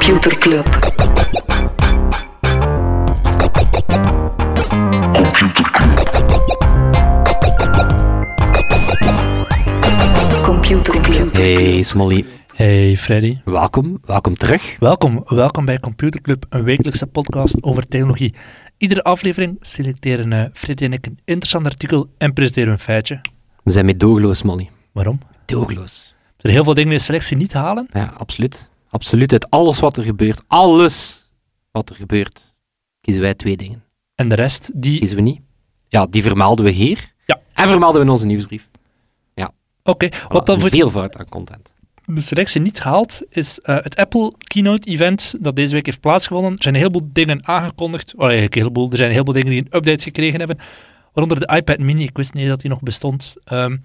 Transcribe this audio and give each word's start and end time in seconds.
Computer 0.00 0.32
Club. 0.38 0.66
Computer 10.42 11.00
Club. 11.00 11.32
Hey 11.32 11.82
Smolly, 11.82 12.24
Hey 12.54 12.96
Freddy. 12.96 13.38
welkom, 13.44 13.98
welkom 14.04 14.34
terug. 14.34 14.76
Welkom, 14.78 15.22
welkom 15.26 15.64
bij 15.64 15.78
Computer 15.78 16.20
Club, 16.20 16.44
een 16.48 16.62
wekelijkse 16.62 17.06
podcast 17.06 17.62
over 17.62 17.88
technologie. 17.88 18.34
Iedere 18.78 19.02
aflevering 19.02 19.56
selecteren 19.60 20.32
eh, 20.32 20.44
Freddy 20.52 20.84
en 20.84 20.92
ik 20.92 21.06
een 21.06 21.18
interessant 21.24 21.66
artikel 21.66 22.10
en 22.18 22.32
presenteren 22.32 22.72
een 22.72 22.78
feitje. 22.78 23.20
We 23.62 23.70
zijn 23.72 23.86
met 23.86 24.00
doogloos, 24.00 24.38
Smolly. 24.38 24.70
Waarom? 24.92 25.20
Doogloos. 25.44 26.14
Er 26.26 26.34
zijn 26.36 26.52
heel 26.52 26.64
veel 26.64 26.74
dingen 26.74 26.88
die 26.88 26.98
de 26.98 27.04
selectie 27.04 27.36
niet 27.36 27.52
halen. 27.52 27.88
Ja, 27.92 28.12
absoluut. 28.16 28.69
Absoluut. 28.90 29.32
Uit 29.32 29.50
alles 29.50 29.80
wat 29.80 29.96
er 29.96 30.04
gebeurt, 30.04 30.42
alles 30.46 31.26
wat 31.70 31.90
er 31.90 31.96
gebeurt, 31.96 32.56
kiezen 33.00 33.22
wij 33.22 33.34
twee 33.34 33.56
dingen. 33.56 33.84
En 34.14 34.28
de 34.28 34.34
rest, 34.34 34.70
die... 34.74 34.98
Kiezen 34.98 35.16
we 35.16 35.22
niet. 35.22 35.40
Ja, 35.88 36.06
die 36.06 36.22
vermelden 36.22 36.64
we 36.64 36.70
hier. 36.70 37.12
Ja. 37.26 37.40
En 37.54 37.68
vermelden 37.68 38.00
we 38.00 38.06
in 38.06 38.12
onze 38.12 38.26
nieuwsbrief. 38.26 38.68
Oké, 39.82 40.08
wat 40.28 40.46
dan 40.46 40.60
voor 40.60 40.68
Veel 40.68 40.90
fout 40.90 41.16
aan 41.16 41.28
content. 41.28 41.72
de 42.06 42.20
selectie 42.20 42.60
niet 42.60 42.80
haalt, 42.80 43.22
is 43.28 43.60
eh, 43.60 43.76
het 43.82 43.96
Apple 43.96 44.32
Keynote 44.38 44.88
Event 44.90 45.34
dat 45.38 45.56
deze 45.56 45.74
week 45.74 45.86
heeft 45.86 46.00
plaatsgevonden. 46.00 46.52
Er 46.52 46.62
zijn 46.62 46.74
een 46.74 46.80
heleboel 46.80 47.08
dingen 47.12 47.46
aangekondigd. 47.46 48.14
Oh, 48.14 48.22
eigenlijk 48.22 48.54
een 48.54 48.60
heleboel. 48.60 48.90
Er 48.90 48.96
zijn 48.96 49.08
een 49.08 49.14
heleboel 49.14 49.34
dingen 49.34 49.50
die 49.50 49.60
een 49.60 49.76
update 49.76 50.02
gekregen 50.02 50.38
hebben. 50.38 50.58
Waaronder 51.12 51.40
de 51.46 51.54
iPad 51.56 51.78
Mini. 51.78 52.02
Ik 52.02 52.16
wist 52.16 52.34
niet 52.34 52.48
dat 52.48 52.60
die 52.60 52.70
nog 52.70 52.80
bestond. 52.80 53.34
Ehm, 53.44 53.76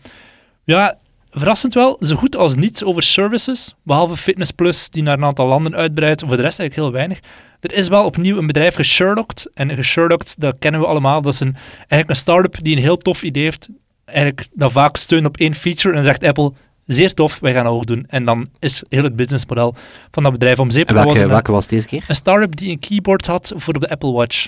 ja, 0.63 0.97
verrassend 1.35 1.73
wel. 1.73 1.97
Zo 1.99 2.15
goed 2.15 2.35
als 2.35 2.55
niets 2.55 2.83
over 2.83 3.03
services. 3.03 3.75
Behalve 3.83 4.15
Fitness 4.17 4.51
Plus, 4.51 4.89
die 4.89 5.03
naar 5.03 5.17
een 5.17 5.23
aantal 5.23 5.47
landen 5.47 5.75
uitbreidt. 5.75 6.21
Voor 6.27 6.35
de 6.35 6.41
rest 6.41 6.59
eigenlijk 6.59 6.75
heel 6.89 6.91
weinig. 6.97 7.19
Er 7.59 7.73
is 7.73 7.87
wel 7.87 8.03
opnieuw 8.05 8.37
een 8.37 8.47
bedrijf 8.47 8.75
gesherlocked. 8.75 9.49
En 9.53 9.75
gesherlocked, 9.75 10.35
dat 10.37 10.55
kennen 10.59 10.81
we 10.81 10.87
allemaal. 10.87 11.21
Dat 11.21 11.33
is 11.33 11.39
een, 11.39 11.55
eigenlijk 11.77 12.09
een 12.09 12.15
start-up 12.15 12.57
die 12.63 12.75
een 12.75 12.81
heel 12.81 12.97
tof 12.97 13.23
idee 13.23 13.43
heeft. 13.43 13.67
Eigenlijk 14.05 14.47
dat 14.53 14.71
vaak 14.71 14.95
steunt 14.97 15.25
op 15.25 15.37
één 15.37 15.53
feature. 15.55 15.89
En 15.89 15.95
dan 15.95 16.03
zegt 16.03 16.23
Apple, 16.23 16.51
zeer 16.85 17.13
tof, 17.13 17.39
wij 17.39 17.53
gaan 17.53 17.63
dat 17.63 17.73
ook 17.73 17.85
doen. 17.85 18.05
En 18.07 18.25
dan 18.25 18.47
is 18.59 18.83
heel 18.89 19.03
het 19.03 19.15
businessmodel 19.15 19.75
van 20.11 20.23
dat 20.23 20.31
bedrijf 20.31 20.59
om 20.59 20.71
zeep. 20.71 20.87
En 20.87 20.93
Dat 20.95 21.03
was 21.03 21.13
welke, 21.13 21.27
een- 21.27 21.33
welke 21.33 21.51
was 21.51 21.61
het 21.63 21.71
deze 21.71 21.87
keer? 21.87 22.03
een 22.07 22.15
start-up 22.15 22.55
die 22.55 22.69
een 22.71 22.79
keyboard 22.79 23.25
had 23.27 23.53
voor 23.55 23.79
de 23.79 23.89
Apple 23.89 24.11
Watch. 24.11 24.47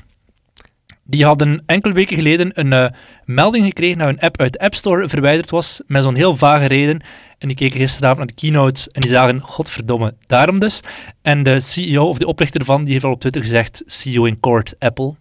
Die 1.10 1.26
hadden 1.26 1.64
enkele 1.66 1.94
weken 1.94 2.16
geleden 2.16 2.50
een 2.60 2.74
eh, 2.74 2.90
melding 3.26 3.66
gekregen 3.66 3.98
dat 3.98 4.08
een 4.08 4.20
app 4.20 4.40
uit 4.40 4.54
de 4.54 4.60
App 4.60 4.76
Store 4.76 5.10
verwijderd 5.10 5.50
was, 5.52 5.82
met 5.86 6.04
zo'n 6.04 6.16
heel 6.16 6.36
vage 6.36 6.66
reden. 6.66 7.02
En 7.38 7.48
die 7.48 7.58
keken 7.58 7.80
gisteravond 7.80 8.18
naar 8.18 8.28
de 8.28 8.34
keynote 8.34 8.90
en 8.92 9.02
die 9.02 9.10
zagen, 9.10 9.40
godverdomme, 9.42 10.14
daarom 10.26 10.60
dus. 10.60 10.82
En 11.22 11.44
de 11.44 11.60
CEO, 11.60 12.08
of 12.08 12.18
de 12.18 12.28
oprichter 12.28 12.60
ervan, 12.60 12.84
die 12.84 12.94
heeft 12.94 13.06
al 13.06 13.12
op 13.12 13.20
Twitter 13.20 13.42
gezegd, 13.42 13.84
CEO 13.86 14.26
in 14.26 14.40
court, 14.40 14.76
Apple. 14.80 15.16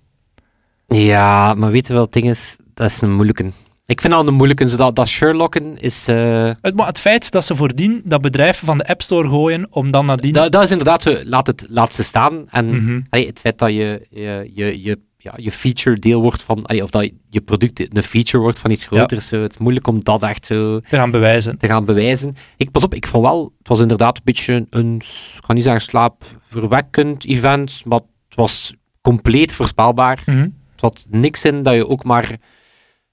Ja, 0.88 1.54
maar 1.54 1.70
weet 1.70 1.86
je 1.86 1.92
wel, 1.92 2.02
het 2.02 2.12
ding 2.12 2.28
is, 2.28 2.56
dat 2.74 2.90
is 2.90 3.00
een 3.00 3.14
moeilijke. 3.14 3.50
Ik 3.86 4.00
vind 4.00 4.12
dat 4.12 4.26
een 4.26 4.34
moeilijke, 4.34 4.68
zodat 4.68 4.96
dat 4.96 5.08
Sherlocken 5.08 5.78
is... 5.78 6.08
eh, 6.08 6.50
Het, 6.60 6.74
maar 6.74 6.86
het 6.86 6.98
feit 6.98 7.30
dat 7.30 7.44
ze 7.44 7.56
voordien 7.56 8.00
dat 8.04 8.20
bedrijf 8.20 8.62
van 8.64 8.78
de 8.78 8.86
App 8.86 9.02
Store 9.02 9.28
gooien, 9.28 9.66
om 9.70 9.90
dan 9.90 10.06
nadien... 10.06 10.32
Dat, 10.32 10.52
dat 10.52 10.62
is 10.62 10.70
inderdaad 10.70 11.02
zo, 11.02 11.16
laat, 11.24 11.46
het, 11.46 11.64
laat 11.68 11.94
ze 11.94 12.02
staan. 12.02 12.44
En 12.50 12.66
Mhm. 12.66 13.00
allee, 13.10 13.26
het 13.26 13.38
feit 13.40 13.58
dat 13.58 13.68
je, 13.70 14.06
je, 14.10 14.50
je, 14.54 14.82
je, 14.82 14.98
ja, 15.26 15.34
je 15.36 15.50
feature 15.50 15.98
deel 15.98 16.20
wordt 16.20 16.42
van, 16.42 16.66
allee, 16.66 16.82
of 16.82 16.90
dat 16.90 17.10
je 17.28 17.40
product 17.40 17.96
een 17.96 18.02
feature 18.02 18.42
wordt 18.42 18.58
van 18.58 18.70
iets 18.70 18.86
groters, 18.86 19.28
zo, 19.28 19.42
het 19.42 19.50
is 19.50 19.58
moeilijk 19.58 19.86
om 19.86 20.04
dat 20.04 20.22
echt 20.22 20.46
zo 20.46 20.80
te 20.80 20.96
gaan 20.96 21.10
bewijzen. 21.10 21.58
te 21.58 21.66
gaan 21.66 21.84
bewijzen. 21.84 22.36
Ik, 22.56 22.70
pas 22.70 22.84
op, 22.84 22.94
ik 22.94 23.06
vond 23.06 23.24
wel, 23.24 23.52
het 23.58 23.68
was 23.68 23.80
inderdaad 23.80 24.16
een 24.16 24.22
beetje 24.24 24.66
een, 24.70 24.96
ik 24.96 25.44
ga 25.44 25.52
niet 25.52 25.62
zeggen 25.62 25.82
slaapverwekkend 25.82 27.24
event, 27.24 27.82
maar 27.84 28.00
het 28.28 28.36
was 28.36 28.74
compleet 29.00 29.52
voorspelbaar. 29.52 30.22
Mhm. 30.26 30.48
Het 30.72 30.80
had 30.80 31.06
niks 31.10 31.44
in 31.44 31.62
dat 31.62 31.74
je 31.74 31.88
ook 31.88 32.04
maar, 32.04 32.36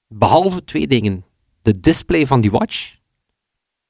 behalve 0.07 0.63
twee 0.63 0.88
dingen, 0.88 1.25
de 1.62 1.79
display 1.79 2.28
van 2.28 2.41
die 2.41 2.52
watch, 2.52 2.96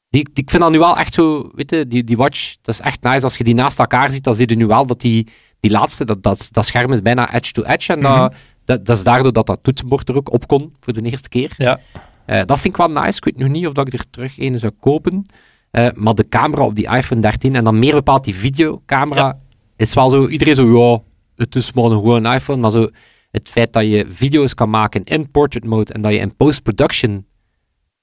die, 0.10 0.24
die, 0.34 0.44
ik 0.44 0.50
vind 0.50 0.62
dat 0.62 0.72
nu 0.72 0.80
wel 0.80 0.98
echt 0.98 1.14
zo, 1.14 1.50
weet 1.54 1.70
je, 1.70 1.88
die, 1.88 2.04
die 2.04 2.18
watch, 2.18 2.56
dat 2.62 2.74
is 2.74 2.82
echt 2.82 3.02
nice. 3.02 3.24
Als 3.24 3.38
je 3.38 3.44
die 3.44 3.54
naast 3.54 3.80
elkaar 3.80 4.12
ziet, 4.12 4.24
dan 4.24 4.36
zie 4.36 4.50
je 4.50 4.56
nu 4.56 4.66
wel 4.66 4.86
dat 4.86 5.02
die, 5.02 5.28
die 5.64 5.72
laatste, 5.72 6.06
dat, 6.06 6.24
dat, 6.24 6.50
dat 6.52 6.66
scherm 6.66 6.92
is 6.92 7.02
bijna 7.02 7.34
edge-to-edge. 7.34 7.94
En 7.94 8.02
dat, 8.02 8.34
dat, 8.66 8.86
dat 8.86 8.98
is 8.98 9.04
daardoor 9.04 9.34
dat 9.34 9.46
dat 9.46 9.60
toetsenbord 9.62 10.10
er 10.10 10.16
ook 10.16 10.34
op 10.34 10.48
kon, 10.48 10.74
voor 10.80 10.94
de 10.94 11.02
eerste 11.02 11.30
keer. 11.30 11.54
Ja. 11.58 11.80
Eh, 12.26 12.42
dat 12.46 12.60
vind 12.60 12.78
ik 12.78 12.86
wel 12.86 13.04
nice. 13.04 13.18
Ik 13.18 13.24
weet 13.24 13.38
nog 13.38 13.48
niet 13.50 13.68
of 13.68 13.74
dat 13.74 13.88
ik 13.88 13.94
er 13.94 14.10
terug 14.10 14.40
een 14.40 14.60
zou 14.60 14.72
kopen. 14.80 15.26
Eh, 15.72 15.88
maar 15.94 16.14
de 16.14 16.28
camera 16.30 16.64
op 16.64 16.76
die 16.76 16.88
iPhone 16.90 17.22
13, 17.22 17.56
en 17.56 17.64
dan 17.64 17.80
meer 17.80 17.94
bepaald 17.94 18.24
die 18.24 18.36
videocamera, 18.36 19.26
Ja. 19.26 19.40
is 19.76 19.94
wel 19.94 20.10
zo, 20.10 20.28
iedereen 20.28 20.56
zo, 20.56 20.78
ja, 20.78 21.02
het 21.36 21.56
is 21.56 21.74
maar 21.74 21.84
een 21.84 21.92
gewoon 21.92 22.26
iPhone, 22.34 22.62
maar 22.62 22.72
zo, 22.72 22.90
het 23.32 23.50
feit 23.50 23.74
dat 23.74 23.84
je 23.84 24.06
video's 24.10 24.54
kan 24.54 24.70
maken 24.70 25.04
in 25.04 25.32
portrait 25.32 25.66
mode 25.66 25.94
en 25.94 26.02
dat 26.02 26.12
je 26.12 26.18
in 26.18 26.36
post-production 26.36 27.26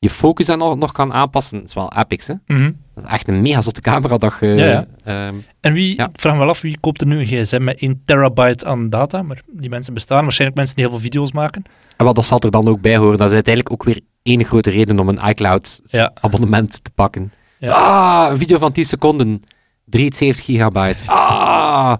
je 0.00 0.10
focus 0.10 0.46
dan 0.46 0.58
nog, 0.58 0.76
nog 0.76 0.92
kan 0.92 1.12
aanpassen, 1.12 1.62
is 1.62 1.74
wel 1.74 1.92
epic, 1.96 2.26
hè? 2.26 2.34
Mhm. 2.54 2.72
Dat 2.94 3.04
is 3.04 3.10
echt 3.10 3.28
een 3.28 3.42
mega 3.42 3.60
zotte 3.60 3.80
camera 3.80 4.18
dat 4.18 4.34
je... 4.40 4.46
Ja, 4.46 4.66
ja. 4.66 4.86
ehm, 5.04 5.34
En 5.60 5.72
wie, 5.72 5.96
Ja. 5.96 6.04
ik 6.12 6.20
vraag 6.20 6.32
me 6.32 6.38
wel 6.38 6.48
af, 6.48 6.60
wie 6.60 6.78
koopt 6.80 7.00
er 7.00 7.06
nu 7.06 7.18
een 7.18 7.26
gsm 7.26 7.64
met 7.64 7.78
1 7.80 8.02
terabyte 8.04 8.64
aan 8.66 8.90
data? 8.90 9.22
Maar 9.22 9.40
die 9.46 9.68
mensen 9.70 9.94
bestaan. 9.94 10.22
Waarschijnlijk 10.22 10.58
mensen 10.58 10.76
die 10.76 10.84
heel 10.84 10.94
veel 10.94 11.02
video's 11.02 11.32
maken. 11.32 11.62
en 11.96 12.04
wat 12.06 12.14
dat 12.14 12.24
zal 12.24 12.38
er 12.38 12.50
dan 12.50 12.68
ook 12.68 12.80
bij 12.80 12.96
horen. 12.96 13.18
Dat 13.18 13.28
is 13.28 13.34
uiteindelijk 13.34 13.74
ook 13.74 13.84
weer 13.84 14.00
één 14.22 14.44
grote 14.44 14.70
reden 14.70 14.98
om 14.98 15.08
een 15.08 15.28
iCloud 15.28 15.80
Ja. 15.84 16.12
abonnement 16.20 16.84
te 16.84 16.90
pakken. 16.94 17.32
Ja. 17.58 17.70
Ah, 17.72 18.30
een 18.30 18.36
video 18.36 18.58
van 18.58 18.72
10 18.72 18.84
seconden. 18.84 19.42
73 19.84 20.44
gigabyte. 20.44 21.06
Ah, 21.06 21.94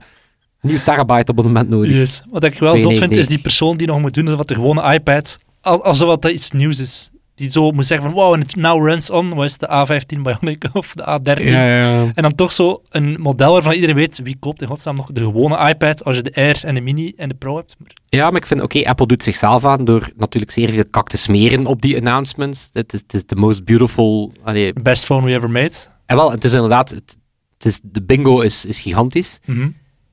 nieuw 0.60 0.78
terabyte 0.84 1.30
abonnement 1.30 1.68
nodig. 1.68 1.96
Yes. 1.96 2.22
Wat 2.30 2.44
ik 2.44 2.58
wel 2.58 2.76
zot 2.76 2.98
vind, 2.98 3.12
is 3.16 3.26
2,99. 3.26 3.26
die 3.28 3.38
persoon 3.40 3.76
die 3.76 3.86
nog 3.86 4.00
moet 4.00 4.14
doen 4.14 4.36
wat 4.36 4.48
de 4.48 4.54
gewone 4.54 4.92
iPad, 4.94 5.38
al- 5.60 5.84
alsof 5.84 6.16
dat 6.18 6.32
iets 6.32 6.50
nieuws 6.50 6.80
is. 6.80 7.09
Die 7.40 7.50
zo 7.50 7.70
moet 7.70 7.86
zeggen 7.86 8.06
van, 8.06 8.16
wow, 8.16 8.34
en 8.34 8.40
het 8.40 8.56
now 8.56 8.86
runs 8.86 9.10
on, 9.10 9.34
wat 9.34 9.44
is 9.44 9.52
het, 9.52 9.60
de 9.60 10.16
A15 10.16 10.20
Bionic 10.22 10.64
of 10.72 10.94
de 10.94 11.02
A13? 11.02 11.44
ja. 11.44 12.12
En 12.14 12.22
dan 12.22 12.34
toch 12.34 12.52
zo 12.52 12.82
een 12.90 13.16
model 13.20 13.52
waarvan 13.52 13.72
iedereen 13.72 13.94
weet, 13.94 14.20
wie 14.22 14.36
koopt 14.40 14.62
in 14.62 14.68
godsnaam 14.68 14.96
nog 14.96 15.12
de 15.12 15.20
gewone 15.20 15.68
iPad 15.68 16.04
als 16.04 16.16
je 16.16 16.22
de 16.22 16.34
Air 16.34 16.64
en 16.64 16.74
de 16.74 16.80
Mini 16.80 17.12
en 17.16 17.28
de 17.28 17.34
Pro 17.34 17.56
hebt. 17.56 17.76
Maar, 17.78 17.92
Ja, 18.08 18.30
maar 18.30 18.40
ik 18.40 18.46
vind, 18.46 18.60
oké, 18.60 18.84
Apple 18.84 19.06
doet 19.06 19.22
zichzelf 19.22 19.64
aan 19.64 19.84
door 19.84 20.10
natuurlijk 20.16 20.52
zeer 20.52 20.70
veel 20.70 20.84
kak 20.90 21.08
te 21.08 21.16
smeren 21.16 21.66
op 21.66 21.82
die 21.82 21.96
announcements. 21.96 22.70
Het 22.72 22.92
is, 22.92 23.00
het 23.00 23.14
is 23.14 23.24
the 23.24 23.36
most 23.36 23.64
beautiful... 23.64 24.32
allee, 24.44 24.72
best 24.72 25.04
phone 25.04 25.26
we 25.26 25.32
ever 25.32 25.50
made. 25.50 25.74
en 26.06 26.16
wel, 26.16 26.30
het 26.30 26.44
is 26.44 26.52
inderdaad... 26.52 26.90
Het, 26.90 27.16
het 27.54 27.64
is, 27.64 27.80
de 27.82 28.02
bingo 28.02 28.40
is, 28.40 28.64
is 28.64 28.80
gigantisch. 28.80 29.38
Mhm. 29.44 29.68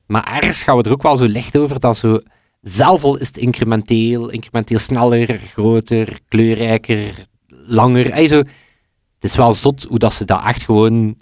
Maar 0.06 0.36
ergens 0.36 0.62
gaan 0.62 0.76
we 0.76 0.82
er 0.82 0.92
ook 0.92 1.02
wel 1.02 1.16
zo 1.16 1.24
licht 1.24 1.58
over 1.58 1.80
dat 1.80 1.96
zo... 1.96 2.20
Zelf 2.68 3.04
al 3.04 3.16
is 3.16 3.26
het 3.26 3.36
incrementeel, 3.36 4.28
incrementeel 4.28 4.78
sneller, 4.78 5.38
groter, 5.38 6.18
kleurrijker, 6.28 7.14
langer. 7.48 8.10
Ey, 8.10 8.28
zo, 8.28 8.36
het 8.36 8.46
is 9.20 9.36
wel 9.36 9.54
zot 9.54 9.82
hoe 9.88 9.98
dat 9.98 10.12
ze 10.14 10.24
dat 10.24 10.40
echt 10.46 10.62
gewoon... 10.62 11.16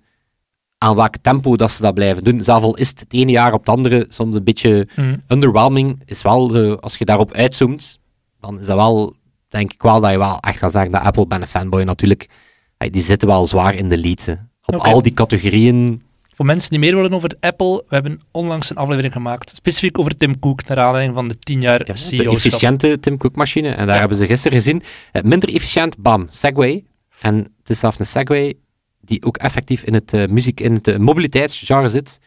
Aan 0.79 0.97
welk 0.97 1.15
tempo 1.23 1.57
dat 1.57 1.71
ze 1.71 1.83
dat 1.83 1.95
blijven 1.95 2.25
doen. 2.25 2.45
Zelf 2.45 2.63
al 2.63 2.77
is 2.77 2.89
het 2.89 3.01
het 3.01 3.13
ene 3.13 3.31
jaar 3.31 3.53
op 3.53 3.59
het 3.67 3.69
andere 3.69 4.07
soms 4.09 4.37
een 4.37 4.45
beetje 4.45 4.89
Mhm. 4.97 5.17
underwhelming. 5.29 6.03
Is 6.05 6.23
wel, 6.23 6.77
als 6.81 6.97
je 6.97 7.05
daarop 7.05 7.33
uitzoomt, 7.33 7.99
dan 8.41 8.61
is 8.61 8.67
dat 8.67 8.77
wel, 8.77 9.15
denk 9.49 9.73
ik 9.73 9.83
wel, 9.83 10.01
dat 10.01 10.11
je 10.11 10.19
wel 10.19 10.39
echt 10.41 10.59
gaat 10.59 10.73
zeggen 10.73 10.91
dat 10.91 11.03
Apple, 11.03 11.27
ben 11.27 11.41
een 11.41 11.47
fanboy 11.47 11.83
natuurlijk, 11.83 12.29
die 12.77 13.03
zitten 13.03 13.29
wel 13.29 13.47
zwaar 13.47 13.75
in 13.75 13.89
de 13.89 13.99
lead. 13.99 14.25
hè. 14.25 14.33
Op 14.65 14.75
al 14.75 15.03
die 15.03 15.13
categorieën. 15.15 16.03
Voor 16.37 16.47
mensen 16.47 16.71
die 16.71 16.79
meer 16.79 16.95
willen 16.97 17.13
over 17.13 17.37
Apple, 17.41 17.77
we 17.89 17.95
hebben 17.95 18.21
onlangs 18.31 18.71
een 18.71 18.77
aflevering 18.77 19.13
gemaakt, 19.13 19.57
specifiek 19.57 19.99
over 19.99 20.17
Tim 20.17 20.39
Cook, 20.39 20.67
naar 20.69 20.79
aanleiding 20.79 21.15
van 21.15 21.29
de 21.29 21.39
10 21.39 21.61
jaar 21.61 21.79
Ja, 21.87 21.93
de 21.93 21.99
CEO. 21.99 22.33
efficiënte 22.33 22.99
Tim 23.01 23.17
Cook 23.17 23.37
machine. 23.37 23.69
En 23.69 23.85
daar 23.87 23.95
Ja. 23.95 24.01
hebben 24.01 24.19
ze 24.19 24.27
gisteren 24.27 24.59
gezien. 24.59 24.83
eh, 25.13 25.23
minder 25.23 25.55
efficiënt, 25.55 25.99
bam, 25.99 26.27
Segway. 26.29 26.85
En 27.21 27.37
het 27.37 27.71
is 27.71 27.79
zelfs 27.79 27.99
een 27.99 28.07
Segway 28.07 28.55
die 29.01 29.23
ook 29.25 29.37
effectief 29.37 29.83
in 29.83 29.95
het, 29.95 30.13
eh, 30.13 30.27
muziek, 30.27 30.61
in 30.61 30.73
het 30.75 30.89
eh, 30.89 30.97
mobiliteitsgenre 30.97 31.89
zit. 31.89 32.19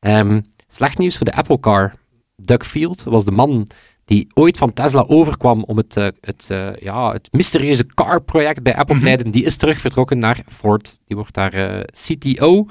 Ehm, 0.00 0.40
slecht 0.68 0.98
nieuws 0.98 1.16
voor 1.16 1.26
de 1.26 1.34
Apple 1.34 1.60
Car. 1.60 1.94
Doug 2.36 2.66
Field 2.66 3.02
was 3.02 3.24
de 3.24 3.30
man 3.32 3.66
die 4.04 4.26
ooit 4.34 4.56
van 4.56 4.72
Tesla 4.72 5.04
overkwam 5.06 5.62
om 5.64 5.76
het, 5.76 5.94
het, 6.20 6.46
ja, 6.80 7.12
het 7.12 7.28
mysterieuze 7.32 7.86
car-project 7.86 8.62
bij 8.62 8.72
Apple 8.76 8.86
te 8.86 8.94
Mhm. 8.94 9.04
leiden. 9.04 9.30
Die 9.30 9.44
is 9.44 9.56
terug 9.56 9.80
vertrokken 9.80 10.18
naar 10.18 10.40
Ford. 10.48 10.98
Die 11.06 11.16
wordt 11.16 11.34
daar 11.34 11.84
CTO. 12.06 12.66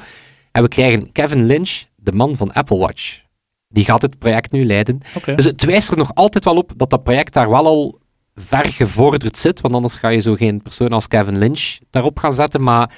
En 0.55 0.61
we 0.61 0.67
krijgen 0.67 1.11
Kevin 1.11 1.45
Lynch, 1.45 1.83
de 1.95 2.11
man 2.11 2.35
van 2.35 2.53
Apple 2.53 2.77
Watch. 2.77 3.21
Die 3.67 3.85
gaat 3.85 4.01
het 4.01 4.19
project 4.19 4.51
nu 4.51 4.65
leiden. 4.65 4.99
Dus 5.35 5.45
het 5.45 5.65
wijst 5.65 5.91
er 5.91 5.97
nog 5.97 6.11
altijd 6.13 6.45
wel 6.45 6.55
op 6.55 6.71
dat 6.75 6.89
dat 6.89 7.03
project 7.03 7.33
daar 7.33 7.49
wel 7.49 7.65
al 7.65 7.99
ver 8.35 8.65
gevorderd 8.65 9.37
zit, 9.37 9.61
want 9.61 9.73
anders 9.73 9.95
ga 9.95 10.09
je 10.09 10.19
zo 10.19 10.35
geen 10.35 10.61
persoon 10.61 10.89
als 10.89 11.07
Kevin 11.07 11.37
Lynch 11.37 11.77
daarop 11.89 12.19
gaan 12.19 12.33
zetten, 12.33 12.63
maar 12.63 12.95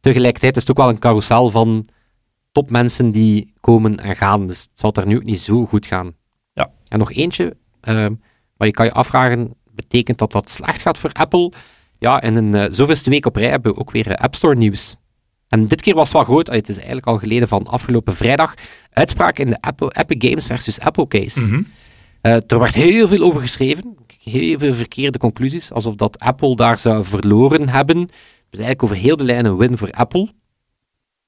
tegelijkertijd 0.00 0.56
is 0.56 0.60
het 0.60 0.70
ook 0.70 0.76
wel 0.76 0.88
een 0.88 0.98
carousel 0.98 1.50
van 1.50 1.88
topmensen 2.52 3.10
die 3.10 3.52
komen 3.60 3.96
en 3.96 4.16
gaan, 4.16 4.46
dus 4.46 4.60
het 4.60 4.78
zal 4.78 4.92
daar 4.92 5.06
nu 5.06 5.16
ook 5.16 5.24
niet 5.24 5.40
zo 5.40 5.66
goed 5.66 5.86
gaan. 5.86 6.14
Ja. 6.52 6.70
En 6.88 6.98
nog 6.98 7.12
eentje, 7.12 7.56
ehm 7.80 8.14
maar 8.56 8.66
je 8.66 8.74
kan 8.74 8.86
je 8.86 8.92
afvragen, 8.92 9.54
betekent 9.70 10.18
dat 10.18 10.32
dat 10.32 10.50
slecht 10.50 10.82
gaat 10.82 10.98
voor 10.98 11.12
Apple? 11.12 11.52
Ja, 11.98 12.22
in 12.22 12.36
een 12.36 12.54
eh, 12.54 12.66
zoveelste 12.70 13.10
week 13.10 13.26
op 13.26 13.36
rij 13.36 13.50
hebben 13.50 13.74
we 13.74 13.80
ook 13.80 13.90
weer 13.90 14.10
eh, 14.10 14.24
App 14.24 14.34
Store 14.34 14.54
nieuws. 14.54 14.96
En 15.48 15.68
dit 15.68 15.82
keer 15.82 15.94
was 15.94 16.04
het 16.04 16.12
wel 16.12 16.24
groot. 16.24 16.46
Het 16.46 16.68
is 16.68 16.76
eigenlijk 16.76 17.06
al 17.06 17.18
geleden 17.18 17.48
van 17.48 17.66
afgelopen 17.66 18.14
vrijdag. 18.14 18.54
Uitspraak 18.90 19.38
in 19.38 19.48
de 19.48 19.60
Apple, 19.60 19.92
Epic 19.98 20.28
Games 20.28 20.46
versus 20.46 20.80
Apple 20.80 21.08
case. 21.08 21.40
Mhm. 21.40 21.62
Eh, 22.20 22.32
er 22.46 22.58
werd 22.58 22.74
heel 22.74 23.08
veel 23.08 23.20
over 23.20 23.40
geschreven. 23.40 23.96
Heel 24.22 24.58
veel 24.58 24.74
verkeerde 24.74 25.18
conclusies. 25.18 25.72
Alsof 25.72 25.94
dat 25.94 26.18
Apple 26.18 26.56
daar 26.56 26.78
zou 26.78 27.04
verloren 27.04 27.68
hebben. 27.68 28.06
Dus 28.50 28.60
eigenlijk 28.60 28.82
over 28.82 28.96
heel 28.96 29.16
de 29.16 29.24
lijn 29.24 29.46
een 29.46 29.56
win 29.56 29.78
voor 29.78 29.90
Apple. 29.90 30.32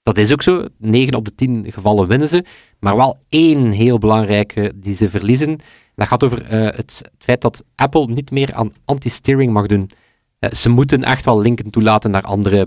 Dat 0.02 0.18
is 0.18 0.32
ook 0.32 0.42
zo. 0.42 0.64
9 0.78 1.14
op 1.14 1.24
de 1.24 1.34
10 1.34 1.72
gevallen 1.72 2.08
winnen 2.08 2.28
ze. 2.28 2.44
Maar 2.80 2.96
wel 2.96 3.18
één 3.28 3.70
heel 3.70 3.98
belangrijke 3.98 4.72
die 4.74 4.94
ze 4.94 5.08
verliezen. 5.08 5.58
Dat 5.94 6.08
gaat 6.08 6.24
over 6.24 6.42
eh, 6.42 6.60
het, 6.60 6.76
het 6.76 7.10
feit 7.18 7.40
dat 7.40 7.64
Apple 7.74 8.06
niet 8.06 8.30
meer 8.30 8.54
aan 8.54 8.72
anti-steering 8.84 9.52
mag 9.52 9.66
doen. 9.66 9.90
Eh, 10.38 10.52
ze 10.52 10.68
moeten 10.68 11.02
echt 11.02 11.24
wel 11.24 11.40
linken 11.40 11.70
toelaten 11.70 12.10
naar 12.10 12.22
andere 12.22 12.66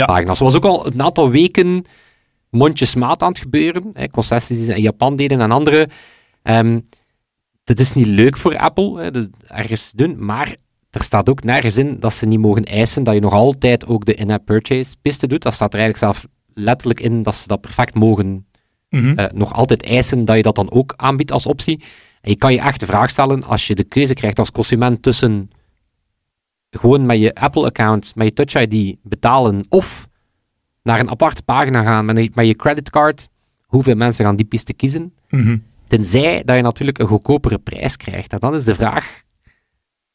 betaalpagina's. 0.00 0.38
Er 0.38 0.44
was 0.44 0.54
ook 0.54 0.64
al 0.64 0.86
een 0.86 1.02
aantal 1.02 1.30
weken 1.30 1.84
mondjesmaat 2.50 3.22
aan 3.22 3.28
het 3.28 3.38
gebeuren. 3.38 3.90
Hè, 3.92 4.08
concessies 4.08 4.56
die 4.56 4.66
ze 4.66 4.74
in 4.74 4.82
Japan 4.82 5.16
deden 5.16 5.40
en 5.40 5.50
andere. 5.50 5.88
Ehm 6.42 6.80
dat 7.64 7.78
is 7.78 7.92
niet 7.92 8.06
leuk 8.06 8.36
voor 8.36 8.58
Apple, 8.58 9.00
hè, 9.02 9.10
dus 9.10 9.26
ergens 9.46 9.92
doen, 9.92 10.24
maar 10.24 10.56
er 10.90 11.02
staat 11.02 11.28
ook 11.28 11.44
nergens 11.44 11.76
in 11.76 12.00
dat 12.00 12.12
ze 12.12 12.26
niet 12.26 12.38
mogen 12.40 12.64
eisen 12.64 13.04
dat 13.04 13.14
je 13.14 13.20
nog 13.20 13.32
altijd 13.32 13.86
ook 13.86 14.04
de 14.04 14.14
in-app 14.14 14.44
purchase 14.44 14.96
piste 15.02 15.26
doet. 15.26 15.42
Dat 15.42 15.54
staat 15.54 15.74
er 15.74 15.80
eigenlijk 15.80 16.12
zelf 16.12 16.26
letterlijk 16.52 17.00
in 17.00 17.22
dat 17.22 17.34
ze 17.34 17.46
dat 17.48 17.60
perfect 17.60 17.94
mogen 17.94 18.46
Mhm. 18.90 19.18
eh, 19.18 19.26
nog 19.30 19.52
altijd 19.52 19.82
eisen 19.82 20.24
dat 20.24 20.36
je 20.36 20.42
dat 20.42 20.54
dan 20.54 20.70
ook 20.70 20.94
aanbiedt 20.96 21.32
als 21.32 21.46
optie. 21.46 21.82
En 22.20 22.30
je 22.30 22.36
kan 22.36 22.52
je 22.52 22.60
echt 22.60 22.80
de 22.80 22.86
vraag 22.86 23.10
stellen, 23.10 23.42
als 23.44 23.66
je 23.66 23.74
de 23.74 23.84
keuze 23.84 24.14
krijgt 24.14 24.38
als 24.38 24.50
consument 24.50 25.02
tussen 25.02 25.50
gewoon 26.78 27.06
met 27.06 27.18
je 27.18 27.34
Apple-account, 27.34 28.12
met 28.14 28.26
je 28.26 28.32
Touch 28.32 28.64
ID 28.68 28.96
betalen, 29.02 29.64
of 29.68 30.08
naar 30.82 31.00
een 31.00 31.10
aparte 31.10 31.42
pagina 31.42 31.82
gaan 31.82 32.04
met, 32.04 32.16
een- 32.16 32.32
met 32.34 32.46
je 32.46 32.54
creditcard, 32.56 33.28
hoeveel 33.66 33.94
mensen 33.94 34.24
gaan 34.24 34.36
die 34.36 34.46
piste 34.46 34.72
kiezen? 34.72 35.14
Mhm. 35.28 35.58
Tenzij 35.86 36.42
dat 36.44 36.56
je 36.56 36.62
natuurlijk 36.62 36.98
een 36.98 37.06
goedkopere 37.06 37.58
prijs 37.58 37.96
krijgt. 37.96 38.32
En 38.32 38.38
dan 38.38 38.54
is 38.54 38.64
de 38.64 38.74
vraag, 38.74 39.22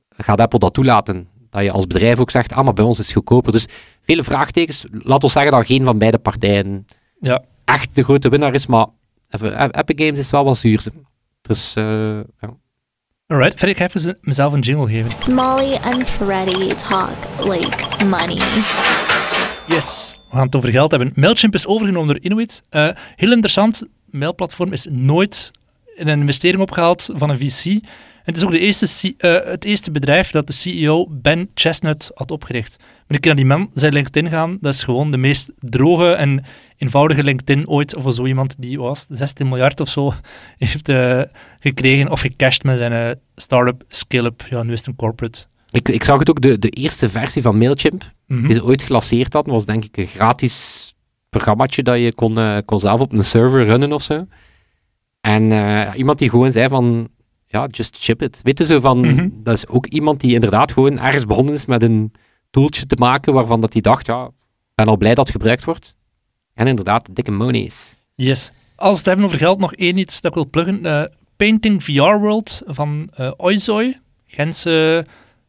gaat 0.10 0.40
Apple 0.40 0.60
dat 0.60 0.74
toelaten? 0.74 1.28
Dat 1.50 1.64
je 1.64 1.72
als 1.72 1.88
bedrijf 1.88 2.20
ook 2.20 2.32
zegt, 2.32 2.54
ah, 2.54 2.64
maar 2.64 2.74
bij 2.74 2.84
ons 2.86 3.00
is 3.00 3.06
het 3.06 3.16
goedkoper. 3.16 3.52
Dus 3.52 3.68
vele 4.02 4.24
vraagtekens. 4.24 4.86
Laat 4.92 5.24
ons 5.24 5.34
zeggen 5.34 5.52
dat 5.52 5.66
geen 5.66 5.84
van 5.84 5.98
beide 5.98 6.18
partijen 6.18 6.86
Ja. 7.20 7.44
echt 7.66 7.96
de 7.96 8.04
grote 8.04 8.30
winnaar 8.30 8.54
is, 8.54 8.66
maar 8.68 8.86
even, 9.30 9.72
Epic 9.80 10.06
Games 10.06 10.20
is 10.20 10.32
wel 10.32 10.44
wat 10.44 10.58
zuur. 10.58 10.84
Dus, 11.42 11.76
eh, 11.76 12.20
ja. 12.40 12.56
Alright, 13.32 13.60
ga 13.60 13.68
ik 13.68 13.80
even 13.80 14.18
mezelf 14.22 14.54
een 14.54 14.60
jingle 14.60 14.88
geven. 14.88 15.12
Smalley 15.12 15.80
and 15.80 16.10
Freddy 16.10 16.74
talk 16.74 17.46
like 17.48 18.06
money. 18.06 18.38
Yes. 19.68 20.18
We 20.30 20.36
gaan 20.36 20.46
het 20.46 20.56
over 20.56 20.70
geld 20.70 20.92
hebben. 20.92 21.12
Mailchimp 21.16 21.54
is 21.54 21.68
overgenomen 21.68 22.08
door 22.16 22.24
Inuit. 22.24 22.62
Eh, 22.70 22.90
heel 23.16 23.32
interessant. 23.32 23.84
Mailplatform 24.06 24.72
is 24.72 24.88
nooit 24.90 25.52
in 25.96 26.08
een 26.08 26.20
investering 26.20 26.62
opgehaald 26.62 27.10
van 27.14 27.30
een 27.30 27.38
VC. 27.38 27.80
En 28.24 28.34
het 28.34 28.38
is 28.38 28.44
ook 28.44 28.52
de 28.52 28.60
eerste, 28.60 29.14
eh, 29.18 29.52
het 29.52 29.66
eerste 29.66 29.92
bedrijf 29.92 30.32
dat 30.32 30.48
de 30.48 30.54
CEO 30.54 31.08
Ben 31.10 31.50
Chestnut 31.54 32.12
had 32.14 32.32
opgericht. 32.32 32.78
Maar 33.08 33.18
ik 33.18 33.26
naar 33.26 33.36
die 33.36 33.46
man 33.46 33.70
zijn 33.74 33.94
LinkedIn 33.94 34.30
gaan, 34.30 34.58
dat 34.62 34.74
is 34.74 34.84
gewoon 34.84 35.12
de 35.12 35.18
meest 35.18 35.52
droge 35.60 36.12
en 36.12 36.44
eenvoudige 36.78 37.24
LinkedIn 37.24 37.68
ooit. 37.68 37.96
Of 37.96 38.14
zo 38.14 38.26
iemand 38.26 38.56
die 38.62 38.80
was 38.80 39.06
het, 39.08 39.18
16 39.18 39.50
miljard 39.50 39.80
of 39.80 39.90
zo 39.90 40.14
heeft 40.58 40.90
eh, 40.90 41.22
gekregen 41.60 42.10
of 42.10 42.22
gecashed 42.22 42.64
met 42.64 42.78
zijn 42.78 42.92
eh, 42.92 43.10
start-up, 43.36 43.84
scale-up. 43.88 44.46
Ja, 44.50 44.64
nu 44.64 44.72
is 44.72 44.80
het 44.80 44.88
een 44.88 44.96
corporate. 44.96 45.46
ik, 45.72 45.90
ik 45.90 46.04
zag 46.04 46.20
het 46.20 46.30
ook, 46.30 46.42
de, 46.42 46.60
de 46.60 46.70
eerste 46.70 47.10
versie 47.10 47.42
van 47.42 47.58
Mailchimp, 47.58 48.04
Mhm. 48.28 48.46
die 48.46 48.56
ze 48.56 48.64
ooit 48.64 48.82
gelanceerd 48.82 49.34
hadden, 49.34 49.54
was 49.54 49.66
denk 49.66 49.86
ik 49.86 49.98
een 49.98 50.08
gratis 50.08 50.94
programmaatje 51.30 51.84
dat 51.84 51.98
je 51.98 52.14
kon, 52.14 52.64
kon 52.66 52.80
zelf 52.80 53.00
op 53.00 53.12
een 53.14 53.24
server 53.26 53.66
runnen 53.66 53.92
of 53.94 54.04
zo. 54.04 54.26
En 55.22 55.44
iemand 55.96 56.20
die 56.20 56.30
gewoon 56.30 56.52
zei 56.52 56.68
van, 56.68 57.10
ja, 57.52 57.68
just 57.68 57.98
ship 57.98 58.22
it. 58.22 58.40
Weet 58.44 58.58
je 58.58 58.66
zo 58.66 58.80
van, 58.80 59.00
Mhm. 59.00 59.30
dat 59.34 59.56
is 59.56 59.68
ook 59.68 59.86
iemand 59.86 60.20
die 60.20 60.34
inderdaad 60.34 60.72
gewoon 60.72 61.00
ergens 61.00 61.26
begonnen 61.26 61.54
is 61.54 61.66
met 61.66 61.84
een 61.84 62.12
tooltje 62.50 62.86
te 62.86 62.96
maken 63.00 63.34
waarvan 63.34 63.62
dat 63.62 63.74
hij 63.74 63.82
dacht, 63.82 64.06
ja, 64.06 64.30
ben 64.76 64.88
al 64.88 64.98
blij 64.98 65.14
dat 65.16 65.24
het 65.28 65.36
gebruikt 65.36 65.64
wordt. 65.64 65.96
En 66.54 66.68
inderdaad, 66.68 67.16
dikke 67.16 67.32
monies. 67.32 67.96
Yes. 68.16 68.52
Als 68.76 68.92
we 68.92 68.98
het 68.98 69.06
hebben 69.06 69.26
over 69.26 69.38
geld, 69.38 69.60
nog 69.60 69.74
één 69.74 69.98
iets 69.98 70.22
dat 70.22 70.32
ik 70.32 70.38
wil 70.38 70.50
pluggen. 70.50 70.86
Eh, 70.86 71.04
Painting 71.36 71.84
VR 71.84 72.02
World 72.20 72.62
van 72.66 73.10
eh 73.16 73.32
Oizoi, 73.38 73.98
Gentse 74.26 75.06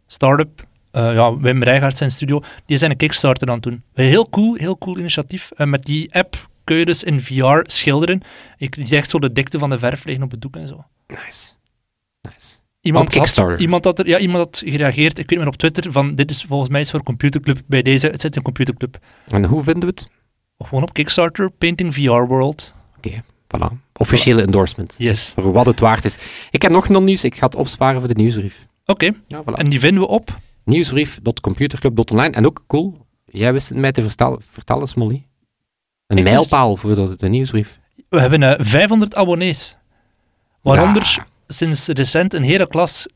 start-up. 0.07 0.67
Eh, 0.91 1.15
ja, 1.15 1.37
Wim 1.39 1.63
Rijgaard 1.63 1.97
zijn 1.97 2.11
studio. 2.11 2.41
Die 2.67 2.77
zijn 2.77 2.91
een 2.91 2.97
Kickstarter 2.97 3.49
aan 3.49 3.55
het 3.55 3.63
doen. 3.63 3.83
Heel 3.95 4.29
cool, 4.29 4.55
heel 4.55 4.79
cool 4.79 4.99
initiatief. 4.99 5.51
Met 5.57 5.85
die 5.85 6.15
app 6.15 6.49
kun 6.65 6.77
je 6.77 6.85
dus 6.85 7.03
in 7.05 7.21
VR 7.21 7.59
schilderen. 7.63 8.21
Je 8.57 8.67
je 8.71 8.87
ziet 8.87 8.93
echt 8.93 9.11
zo 9.11 9.19
de 9.19 9.33
dikte 9.33 9.59
van 9.59 9.71
de 9.71 9.79
verf 9.79 10.05
liggen 10.05 10.25
op 10.25 10.31
het 10.31 10.41
doek 10.41 10.57
en 10.57 10.69
zo. 10.69 10.85
Nice. 11.07 11.53
Iemand? 12.83 13.15
Had, 13.15 13.61
iemand, 13.61 13.85
had 13.85 13.99
er, 13.99 14.07
ja, 14.09 14.19
iemand 14.19 14.45
had 14.45 14.63
gereageerd, 14.65 15.19
ik 15.19 15.29
weet 15.31 15.39
meer 15.39 15.49
op 15.49 15.57
Twitter, 15.57 15.93
van 15.93 16.15
dit 16.15 16.31
is 16.31 16.43
volgens 16.49 16.71
mij 16.71 16.81
iets 16.81 16.91
voor 16.91 17.03
computerclub. 17.03 17.61
Bij 17.67 17.83
deze, 17.83 18.07
het 18.07 18.21
zit 18.21 18.31
in 18.31 18.37
een 18.37 18.43
computerclub. 18.45 18.99
En 19.29 19.45
hoe 19.45 19.63
vinden 19.63 19.83
we 19.83 19.87
het? 19.89 20.09
Gewoon 20.59 20.83
op 20.83 20.93
Kickstarter, 20.93 21.51
Painting 21.51 21.95
VR 21.95 22.11
World. 22.11 22.75
Oké, 22.97 23.23
voilà. 23.57 23.77
Officiële 23.93 24.43
endorsement. 24.43 24.95
Yes. 24.99 25.33
Voor 25.37 25.53
wat 25.53 25.67
het 25.67 25.81
waard 25.81 26.05
is. 26.05 26.19
Ik 26.51 26.63
heb 26.63 26.71
nog 26.71 26.89
non-nieuws, 26.89 27.25
ik 27.25 27.35
ga 27.35 27.47
het 27.47 27.55
opsparen 27.55 27.99
voor 28.01 28.09
de 28.09 28.15
nieuwsbrief. 28.15 28.67
Oké, 28.87 29.11
Ja, 29.27 29.43
voilà. 29.43 29.55
en 29.55 29.69
die 29.71 29.81
vinden 29.81 30.03
we 30.03 30.09
op 30.09 30.39
Nieuwsbrief.computerclub.online. 30.65 32.31
En 32.35 32.47
ook 32.47 32.65
cool, 32.67 33.07
jij 33.25 33.53
wist 33.53 33.69
het 33.69 33.79
mij 33.79 33.93
te 33.93 34.03
vertellen, 34.03 34.41
vertellen 34.51 34.87
Smolly. 34.89 35.27
Een 36.07 36.17
Ik 36.17 36.23
wist- 36.25 36.35
mijlpaal 36.35 36.77
voor 36.77 36.95
de, 36.95 37.17
de 37.17 37.29
nieuwsbrief. 37.29 37.79
We 38.09 38.21
hebben 38.21 38.43
eh, 38.43 38.55
500 38.67 39.15
abonnees. 39.15 39.77
Waaronder 40.63 41.13
Ja. 41.17 41.27
Sinds 41.47 41.87
recent 41.87 42.35
een 42.35 42.43
hele 42.43 42.67
klas 42.69 43.07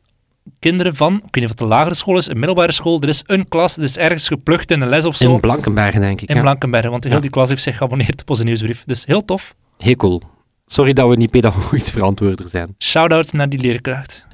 kinderen 0.58 0.94
van, 0.94 1.14
ik 1.14 1.20
weet 1.22 1.34
niet 1.34 1.44
of 1.44 1.50
het 1.50 1.60
een 1.60 1.66
lagere 1.66 1.94
school 1.94 2.16
is, 2.18 2.28
een 2.28 2.38
middelbare 2.38 2.72
school. 2.72 3.00
Er 3.02 3.08
is 3.08 3.22
een 3.26 3.48
klas, 3.48 3.76
er 3.76 3.82
is 3.82 3.96
ergens 3.96 4.28
geplukt 4.28 4.70
in 4.70 4.82
een 4.82 4.88
les 4.88 5.06
of 5.06 5.16
zo. 5.16 5.34
In 5.34 5.40
Blankenbergen, 5.40 6.00
denk 6.00 6.20
ik. 6.20 6.28
in 6.28 6.34
ja. 6.34 6.40
Blankenberg, 6.40 6.88
want 6.90 7.04
heel 7.04 7.12
Ja. 7.12 7.20
die 7.20 7.30
klas 7.30 7.48
heeft 7.48 7.62
zich 7.62 7.76
geabonneerd 7.76 8.20
op 8.20 8.30
onze 8.30 8.44
nieuwsbrief. 8.44 8.82
Dus 8.86 9.04
heel 9.04 9.24
tof. 9.24 9.54
Heel 9.78 9.96
cool. 9.96 10.22
Sorry 10.66 10.92
dat 10.92 11.08
we 11.08 11.16
niet 11.16 11.30
pedagogisch 11.30 11.90
verantwoorder 11.90 12.48
zijn. 12.48 12.74
Shout-out 12.78 13.32
naar 13.32 13.48
die 13.48 13.58
leerkracht. 13.58 14.24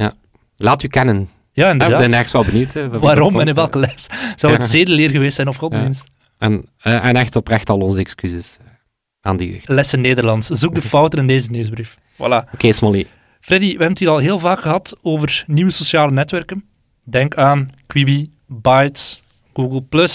Laat 0.56 0.82
u 0.82 0.86
kennen. 0.88 1.16
Ja, 1.16 1.26
Ja, 1.52 1.66
we 1.66 1.72
inderdaad. 1.72 1.98
zijn 1.98 2.12
ergens 2.12 2.32
wel 2.32 2.44
benieuwd. 2.44 2.72
hè, 2.72 2.98
Waarom 2.98 3.40
en 3.40 3.48
in 3.48 3.54
welke 3.54 3.78
les? 3.78 4.06
Zou 4.36 4.52
het 4.52 4.62
Ja. 4.62 4.68
zedeleer 4.68 5.10
geweest 5.10 5.36
zijn 5.36 5.48
of 5.48 5.56
godsdienst? 5.56 6.04
En, 6.38 6.64
eh, 6.78 7.04
en 7.04 7.16
echt 7.16 7.36
oprecht 7.36 7.70
al 7.70 7.78
onze 7.80 7.98
excuses 7.98 8.56
eh, 8.60 8.66
aan 9.20 9.36
die 9.36 9.50
jeugd. 9.52 9.68
Lessen 9.68 10.00
Nederlands. 10.00 10.46
Zoek 10.46 10.74
de 10.74 10.82
fouten 10.82 11.18
in 11.18 11.26
deze 11.26 11.50
nieuwsbrief. 11.50 11.96
Voilà. 12.14 12.50
Oké, 12.54 12.72
Smolly. 12.72 13.06
Freddy, 13.42 13.64
we 13.64 13.70
hebben 13.70 13.88
het 13.88 13.98
hier 13.98 14.08
al 14.08 14.18
heel 14.18 14.38
vaak 14.38 14.60
gehad 14.60 14.96
over 15.02 15.44
nieuwe 15.46 15.70
sociale 15.70 16.12
netwerken. 16.12 16.64
Denk 17.04 17.36
aan 17.36 17.68
Quibi, 17.86 18.30
Byte, 18.46 19.02
Google+, 19.54 20.08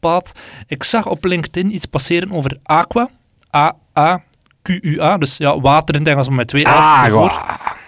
Path. 0.00 0.32
Ik 0.66 0.84
zag 0.84 1.06
op 1.06 1.24
LinkedIn 1.24 1.74
iets 1.74 1.86
passeren 1.86 2.30
over 2.30 2.58
Aqua. 2.62 3.10
A-A-Q-U-A. 3.56 5.18
Dus 5.18 5.36
ja, 5.36 5.60
water 5.60 5.94
in 5.94 6.00
het 6.00 6.10
Engels, 6.10 6.28
maar 6.28 6.36
met 6.36 6.48
twee 6.48 6.68
A's 6.68 7.06
ervoor. 7.06 7.30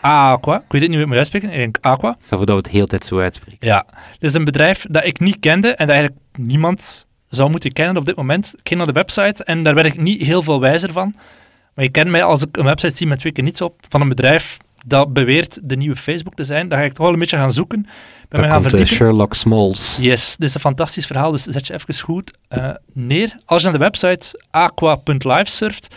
Aqua. 0.00 0.56
Ik 0.56 0.62
weet 0.68 0.80
het 0.80 0.90
niet 0.90 0.90
hoe 0.90 1.00
ik 1.00 1.06
moet 1.06 1.16
uitspreken. 1.16 1.50
Ik 1.50 1.56
denk 1.56 1.78
Aqua. 1.80 2.16
Zou 2.22 2.44
dat 2.44 2.48
we 2.48 2.54
het 2.54 2.64
de 2.64 2.70
hele 2.70 2.86
tijd 2.86 3.04
zo 3.04 3.18
uitspreken. 3.18 3.66
Ja. 3.66 3.86
Dit 4.18 4.30
is 4.30 4.36
een 4.36 4.44
bedrijf 4.44 4.86
dat 4.90 5.04
ik 5.04 5.20
niet 5.20 5.36
kende 5.40 5.68
en 5.68 5.86
dat 5.86 5.96
eigenlijk 5.96 6.24
niemand 6.38 7.06
zou 7.28 7.50
moeten 7.50 7.72
kennen 7.72 7.96
op 7.96 8.04
dit 8.04 8.16
moment. 8.16 8.52
Ik 8.54 8.68
ging 8.68 8.76
naar 8.76 8.92
de 8.92 9.00
website 9.00 9.44
en 9.44 9.62
daar 9.62 9.74
werd 9.74 9.86
ik 9.86 10.00
niet 10.00 10.22
heel 10.22 10.42
veel 10.42 10.60
wijzer 10.60 10.92
van. 10.92 11.14
Maar 11.74 11.84
je 11.84 11.90
kent 11.90 12.10
mij 12.10 12.24
als 12.24 12.42
ik 12.42 12.56
een 12.56 12.64
website 12.64 12.96
zie 12.96 13.06
met 13.06 13.18
twee 13.18 13.32
keer 13.32 13.44
niets 13.44 13.60
op 13.60 13.80
van 13.88 14.00
een 14.00 14.08
bedrijf 14.08 14.58
dat 14.86 15.12
beweert 15.12 15.58
de 15.62 15.76
nieuwe 15.76 15.96
Facebook 15.96 16.34
te 16.34 16.44
zijn. 16.44 16.68
Dan 16.68 16.78
ga 16.78 16.84
ik 16.84 16.92
toch 16.92 17.04
wel 17.04 17.12
een 17.12 17.18
beetje 17.18 17.36
gaan 17.36 17.52
zoeken. 17.52 17.86
Ben 18.28 18.40
me 18.40 18.46
gaan 18.46 18.62
verdiepen. 18.62 18.94
Sherlock 18.94 19.34
Smalls. 19.34 19.98
Yes, 20.00 20.36
dit 20.36 20.48
is 20.48 20.54
een 20.54 20.60
fantastisch 20.60 21.06
verhaal, 21.06 21.32
dus 21.32 21.42
zet 21.42 21.66
je 21.66 21.72
even 21.72 22.00
goed 22.00 22.32
eh, 22.48 22.70
neer. 22.92 23.38
Als 23.44 23.62
je 23.62 23.68
naar 23.68 23.78
de 23.78 23.84
website 23.84 24.42
aqua.live 24.50 25.50
surft, 25.50 25.94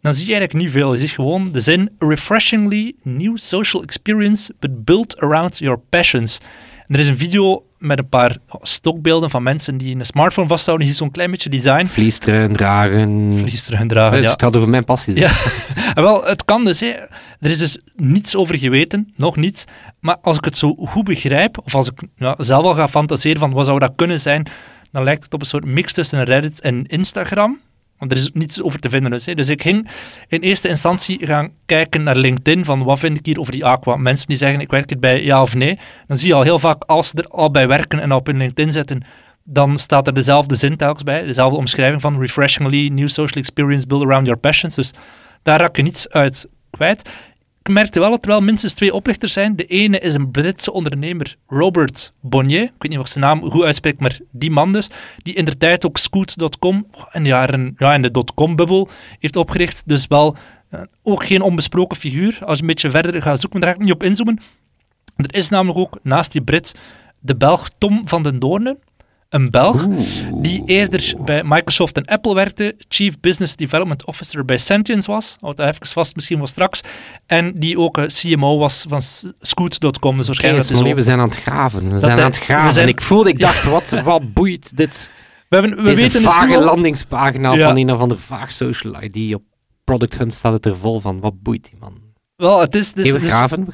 dan 0.00 0.14
zie 0.14 0.26
je 0.26 0.34
eigenlijk 0.34 0.64
niet 0.64 0.72
veel. 0.72 0.92
Je 0.92 0.98
ziet 0.98 1.10
gewoon 1.10 1.52
de 1.52 1.60
zin 1.60 1.90
refreshingly 1.98 2.94
new 3.02 3.36
social 3.36 3.82
experience 3.82 4.54
but 4.58 4.84
built 4.84 5.20
around 5.20 5.58
your 5.58 5.78
passions. 5.78 6.38
En 6.86 6.94
er 6.94 7.00
is 7.00 7.08
een 7.08 7.18
video 7.18 7.65
met 7.78 7.98
een 7.98 8.08
paar 8.08 8.36
stokbeelden 8.62 9.30
van 9.30 9.42
mensen 9.42 9.76
die 9.76 9.96
een 9.96 10.06
smartphone 10.06 10.48
vasthouden. 10.48 10.86
Ziet 10.86 10.96
zo'n 10.96 11.10
klein 11.10 11.30
beetje 11.30 11.48
design. 11.48 11.84
Vliestruin 13.38 13.88
dragen. 13.88 13.88
Dragen, 13.88 14.16
Dus 14.16 14.26
ja. 14.26 14.30
Het 14.32 14.42
gaat 14.42 14.56
over 14.56 14.68
mijn 14.68 14.84
passies. 14.84 15.14
hè. 15.14 15.20
Ja, 15.20 15.32
En 15.94 16.02
wel, 16.08 16.24
het 16.24 16.44
kan 16.44 16.64
dus. 16.64 16.80
Hè. 16.80 16.86
Er 17.40 17.50
is 17.50 17.58
dus 17.58 17.78
niets 17.96 18.36
over 18.36 18.58
geweten, 18.58 19.12
nog 19.16 19.36
niets. 19.36 19.64
Maar 20.00 20.16
als 20.22 20.36
ik 20.36 20.44
het 20.44 20.56
zo 20.56 20.74
goed 20.74 21.04
begrijp, 21.04 21.58
of 21.64 21.74
als 21.74 21.88
ik 21.90 22.02
ja, 22.16 22.34
zelf 22.38 22.64
al 22.64 22.74
ga 22.74 22.88
fantaseren 22.88 23.38
van 23.40 23.52
wat 23.52 23.66
zou 23.66 23.78
dat 23.78 23.92
kunnen 23.96 24.20
zijn, 24.20 24.46
dan 24.92 25.04
lijkt 25.04 25.24
het 25.24 25.34
op 25.34 25.40
een 25.40 25.46
soort 25.46 25.64
mix 25.64 25.92
tussen 25.92 26.24
Reddit 26.24 26.60
en 26.60 26.86
Instagram. 26.86 27.58
Want 27.98 28.10
er 28.10 28.16
is 28.16 28.30
niets 28.32 28.62
over 28.62 28.80
te 28.80 28.88
vinden. 28.88 29.10
Dus, 29.10 29.26
hè. 29.26 29.34
dus 29.34 29.48
ik 29.48 29.62
ging 29.62 29.88
in 30.28 30.40
eerste 30.40 30.68
instantie 30.68 31.26
gaan 31.26 31.50
kijken 31.66 32.02
naar 32.02 32.16
LinkedIn, 32.16 32.64
van 32.64 32.84
wat 32.84 32.98
vind 32.98 33.18
ik 33.18 33.26
hier 33.26 33.40
over 33.40 33.52
die 33.52 33.64
Aqua. 33.64 33.96
Mensen 33.96 34.26
die 34.26 34.36
zeggen, 34.36 34.60
ik 34.60 34.70
werk 34.70 34.90
erbij, 34.90 35.24
ja 35.24 35.42
of 35.42 35.54
nee. 35.54 35.78
Dan 36.06 36.16
zie 36.16 36.28
je 36.28 36.34
al 36.34 36.42
heel 36.42 36.58
vaak, 36.58 36.84
als 36.84 37.08
ze 37.08 37.16
er 37.16 37.28
al 37.28 37.50
bij 37.50 37.68
werken 37.68 38.00
en 38.00 38.12
op 38.12 38.26
hun 38.26 38.36
LinkedIn 38.36 38.72
zetten, 38.72 39.02
dan 39.44 39.78
staat 39.78 40.06
er 40.06 40.14
dezelfde 40.14 40.54
zin 40.54 40.76
telkens 40.76 41.02
bij, 41.02 41.22
dezelfde 41.22 41.58
omschrijving 41.58 42.00
van 42.00 42.20
refreshingly 42.20 42.88
new 42.88 43.08
social 43.08 43.42
experience 43.42 43.86
built 43.86 44.02
around 44.02 44.26
your 44.26 44.40
passions. 44.40 44.74
Dus 44.74 44.92
daar 45.42 45.60
raak 45.60 45.76
je 45.76 45.82
niets 45.82 46.10
uit 46.10 46.46
kwijt. 46.70 47.10
Merkte 47.68 48.00
wel 48.00 48.10
dat 48.10 48.22
er 48.24 48.30
wel 48.30 48.40
minstens 48.40 48.72
twee 48.72 48.94
oprichters 48.94 49.32
zijn. 49.32 49.56
De 49.56 49.64
ene 49.64 49.98
is 49.98 50.14
een 50.14 50.30
Britse 50.30 50.72
ondernemer, 50.72 51.36
Robert 51.46 52.12
Bonnier. 52.20 52.62
Ik 52.62 52.72
weet 52.78 52.90
niet 52.90 53.00
ik 53.00 53.06
zijn 53.06 53.24
naam 53.24 53.50
goed 53.50 53.64
uitspreek, 53.64 53.98
maar 53.98 54.18
die 54.30 54.50
man 54.50 54.72
dus. 54.72 54.90
Die 55.16 55.34
in 55.34 55.44
de 55.44 55.56
tijd 55.56 55.86
ook 55.86 55.96
Scoot.com 55.96 56.86
in 57.12 57.22
de 57.22 57.28
jaren, 57.28 57.74
ja, 57.78 57.94
in 57.94 58.02
de 58.02 58.10
dotcom-bubbel 58.10 58.88
heeft 59.18 59.36
opgericht. 59.36 59.82
Dus 59.86 60.06
wel 60.06 60.36
eh, 60.68 60.80
ook 61.02 61.24
geen 61.24 61.42
onbesproken 61.42 61.96
figuur. 61.96 62.38
Als 62.44 62.56
je 62.56 62.62
een 62.62 62.68
beetje 62.68 62.90
verder 62.90 63.22
gaat 63.22 63.40
zoeken, 63.40 63.60
daar 63.60 63.68
ga 63.68 63.74
ik 63.74 63.82
niet 63.82 63.92
op 63.92 64.02
inzoomen. 64.02 64.40
Er 65.16 65.34
is 65.34 65.48
namelijk 65.48 65.78
ook 65.78 65.98
naast 66.02 66.32
die 66.32 66.42
Brit 66.42 66.74
de 67.20 67.36
Belg 67.36 67.70
Tom 67.78 68.08
van 68.08 68.22
den 68.22 68.38
Doornen. 68.38 68.78
Een 69.28 69.50
Belg 69.50 69.86
die 70.34 70.62
eerder 70.66 71.14
bij 71.24 71.42
Microsoft 71.44 71.96
en 71.96 72.04
Apple 72.04 72.34
werkte, 72.34 72.74
Chief 72.88 73.20
Business 73.20 73.56
Development 73.56 74.04
Officer 74.04 74.44
bij 74.44 74.58
Sentience 74.58 75.10
was, 75.10 75.36
houd 75.40 75.56
dat 75.56 75.66
even 75.68 75.86
vast 75.86 76.14
misschien 76.14 76.38
wel 76.38 76.46
straks, 76.46 76.80
en 77.26 77.52
die 77.60 77.78
ook 77.78 77.98
eh, 77.98 78.04
CMO 78.06 78.58
was 78.58 78.84
van 78.88 79.00
Scoot.com. 79.40 80.16
Dus 80.16 80.26
waarschijnlijk 80.26 80.66
Kijk, 80.66 80.78
is 80.80 80.88
we 80.88 80.94
ook- 80.94 81.00
zijn 81.00 81.18
aan 81.20 81.28
het 81.28 81.36
graven. 81.38 81.92
We 81.92 81.98
zijn 81.98 82.12
hij- 82.12 82.20
aan 82.22 82.30
het 82.30 82.38
we 82.38 82.44
graven. 82.44 82.72
zijn- 82.72 82.86
En 82.86 82.92
ik 82.92 83.00
voelde, 83.00 83.28
ik 83.28 83.40
dacht, 83.40 83.64
wat, 83.64 83.90
wat 84.04 84.32
boeit 84.32 84.76
dit? 84.76 85.12
we, 85.48 85.56
hebben, 85.56 85.76
we 85.76 85.82
Deze 85.82 86.02
weten 86.02 86.22
dus 86.22 86.32
vage 86.34 86.60
landingspagina 86.60 87.52
Ja. 87.54 87.66
van 87.66 87.76
een 87.76 87.92
of 87.92 88.00
ander 88.00 88.18
vaag 88.18 88.52
social 88.52 89.02
ID. 89.02 89.34
Op 89.34 89.42
Product 89.84 90.18
Hunt 90.18 90.34
staat 90.34 90.52
het 90.52 90.66
er 90.66 90.76
vol 90.76 91.00
van. 91.00 91.20
Wat 91.20 91.42
boeit 91.42 91.64
die 91.64 91.78
man? 91.80 92.04
Wel, 92.36 92.60
het 92.60 92.74
is, 92.74 92.92
dus, 92.92 93.12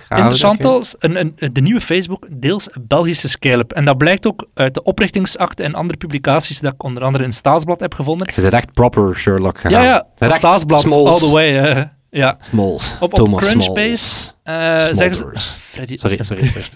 interessant 0.09 0.65
als 0.65 0.95
een, 0.99 1.21
een, 1.21 1.53
de 1.53 1.61
nieuwe 1.61 1.81
Facebook 1.81 2.27
deels 2.31 2.69
Belgische 2.81 3.29
scale-up. 3.29 3.73
En 3.73 3.85
dat 3.85 3.99
blijkt 3.99 4.27
ook 4.27 4.47
uit 4.55 4.75
de 4.75 4.83
oprichtingsakte 4.83 5.63
en 5.63 5.75
andere 5.75 5.99
publicaties 5.99 6.61
dat 6.61 6.73
ik 6.73 6.83
onder 6.83 7.03
andere 7.03 7.25
in 7.25 7.33
Staatsblad 7.33 7.81
heb 7.81 7.95
gevonden. 7.95 8.29
Je 8.35 8.41
bent 8.41 8.55
echt 8.55 8.73
proper 8.73 9.17
Sherlock 9.17 9.59
gegaan. 9.59 9.83
Ja, 9.83 10.07
ja, 10.17 10.29
Staatsblad, 10.31 10.81
Smalls. 10.81 11.23
all 11.23 11.29
the 11.29 11.33
way. 11.33 11.89
ja. 12.11 12.37
Smalls. 12.39 12.97
Op- 13.01 13.03
op 13.03 13.15
Thomas 13.15 13.49
Crunchbase. 13.49 14.33
Eh, 14.43 14.79
zeggen 14.79 15.17
ze. 15.17 15.31
Freddy, 15.61 15.97
Sorry, 15.97 16.23
sorry, 16.23 16.49
sorry. 16.49 16.67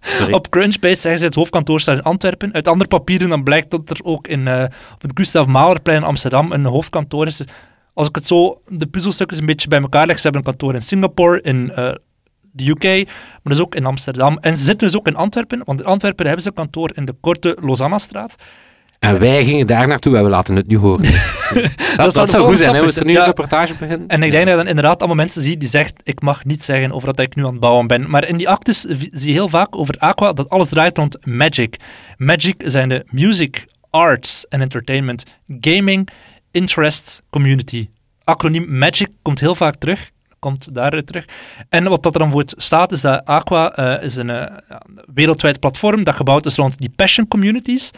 Sorry. 0.00 0.32
Op 0.32 0.50
Crunchbase 0.50 1.00
zeggen 1.00 1.20
ze 1.20 1.26
het 1.26 1.34
hoofdkantoor 1.34 1.80
staat 1.80 1.96
in 1.96 2.02
Antwerpen. 2.02 2.52
Uit 2.52 2.68
andere 2.68 2.88
papieren 2.88 3.28
dan 3.28 3.42
blijkt 3.42 3.70
dat 3.70 3.90
er 3.90 4.00
ook 4.02 4.26
in, 4.28 4.48
eh, 4.48 4.64
op 4.94 5.02
het 5.02 5.10
Gustav 5.14 5.46
Mahlerplein 5.46 5.98
in 5.98 6.06
Amsterdam 6.06 6.52
een 6.52 6.64
hoofdkantoor 6.64 7.26
is. 7.26 7.42
Als 7.98 8.08
ik 8.08 8.14
het 8.14 8.26
zo, 8.26 8.60
de 8.68 8.86
puzzelstukjes 8.86 9.38
een 9.38 9.46
beetje 9.46 9.68
bij 9.68 9.80
elkaar 9.80 10.06
leg, 10.06 10.16
ze 10.16 10.22
hebben 10.22 10.40
een 10.40 10.46
kantoor 10.46 10.74
in 10.74 10.82
Singapore, 10.82 11.40
in 11.40 11.70
eh, 11.72 11.92
de 12.52 12.68
UK, 12.68 13.06
maar 13.42 13.52
dus 13.54 13.60
ook 13.60 13.74
in 13.74 13.84
Amsterdam. 13.86 14.38
En 14.40 14.56
ze 14.56 14.64
zitten 14.64 14.86
dus 14.86 14.96
ook 14.96 15.06
in 15.06 15.16
Antwerpen, 15.16 15.62
want 15.64 15.80
in 15.80 15.86
Antwerpen 15.86 16.24
hebben 16.26 16.42
ze 16.42 16.48
een 16.48 16.54
kantoor 16.54 16.90
in 16.94 17.04
de 17.04 17.14
korte 17.20 17.56
Lausanne-straat. 17.60 18.34
En 18.98 19.18
wij 19.18 19.44
gingen 19.44 19.66
daar 19.66 19.86
naartoe 19.88 20.16
en 20.16 20.22
we 20.22 20.28
laten 20.28 20.56
het 20.56 20.66
nu 20.66 20.76
horen. 20.76 21.02
dat, 21.96 22.14
dat, 22.14 22.30
zou 22.30 22.44
goed 22.46 22.58
zijn, 22.58 22.72
hè? 22.72 22.78
We 22.78 22.84
moeten 22.84 23.06
nu 23.06 23.12
Ja. 23.12 23.20
een 23.20 23.26
reportage 23.26 23.74
beginnen. 23.78 24.08
En 24.08 24.22
ik 24.22 24.30
denk 24.30 24.42
dat 24.44 24.52
je 24.52 24.58
dan 24.60 24.68
inderdaad 24.68 24.98
allemaal 24.98 25.16
mensen 25.16 25.42
ziet 25.42 25.60
die 25.60 25.68
zegt, 25.68 26.00
ik 26.02 26.20
mag 26.20 26.44
niet 26.44 26.64
zeggen 26.64 26.92
over 26.92 27.06
wat 27.08 27.20
ik 27.20 27.34
nu 27.34 27.44
aan 27.44 27.50
het 27.50 27.60
bouwen 27.60 27.86
ben. 27.86 28.10
Maar 28.10 28.28
in 28.28 28.36
die 28.36 28.48
actes 28.48 28.86
v- 28.88 29.06
zie 29.10 29.26
je 29.28 29.32
heel 29.32 29.48
vaak 29.48 29.76
over 29.76 29.94
Aqua 29.98 30.32
dat 30.32 30.48
alles 30.48 30.68
draait 30.68 30.98
rond 30.98 31.26
Magic. 31.26 31.76
Magic 32.16 32.62
zijn 32.64 32.88
de 32.88 33.04
music, 33.10 33.66
arts 33.90 34.46
en 34.48 34.60
entertainment, 34.60 35.24
gaming, 35.60 36.08
interests, 36.50 37.20
community. 37.30 37.88
Acroniem 38.24 38.78
Magic 38.78 39.08
komt 39.22 39.40
heel 39.40 39.54
vaak 39.54 39.76
terug. 39.76 40.10
Komt 40.38 40.74
daaruit 40.74 41.06
terug. 41.06 41.24
En 41.68 41.88
wat 41.88 42.02
dat 42.02 42.14
er 42.14 42.20
dan 42.20 42.30
voor 42.30 42.44
staat, 42.46 42.92
is 42.92 43.00
dat 43.00 43.24
Aqua 43.24 43.72
eh, 43.74 44.04
is 44.04 44.16
een 44.16 44.30
eh, 44.30 44.56
ja, 44.68 44.82
wereldwijd 45.14 45.60
platform 45.60 46.04
dat 46.04 46.14
gebouwd 46.14 46.46
is 46.46 46.56
rond 46.56 46.78
die 46.78 46.92
passion 46.96 47.28
communities, 47.28 47.90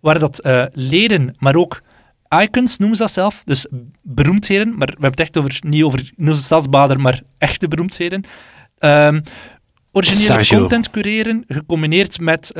waar 0.00 0.18
dat 0.18 0.38
eh, 0.38 0.64
leden, 0.72 1.34
maar 1.38 1.54
ook 1.54 1.82
icons 2.28 2.78
noemen 2.78 2.96
ze 2.96 3.02
dat 3.02 3.12
zelf, 3.12 3.42
dus 3.44 3.66
beroemdheden, 4.02 4.68
maar 4.68 4.86
we 4.86 4.92
hebben 4.92 5.10
het 5.10 5.20
echt 5.20 5.36
over, 5.36 5.58
niet 5.60 5.82
over 5.82 6.10
Niels 6.16 6.38
de 6.38 6.44
Stadsbader, 6.44 7.00
maar 7.00 7.22
echte 7.38 7.68
beroemdheden. 7.68 8.24
Ehm, 8.78 9.20
originele 9.92 10.46
content 10.46 10.90
cureren, 10.90 11.44
gecombineerd 11.48 12.20
met 12.20 12.52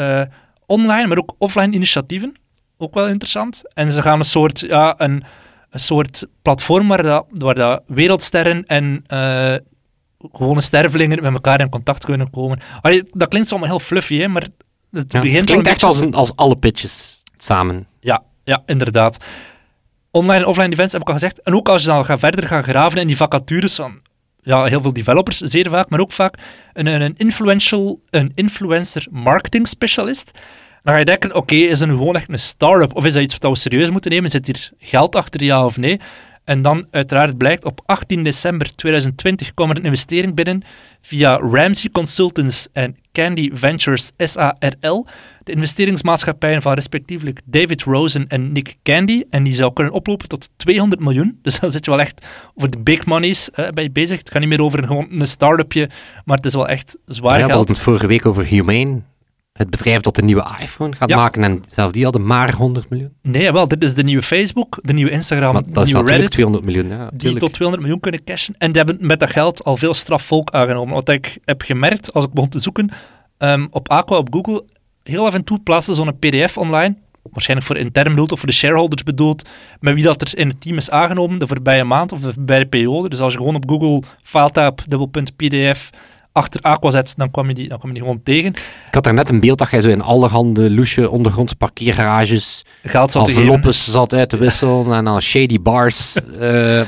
online, 0.67 1.07
maar 1.07 1.19
ook 1.19 1.35
offline 1.39 1.73
initiatieven. 1.73 2.35
Ook 2.79 2.95
wel 2.95 3.07
interessant. 3.09 3.63
En 3.75 3.93
ze 3.93 4.03
gaan 4.03 4.19
een 4.19 4.25
soort, 4.25 4.61
ja, 4.61 4.95
een, 4.99 5.25
een 5.71 5.81
soort 5.81 6.27
platform 6.43 6.89
waar, 6.89 7.03
dat, 7.03 7.27
waar 7.31 7.55
dat 7.55 7.83
wereldsterren 7.87 8.67
en 8.67 9.05
eh, 9.07 9.55
gewone 10.33 10.61
stervelingen 10.61 11.23
met 11.23 11.33
elkaar 11.33 11.61
in 11.61 11.69
contact 11.69 12.05
kunnen 12.05 12.31
komen. 12.31 12.61
Allee, 12.81 13.03
dat 13.13 13.29
klinkt 13.29 13.51
allemaal 13.51 13.69
heel 13.69 13.81
fluffy, 13.81 14.19
hè, 14.19 14.29
maar 14.29 14.47
het 14.91 15.13
Ja, 15.13 15.21
begint 15.21 15.41
het 15.41 15.51
klinkt 15.51 15.67
echt 15.67 15.83
als, 15.83 16.01
een, 16.01 16.15
als 16.15 16.37
alle 16.37 16.57
pitches 16.57 17.23
samen. 17.37 17.87
ja, 18.01 18.23
ja, 18.45 18.63
inderdaad. 18.67 19.17
Online 20.11 20.43
en 20.43 20.47
offline 20.47 20.73
events 20.73 20.93
heb 20.93 21.01
ik 21.03 21.09
al 21.09 21.15
gezegd. 21.15 21.43
En 21.43 21.55
ook 21.55 21.69
als 21.69 21.83
je 21.83 21.89
dan 21.89 22.05
gaat 22.05 22.19
verder 22.19 22.47
gaan 22.47 22.63
graven 22.63 23.01
in 23.01 23.07
die 23.07 23.17
vacatures 23.17 23.75
van 23.75 24.01
ja, 24.41 24.65
heel 24.65 24.81
veel 24.81 24.93
developers, 24.93 25.39
zeer 25.39 25.71
vaak, 25.71 25.89
maar 25.89 26.01
ook 26.01 26.13
vaak 26.13 26.35
een, 26.73 26.87
een, 26.87 27.01
een 27.01 27.15
influential, 27.17 28.01
een 28.11 28.33
influencer 28.35 29.07
marketing 29.11 29.69
specialist. 29.69 30.39
Dan 30.83 30.93
ga 30.93 30.99
je 30.99 31.05
denken, 31.05 31.35
oké, 31.35 31.55
is 31.55 31.81
nu 31.81 31.93
gewoon 31.93 32.17
echt 32.17 32.29
een 32.29 32.39
start-up? 32.39 32.97
Of 32.97 33.05
is 33.05 33.13
dat 33.13 33.23
iets 33.23 33.37
wat 33.39 33.51
we 33.51 33.59
serieus 33.59 33.91
moeten 33.91 34.11
nemen? 34.11 34.31
Zit 34.31 34.47
hier 34.47 34.71
geld 34.79 35.17
achter, 35.17 35.45
ja 35.45 35.65
of 35.65 35.77
nee? 35.77 36.01
En 36.45 36.63
dan 36.63 36.87
uiteraard 36.91 37.37
blijkt, 37.37 37.65
op 37.65 37.81
18 37.87 38.23
december 38.23 38.75
2020 38.75 39.55
kwam 39.55 39.71
er 39.71 39.77
een 39.77 39.85
investering 39.85 40.35
binnen 40.35 40.63
via 41.01 41.37
Ramsey 41.37 41.91
Consultants 41.91 42.69
en 42.73 42.97
Candy 43.13 43.51
Ventures 43.53 44.11
SARL. 44.17 45.07
De 45.45 45.53
investeringsmaatschappijen 45.53 46.63
van 46.63 46.75
respectievelijk 46.75 47.41
David 47.45 47.83
Rosen 47.83 48.27
en 48.29 48.53
Nick 48.53 48.77
Candy. 48.83 49.25
En 49.31 49.43
die 49.43 49.55
zou 49.55 49.73
kunnen 49.73 49.93
oplopen 49.93 50.29
tot 50.29 50.49
200 50.57 51.01
miljoen. 51.03 51.39
Dus 51.43 51.61
dan 51.61 51.71
zit 51.71 51.85
je 51.85 51.91
wel 51.91 52.01
echt 52.01 52.27
over 52.55 52.71
de 52.71 52.79
big 52.79 53.07
monies 53.07 53.51
eh, 53.51 53.69
bij 53.69 53.85
je 53.85 53.91
bezig. 53.91 54.19
Het 54.19 54.31
gaat 54.31 54.41
niet 54.41 54.49
meer 54.49 54.63
over 54.63 54.87
gewoon 54.87 55.07
een 55.11 55.27
start-upje, 55.27 55.91
maar 56.25 56.37
het 56.37 56.47
is 56.47 56.55
wel 56.55 56.69
echt 56.69 56.97
zwaar 57.07 57.31
Ja, 57.31 57.37
we 57.37 57.45
geld. 57.45 57.59
hadden 57.59 57.75
het 57.75 57.85
vorige 57.85 58.07
week 58.07 58.27
over 58.27 58.45
Humane. 58.45 59.01
Het 59.59 59.71
bedrijf 59.71 60.01
dat 60.01 60.15
de 60.15 60.23
nieuwe 60.23 60.57
iPhone 60.61 60.97
gaat 60.97 61.09
Ja. 61.09 61.17
maken. 61.17 61.45
En 61.45 61.63
zelf 61.69 61.93
die 61.93 62.05
hadden 62.05 62.27
maar 62.27 62.53
100 62.55 62.91
miljoen. 62.91 63.13
Nee, 63.23 63.53
wel, 63.53 63.69
dit 63.69 63.83
is 63.85 63.95
de 63.95 64.03
nieuwe 64.03 64.23
Facebook, 64.23 64.79
de 64.83 64.93
nieuwe 64.93 65.11
Instagram, 65.11 65.53
Maar 65.53 65.63
de 65.63 65.71
dat 65.73 65.87
is 65.87 65.93
nieuwe 65.93 66.11
Reddit. 66.11 66.31
200 66.31 66.65
miljoen. 66.65 66.89
Ja, 66.89 67.11
die 67.13 67.37
tot 67.37 67.53
200 67.53 67.83
miljoen 67.83 68.01
kunnen 68.01 68.25
cashen. 68.25 68.55
En 68.59 68.73
die 68.73 68.83
hebben 68.83 69.07
met 69.07 69.21
dat 69.21 69.31
geld 69.31 69.65
al 69.65 69.77
veel 69.77 69.95
strafvolk 69.95 70.51
aangenomen. 70.51 70.95
Wat 70.95 71.09
ik 71.09 71.39
heb 71.45 71.63
gemerkt 71.63 72.13
als 72.15 72.25
ik 72.25 72.33
begon 72.33 72.49
te 72.51 72.59
zoeken 72.59 72.91
ehm, 73.39 73.67
op 73.71 73.89
Aqua, 73.89 74.17
op 74.17 74.29
Google, 74.35 74.65
heel 75.03 75.27
af 75.27 75.35
en 75.35 75.45
toe 75.45 75.59
plaatsen 75.61 75.95
ze 75.95 76.03
zo'n 76.03 76.19
pdf 76.19 76.59
online, 76.59 76.97
waarschijnlijk 77.23 77.69
voor 77.69 77.77
intern 77.79 78.09
bedoeld 78.09 78.33
of 78.33 78.39
voor 78.39 78.49
de 78.49 78.55
shareholders 78.55 79.03
bedoeld, 79.03 79.49
met 79.81 79.95
wie 79.95 80.03
dat 80.05 80.23
er 80.23 80.39
in 80.39 80.49
het 80.49 80.61
team 80.61 80.77
is 80.77 80.91
aangenomen 80.91 81.39
de 81.39 81.47
voorbije 81.47 81.85
maand 81.85 82.13
of 82.13 82.21
de 82.21 82.33
voorbije 82.33 82.67
periode. 82.67 83.09
Dus 83.09 83.21
als 83.21 83.33
je 83.33 83.39
gewoon 83.39 83.55
op 83.55 83.69
Google 83.69 84.03
filetab, 84.23 84.81
dubbelpunt 84.89 85.37
pdf, 85.37 85.91
achter 86.39 86.61
Aqua 86.61 86.91
zet, 86.91 87.15
dan 87.17 87.31
kwam 87.31 87.49
je 87.49 87.55
die, 87.55 87.69
dan 87.69 87.79
kwam 87.79 87.91
je 87.91 87.97
die 87.97 88.05
gewoon 88.07 88.23
tegen. 88.23 88.51
Ik 88.87 88.95
had 88.95 89.05
daar 89.05 89.15
net 89.15 89.31
een 89.31 89.41
beeld 89.41 89.59
dat 89.59 89.71
jij 89.71 89.81
zo 89.81 89.89
in 89.89 90.03
allerhande 90.03 90.71
loesje 90.71 91.11
ondergronds 91.11 91.53
parkeergarages 91.53 92.65
Geld 92.83 93.13
zat 93.13 93.29
enveloppes 93.29 93.91
zat 93.91 94.15
uit 94.15 94.29
te 94.29 94.37
wisselen 94.37 94.93
en 94.93 95.05
dan 95.05 95.21
shady 95.21 95.61
bars. 95.61 96.15
eh, 96.17 96.21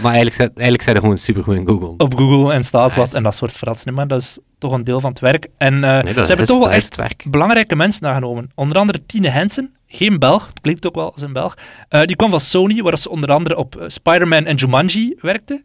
maar 0.02 0.12
eigenlijk, 0.12 0.38
eigenlijk 0.38 0.82
zijn 0.82 0.96
er 0.96 1.02
gewoon 1.02 1.18
supergoed 1.18 1.56
in 1.56 1.66
Google. 1.66 1.94
op 1.96 2.14
Google 2.14 2.52
en 2.52 2.64
Staatsblad 2.64 3.04
Nice. 3.04 3.16
en 3.16 3.22
dat 3.22 3.34
soort 3.34 3.52
verrassingen. 3.52 3.94
Maar 3.94 4.08
dat 4.08 4.20
is 4.20 4.38
toch 4.58 4.72
een 4.72 4.84
deel 4.84 5.00
van 5.00 5.10
het 5.10 5.20
werk. 5.20 5.46
En 5.58 5.84
eh, 5.84 6.02
Nee, 6.02 6.12
ze 6.12 6.20
hebben 6.20 6.46
toch 6.46 6.58
wel 6.58 6.70
echt 6.70 6.96
belangrijke 7.30 7.76
mensen 7.76 8.06
aangenomen. 8.06 8.50
Onder 8.54 8.78
andere 8.78 9.06
Tine 9.06 9.28
Hensen, 9.28 9.74
geen 9.86 10.18
Belg, 10.18 10.52
klinkt 10.60 10.86
ook 10.86 10.94
wel 10.94 11.12
als 11.12 11.22
een 11.22 11.32
Belg. 11.32 11.56
Eh, 11.88 12.02
die 12.04 12.16
kwam 12.16 12.30
van 12.30 12.40
Sony, 12.40 12.82
waar 12.82 12.98
ze 12.98 13.10
onder 13.10 13.32
andere 13.32 13.56
op 13.56 13.84
Spider-Man 13.86 14.44
en 14.44 14.56
Jumanji 14.56 15.16
werkte. 15.20 15.62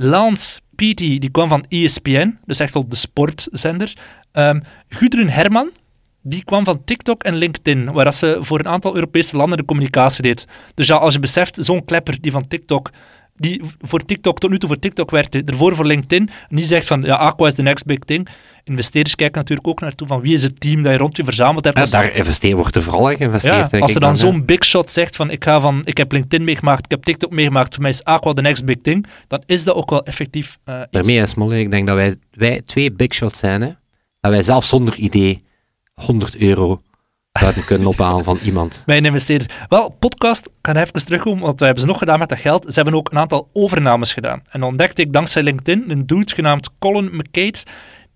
Lance 0.00 0.60
Petey, 0.74 1.18
die 1.18 1.30
kwam 1.30 1.48
van 1.48 1.64
ESPN, 1.68 2.38
dus 2.46 2.60
echt 2.60 2.74
al 2.74 2.88
de 2.88 2.96
sportzender. 2.96 3.96
Ehm 4.32 4.60
Gudrun 4.88 5.28
Herman, 5.28 5.70
die 6.22 6.44
kwam 6.44 6.64
van 6.64 6.84
TikTok 6.84 7.22
en 7.22 7.34
LinkedIn, 7.34 7.92
waar 7.92 8.12
ze 8.12 8.38
voor 8.40 8.58
een 8.58 8.68
aantal 8.68 8.94
Europese 8.94 9.36
landen 9.36 9.58
de 9.58 9.64
communicatie 9.64 10.22
deed. 10.22 10.46
Dus 10.74 10.86
ja, 10.86 10.96
als 10.96 11.14
je 11.14 11.20
beseft, 11.20 11.56
zo'n 11.60 11.84
klepper 11.84 12.20
die 12.20 12.30
van 12.30 12.48
TikTok, 12.48 12.90
die 13.36 13.60
voor 13.80 14.04
TikTok, 14.04 14.38
tot 14.38 14.50
nu 14.50 14.58
toe 14.58 14.68
voor 14.68 14.78
TikTok 14.78 15.10
werkte, 15.10 15.42
ervoor 15.44 15.74
voor 15.74 15.86
LinkedIn, 15.86 16.28
en 16.48 16.56
die 16.56 16.64
zegt 16.64 16.86
van, 16.86 17.02
ja, 17.02 17.16
Aqua 17.16 17.46
is 17.46 17.54
the 17.54 17.62
next 17.62 17.84
big 17.84 17.98
thing. 17.98 18.28
Investeerders 18.68 19.14
kijken 19.14 19.38
natuurlijk 19.38 19.68
ook 19.68 19.80
naartoe 19.80 20.06
van 20.06 20.20
wie 20.20 20.34
is 20.34 20.42
het 20.42 20.60
team 20.60 20.82
dat 20.82 20.92
je 20.92 20.98
rond 20.98 21.16
je 21.16 21.24
verzameld 21.24 21.64
hebt. 21.64 21.78
Ja, 21.78 21.84
daar 21.84 22.14
investeer, 22.14 22.56
wordt 22.56 22.76
er 22.76 22.82
vooral 22.82 23.10
in 23.10 23.16
geïnvesteerd. 23.16 23.70
ja, 23.70 23.78
als 23.78 23.94
er 23.94 24.00
dan 24.00 24.16
zo'n 24.16 24.44
big 24.44 24.64
shot 24.64 24.90
zegt 24.90 25.16
van 25.16 25.30
ik, 25.30 25.44
ga 25.44 25.60
van 25.60 25.80
ik 25.84 25.96
heb 25.96 26.12
LinkedIn 26.12 26.44
meegemaakt, 26.44 26.84
ik 26.84 26.90
heb 26.90 27.02
TikTok 27.02 27.30
meegemaakt, 27.30 27.74
voor 27.74 27.82
mij 27.82 27.90
is 27.90 28.04
Aqua 28.04 28.32
the 28.32 28.42
next 28.42 28.64
big 28.64 28.76
thing, 28.82 29.06
dan 29.28 29.42
is 29.46 29.64
dat 29.64 29.74
ook 29.74 29.90
wel 29.90 30.02
effectief 30.02 30.58
eh, 30.64 30.74
iets. 30.80 30.86
Daarmee 30.90 31.16
is 31.16 31.34
Molle, 31.34 31.58
ik 31.58 31.70
denk 31.70 31.86
dat 31.86 31.96
wij, 31.96 32.16
wij 32.30 32.60
twee 32.60 32.92
big 32.92 33.14
shots 33.14 33.38
zijn. 33.38 33.60
Hè? 33.60 33.70
Dat 34.20 34.30
wij 34.30 34.42
zelf 34.42 34.64
zonder 34.64 34.94
idee 34.94 35.42
100 35.94 36.36
euro 36.36 36.82
zouden 37.32 37.64
kunnen 37.64 37.88
ophalen 37.94 38.24
van 38.24 38.38
iemand. 38.42 38.82
Bij 38.86 38.96
een 38.96 39.04
investeerder. 39.04 39.66
Wel, 39.68 39.88
podcast, 39.88 40.46
ik 40.46 40.52
ga 40.62 40.76
even 40.76 41.04
terugkomen, 41.04 41.42
want 41.42 41.58
wij 41.58 41.66
hebben 41.68 41.86
ze 41.86 41.90
nog 41.90 41.98
gedaan 41.98 42.18
met 42.18 42.28
dat 42.28 42.38
geld. 42.38 42.64
Ze 42.68 42.74
hebben 42.74 42.94
ook 42.94 43.10
een 43.10 43.18
aantal 43.18 43.48
overnames 43.52 44.12
gedaan. 44.12 44.42
En 44.50 44.60
dan 44.60 44.68
ontdekte 44.68 45.02
ik 45.02 45.12
dankzij 45.12 45.42
LinkedIn 45.42 45.84
een 45.90 46.06
dude 46.06 46.34
genaamd 46.34 46.70
Colin 46.78 47.16
McCates. 47.16 47.62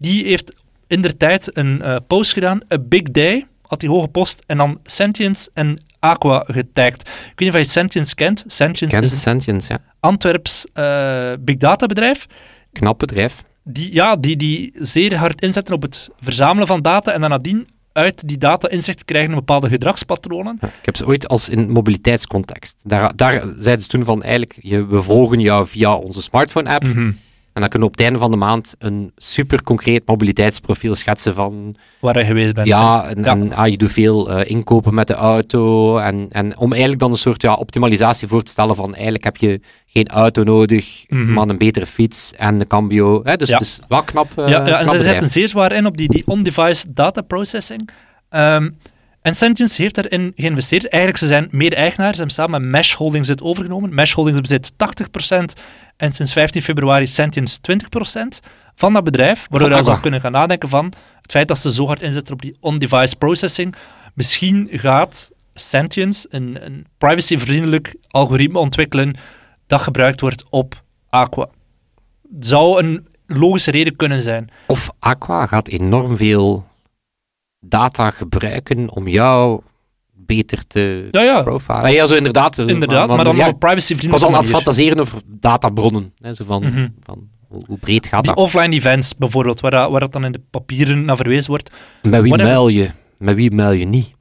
Die 0.02 0.24
heeft 0.24 0.52
in 0.86 1.00
der 1.02 1.16
tijd 1.16 1.56
een 1.56 1.82
eh, 1.82 1.96
post 2.06 2.32
gedaan, 2.32 2.60
A 2.72 2.78
Big 2.78 3.02
Day, 3.02 3.46
had 3.62 3.80
hij 3.80 3.90
hoge 3.90 4.08
post 4.08 4.42
en 4.46 4.56
dan 4.56 4.78
Sentience 4.84 5.50
en 5.54 5.80
Aqua 5.98 6.44
getagd. 6.46 7.00
Ik 7.00 7.08
weet 7.08 7.38
niet 7.38 7.48
of 7.48 7.56
je 7.56 7.64
Sentience 7.64 8.14
kent. 8.14 8.44
Sentience 8.46 8.96
Ken 8.96 9.06
is 9.06 9.12
een 9.12 9.18
Sentience, 9.18 9.72
ja. 9.72 9.78
Antwerps 10.00 10.66
eh, 10.72 11.32
big 11.40 11.56
data 11.56 11.86
bedrijf. 11.86 12.26
Knap 12.72 12.98
bedrijf. 12.98 13.44
Die, 13.64 13.94
ja, 13.94 14.16
die, 14.16 14.36
die 14.36 14.70
zeer 14.74 15.16
hard 15.16 15.40
inzetten 15.40 15.74
op 15.74 15.82
het 15.82 16.08
verzamelen 16.20 16.66
van 16.66 16.82
data 16.82 17.12
en 17.12 17.20
dan 17.20 17.30
nadien 17.30 17.68
uit 17.92 18.28
die 18.28 18.38
data 18.38 18.68
inzicht 18.68 19.04
krijgen 19.04 19.30
in 19.30 19.36
bepaalde 19.36 19.68
gedragspatronen. 19.68 20.58
Ja, 20.60 20.66
ik 20.66 20.84
heb 20.84 20.96
ze 20.96 21.06
ooit 21.06 21.28
als 21.28 21.48
in 21.48 21.70
mobiliteitscontext. 21.70 22.80
Daar, 22.84 23.16
daar 23.16 23.42
zeiden 23.58 23.82
ze 23.82 23.88
toen 23.88 24.04
van 24.04 24.22
eigenlijk, 24.22 24.58
je, 24.60 24.86
we 24.86 25.02
volgen 25.02 25.40
jou 25.40 25.66
via 25.66 25.94
onze 25.94 26.22
smartphone-app. 26.22 26.84
Mhm. 26.86 27.10
En 27.52 27.60
dan 27.60 27.70
kunnen 27.70 27.88
we 27.88 27.94
op 27.94 27.98
het 28.00 28.06
einde 28.06 28.18
van 28.18 28.30
de 28.30 28.36
maand 28.36 28.74
een 28.78 29.12
super 29.16 29.62
concreet 29.62 30.02
mobiliteitsprofiel 30.06 30.94
schetsen 30.94 31.34
van 31.34 31.76
Waar 32.00 32.18
je 32.18 32.24
geweest 32.24 32.54
bent. 32.54 32.66
ja, 32.66 33.08
en, 33.08 33.22
Ja. 33.24 33.30
en, 33.30 33.52
ah, 33.52 33.68
je 33.68 33.76
doet 33.76 33.92
veel 33.92 34.30
eh, 34.30 34.50
inkopen 34.50 34.94
met 34.94 35.06
de 35.06 35.14
auto. 35.14 35.96
En, 35.98 36.26
en 36.30 36.56
om 36.58 36.70
eigenlijk 36.70 37.00
dan 37.00 37.10
een 37.10 37.16
soort 37.16 37.42
ja, 37.42 37.54
optimalisatie 37.54 38.28
voor 38.28 38.42
te 38.42 38.50
stellen 38.50 38.76
van 38.76 38.94
eigenlijk 38.94 39.24
heb 39.24 39.36
je 39.36 39.60
geen 39.86 40.08
auto 40.08 40.42
nodig, 40.42 41.04
Mhm. 41.08 41.32
maar 41.32 41.48
een 41.48 41.58
betere 41.58 41.86
fiets 41.86 42.32
en 42.36 42.60
een 42.60 42.66
cambio. 42.66 43.20
Hè? 43.24 43.36
Dus 43.36 43.48
Ja. 43.48 43.54
het 43.54 43.64
is 43.66 43.78
wel 43.88 44.02
knap. 44.02 44.38
eh, 44.38 44.48
ja, 44.48 44.66
ja, 44.66 44.80
en 44.80 44.88
ze 44.88 44.98
zetten 44.98 45.28
zeer 45.28 45.48
zwaar 45.48 45.72
in 45.72 45.86
op 45.86 45.96
die, 45.96 46.08
die 46.08 46.22
on-device 46.26 46.92
data 46.92 47.20
processing. 47.20 47.88
Ehm, 48.28 48.70
en 49.22 49.34
Sentience 49.34 49.82
heeft 49.82 49.94
daarin 49.94 50.32
geïnvesteerd. 50.36 50.88
Eigenlijk, 50.88 51.22
ze 51.22 51.26
zijn 51.26 51.48
mede-eigenaar. 51.50 52.10
Ze 52.10 52.16
hebben 52.16 52.34
samen 52.34 52.60
met 52.60 52.70
Mesh 52.70 52.94
Holdings 52.94 53.28
het 53.28 53.42
overgenomen. 53.42 53.94
Mesh 53.94 54.12
Holdings 54.12 54.40
bezit 54.40 54.72
80% 54.72 54.76
en 55.96 56.12
sinds 56.12 56.32
15 56.32 56.62
februari 56.62 57.06
Sentience 57.06 57.58
20% 58.42 58.46
van 58.74 58.92
dat 58.92 59.04
bedrijf. 59.04 59.46
Waardoor 59.48 59.68
je 59.68 59.74
Aqua. 59.74 59.86
zou 59.86 60.00
kunnen 60.00 60.20
gaan 60.20 60.32
nadenken 60.32 60.68
van 60.68 60.92
het 61.22 61.30
feit 61.30 61.48
dat 61.48 61.58
ze 61.58 61.72
zo 61.72 61.86
hard 61.86 62.02
inzetten 62.02 62.34
op 62.34 62.42
die 62.42 62.56
on-device 62.60 63.16
processing. 63.16 63.74
Misschien 64.14 64.68
gaat 64.70 65.30
Sentience 65.54 66.26
een, 66.30 66.58
een 66.64 66.86
privacyvriendelijk 66.98 67.94
algoritme 68.08 68.58
ontwikkelen 68.58 69.16
dat 69.66 69.80
gebruikt 69.80 70.20
wordt 70.20 70.44
op 70.50 70.82
Aqua. 71.08 71.48
Zou 72.40 72.82
een 72.82 73.06
logische 73.26 73.70
reden 73.70 73.96
kunnen 73.96 74.22
zijn. 74.22 74.50
Of 74.66 74.90
Aqua 74.98 75.46
gaat 75.46 75.68
enorm 75.68 76.16
veel 76.16 76.66
data 77.66 78.10
gebruiken 78.10 78.90
om 78.90 79.08
jou 79.08 79.60
beter 80.12 80.66
te 80.66 81.08
Ja, 81.10 81.22
ja, 81.22 81.42
profilen. 81.42 81.92
Ja, 81.92 82.06
zo 82.06 82.14
inderdaad. 82.14 82.58
eh, 82.58 82.66
inderdaad. 82.66 83.08
Maar, 83.08 83.24
dan 83.24 83.36
ja, 83.36 83.48
op 83.48 83.58
privacyvriendelijke 83.58 84.26
aan 84.36 84.42
het 84.42 84.50
fantaseren 84.50 84.98
over 85.00 85.20
databronnen. 85.26 86.12
Hè, 86.18 86.34
zo 86.34 86.44
van, 86.44 86.62
Mhm. 86.62 86.88
van 87.02 87.28
hoe, 87.48 87.64
hoe 87.66 87.78
breed 87.78 88.06
gaat 88.06 88.24
Die 88.24 88.34
dat? 88.34 88.44
offline 88.44 88.74
events 88.74 89.16
bijvoorbeeld, 89.16 89.60
waar, 89.60 89.70
dat- 89.70 89.90
waar 89.90 90.00
dat 90.00 90.12
dan 90.12 90.24
in 90.24 90.32
de 90.32 90.40
papieren 90.50 91.04
naar 91.04 91.16
verwezen 91.16 91.50
wordt. 91.50 91.70
Met 92.02 92.22
wie 92.22 92.36
mail 92.36 92.68
je? 92.68 92.90
Met 93.16 93.34
wie 93.34 93.50
mail 93.50 93.72
je 93.72 93.84
niet? 93.84 94.14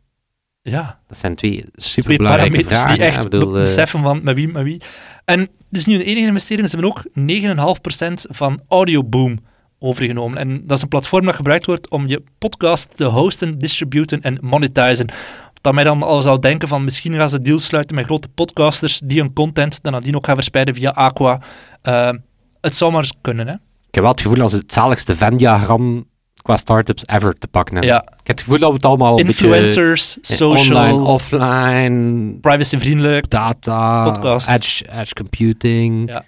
Ja, 0.62 1.00
Dat 1.08 1.18
zijn 1.18 1.36
twee 1.36 1.52
twee 1.52 1.66
superbelangrijke 1.74 2.50
parameters 2.52 2.80
vragen. 2.82 2.98
die 2.98 3.08
echt 3.08 3.24
bedoel, 3.30 3.50
be- 3.52 3.56
eh, 3.58 3.62
beseffen 3.64 4.02
van 4.04 4.20
met 4.24 4.36
wie, 4.36 4.48
met 4.48 4.64
wie. 4.64 4.82
En 5.26 5.40
het 5.40 5.50
is 5.72 5.86
niet 5.86 5.98
de 6.00 6.04
enige 6.06 6.28
investering, 6.28 6.70
ze 6.70 6.76
hebben 6.76 6.92
ook 6.96 7.04
9,5% 7.14 8.26
van 8.30 8.62
Audioboom 8.68 9.40
overgenomen. 9.82 10.38
En 10.38 10.62
dat 10.68 10.78
is 10.78 10.84
een 10.84 10.90
platform 10.90 11.26
dat 11.26 11.36
gebruikt 11.36 11.66
wordt 11.66 11.90
om 11.90 12.08
je 12.08 12.24
podcast 12.38 12.96
te 12.98 13.04
hosten, 13.06 13.58
distributen 13.58 14.22
en 14.22 14.38
monetizen. 14.42 15.08
Dat 15.62 15.74
mij 15.74 15.84
dan 15.84 16.04
al 16.04 16.22
zou 16.22 16.40
denken 16.40 16.68
van 16.68 16.84
misschien 16.84 17.14
gaan 17.14 17.30
ze 17.30 17.42
deals 17.42 17.66
sluiten 17.66 17.96
met 17.96 18.06
grote 18.06 18.28
podcasters 18.28 19.02
die 19.04 19.20
hun 19.20 19.34
content 19.34 19.84
dan 19.84 19.92
nadien 19.92 20.16
ook 20.16 20.26
gaan 20.26 20.36
verspreiden 20.36 20.76
via 20.76 20.90
Aqua. 20.90 21.40
Eh, 21.82 22.10
het 22.62 22.76
zou 22.76 22.92
maar 22.92 23.02
eens 23.02 23.14
kunnen, 23.22 23.48
hè? 23.48 23.54
Ik 23.54 23.98
heb 23.98 24.04
wel 24.04 24.12
het 24.12 24.22
gevoel 24.22 24.42
als 24.42 24.52
het 24.52 24.74
zaligste 24.74 25.16
Venn-diagram 25.16 26.06
qua 26.42 26.58
startups 26.58 27.04
ever 27.06 27.34
te 27.34 27.48
pakken 27.48 27.76
hebben. 27.76 27.94
Ja, 27.94 28.02
Ik 28.02 28.28
heb 28.28 28.36
het 28.38 28.42
gevoel 28.42 28.60
dat 28.60 28.70
we 28.70 28.76
het 28.76 28.86
allemaal 28.86 29.20
influencers, 29.20 30.16
beetje... 30.16 30.34
eh, 30.34 30.38
social, 30.40 30.78
Online, 30.78 31.04
offline, 31.08 32.34
privacyvriendelijk. 32.42 33.30
data, 33.30 34.04
Podcast. 34.12 34.50
edge, 34.50 34.86
edge 34.92 35.14
computing, 35.14 36.10
Ja. 36.10 36.24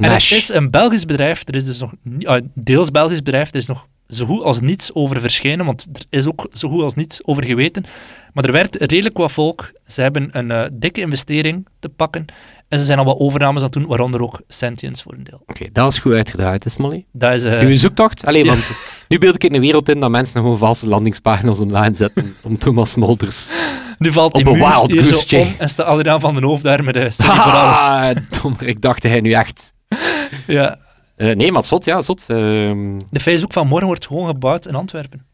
En 0.00 0.12
het 0.12 0.30
is 0.30 0.48
een 0.48 0.70
Belgisch 0.70 1.04
bedrijf, 1.04 1.42
er 1.48 1.54
is 1.54 1.64
dus 1.64 1.80
nog 1.80 1.92
ah, 2.22 2.42
deels 2.54 2.90
Belgisch 2.90 3.22
bedrijf, 3.22 3.48
er 3.48 3.56
is 3.56 3.66
nog 3.66 3.86
zo 4.08 4.26
goed 4.26 4.42
als 4.42 4.60
niets 4.60 4.94
over 4.94 5.20
verschenen, 5.20 5.66
want 5.66 5.86
er 5.92 6.04
is 6.08 6.26
ook 6.26 6.46
zo 6.52 6.68
goed 6.68 6.82
als 6.82 6.94
niets 6.94 7.24
over 7.24 7.44
geweten. 7.44 7.84
Maar 8.32 8.44
er 8.44 8.52
werkt 8.52 8.76
redelijk 8.76 9.16
wat 9.16 9.32
volk, 9.32 9.72
ze 9.86 10.02
hebben 10.02 10.28
een 10.32 10.50
eh, 10.50 10.64
dikke 10.72 11.00
investering 11.00 11.66
te 11.78 11.88
pakken 11.88 12.24
en 12.68 12.78
ze 12.78 12.84
zijn 12.84 12.98
al 12.98 13.04
wat 13.04 13.18
overnames 13.18 13.58
aan 13.58 13.64
het 13.64 13.72
doen, 13.72 13.86
waaronder 13.86 14.22
ook 14.22 14.40
Sentience 14.48 15.02
voor 15.02 15.12
een 15.12 15.24
deel. 15.24 15.42
Oké, 15.46 15.66
dat 15.72 15.92
is 15.92 15.98
goed 15.98 16.12
uitgedraaid, 16.12 16.64
is 16.64 16.76
Molly. 16.76 17.04
Dat 17.12 17.32
is, 17.32 17.44
eh, 17.44 17.60
Uw 17.60 17.74
zoektocht? 17.74 18.26
Allee, 18.26 18.44
ja. 18.44 18.50
want 18.50 18.70
nu 19.08 19.18
beeld 19.18 19.34
ik 19.34 19.44
in 19.44 19.54
een 19.54 19.60
wereld 19.60 19.88
in 19.88 20.00
dat 20.00 20.10
mensen 20.10 20.40
gewoon 20.40 20.58
valse 20.58 20.88
landingspagina's 20.88 21.58
online 21.58 21.94
zetten 21.94 22.34
om 22.42 22.58
Thomas 22.58 22.94
Molders... 22.94 23.50
nu 23.98 24.12
valt 24.12 24.34
die 24.34 24.46
op 24.46 24.52
een 24.52 24.58
wild 24.58 24.92
hier 24.92 25.02
goose 25.02 25.28
zo 25.28 25.40
om 25.40 25.54
en 25.58 25.68
staat 25.68 25.86
Adriaan 25.86 26.20
van 26.20 26.34
den 26.34 26.42
Hoofd 26.42 26.62
daar 26.62 26.84
met 26.84 26.94
de 26.94 27.10
sorry 27.22 27.36
voor 27.36 27.52
alles. 27.52 27.78
Ah, 27.78 28.16
Dommer, 28.42 28.62
ik 28.62 28.80
dacht 28.80 29.02
hij 29.02 29.20
nu 29.20 29.32
echt... 29.32 29.72
Ja. 30.46 30.78
Eh, 31.16 31.34
nee, 31.36 31.52
maar 31.52 31.64
zot, 31.64 31.84
ja, 31.84 32.02
zot. 32.02 32.26
Ehm, 32.30 33.00
De 33.10 33.20
Facebook 33.20 33.52
van 33.52 33.66
morgen 33.66 33.86
wordt 33.86 34.06
gewoon 34.06 34.26
gebouwd 34.26 34.66
in 34.66 34.74
Antwerpen. 34.74 35.26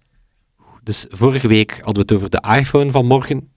dus 0.83 1.07
vorige 1.09 1.49
week 1.49 1.71
hadden 1.71 1.95
we 1.95 2.01
het 2.01 2.13
over 2.13 2.31
de 2.31 2.57
iPhone 2.59 2.91
van 2.91 3.07
morgen. 3.07 3.51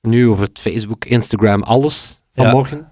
Nu 0.00 0.28
over 0.28 0.44
het 0.44 0.58
Facebook, 0.58 1.04
Instagram, 1.04 1.62
alles 1.62 2.20
van 2.34 2.44
Ja. 2.46 2.50
morgen. 2.52 2.90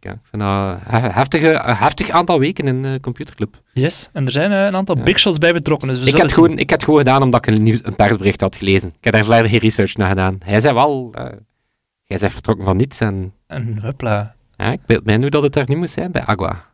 Ja, 0.00 0.10
ik 0.12 0.18
vind 0.22 0.42
dat 0.42 0.78
een 1.02 1.10
heftige, 1.12 1.50
een 1.52 1.74
heftig 1.76 2.10
aantal 2.10 2.38
weken 2.38 2.66
in 2.66 2.82
de 2.82 2.98
computerclub. 3.00 3.62
Yes, 3.72 4.08
en 4.12 4.24
er 4.26 4.32
zijn 4.32 4.52
eh, 4.52 4.64
een 4.64 4.76
aantal 4.76 4.96
Ja. 4.96 5.02
big 5.02 5.18
shots 5.18 5.38
bij 5.38 5.52
betrokken. 5.52 5.88
Dus 5.88 5.98
we 5.98 6.06
Ik 6.06 6.16
zien. 6.16 6.30
gewoon, 6.30 6.58
ik 6.58 6.70
het 6.70 6.84
gewoon 6.84 6.98
gedaan 6.98 7.22
omdat 7.22 7.46
ik 7.46 7.54
een, 7.56 7.62
nieuws, 7.62 7.80
een 7.84 7.96
persbericht 7.96 8.40
had 8.40 8.56
gelezen. 8.56 8.88
Ik 8.88 9.04
heb 9.04 9.12
daar 9.12 9.24
verder 9.24 9.48
geen 9.50 9.58
research 9.60 9.96
naar 9.96 10.08
gedaan. 10.08 10.38
Hij 10.44 10.60
zei 10.60 10.74
wel, 10.74 11.08
eh, 11.12 11.24
jij 12.04 12.18
bent 12.18 12.32
vertrokken 12.32 12.64
van 12.64 12.76
niets 12.76 13.00
en 13.00 13.32
En 13.46 13.78
hupla. 13.82 14.34
Ja, 14.64 14.72
ik 14.72 14.80
weet 14.86 15.04
mij 15.04 15.16
nu 15.16 15.28
dat 15.28 15.42
het 15.42 15.52
daar 15.52 15.64
niet 15.68 15.78
moest 15.78 15.92
zijn 15.94 16.12
bij 16.12 16.22
Agua. 16.24 16.64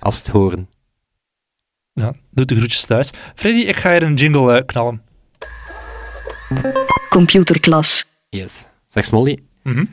Als 0.00 0.18
het 0.18 0.26
horen. 0.28 0.68
Ja, 1.92 2.12
doe 2.30 2.44
de 2.44 2.56
groetjes 2.56 2.84
thuis. 2.84 3.10
Freddy, 3.34 3.60
ik 3.60 3.76
ga 3.76 3.90
hier 3.90 4.02
een 4.02 4.14
jingle 4.14 4.56
eh, 4.58 4.66
knallen. 4.66 5.02
Computerklas. 7.10 8.04
Yes. 8.28 8.68
Zeg 8.86 9.04
Smolly, 9.04 9.38
Mhm. 9.62 9.84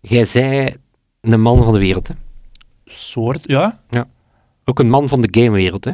jij 0.00 0.24
zei 0.24 0.74
een 1.20 1.40
man 1.40 1.64
van 1.64 1.72
de 1.72 1.78
wereld, 1.78 2.08
hè? 2.08 2.14
Soort, 2.84 3.40
ja. 3.46 3.80
Ook 4.64 4.78
een 4.78 4.90
man 4.90 5.08
van 5.08 5.20
de 5.20 5.28
gamewereld, 5.40 5.84
hè? 5.84 5.92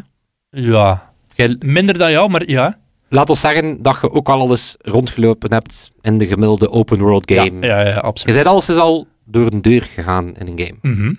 Ja. 0.50 1.12
Jij, 1.34 1.56
Minder 1.58 1.98
dan 1.98 2.10
jou, 2.10 2.30
maar 2.30 2.48
ja. 2.48 2.78
laat 3.08 3.30
ons 3.30 3.40
zeggen 3.40 3.82
dat 3.82 3.98
je 4.00 4.10
ook 4.10 4.28
al 4.28 4.40
alles 4.40 4.76
rondgelopen 4.78 5.52
hebt 5.52 5.90
in 6.00 6.18
de 6.18 6.26
gemiddelde 6.26 6.70
open 6.70 6.98
world 6.98 7.30
game. 7.32 7.66
Ja, 7.66 7.78
ja, 7.80 7.80
ja 7.80 7.94
Je 7.94 8.00
absoluut. 8.00 8.34
bent 8.34 8.46
alles 8.46 8.68
is 8.68 8.76
al 8.76 9.06
door 9.26 9.52
een 9.52 9.62
deur 9.62 9.82
gegaan 9.82 10.36
in 10.36 10.46
een 10.46 10.58
game. 10.66 10.94
Mhm. 10.94 11.14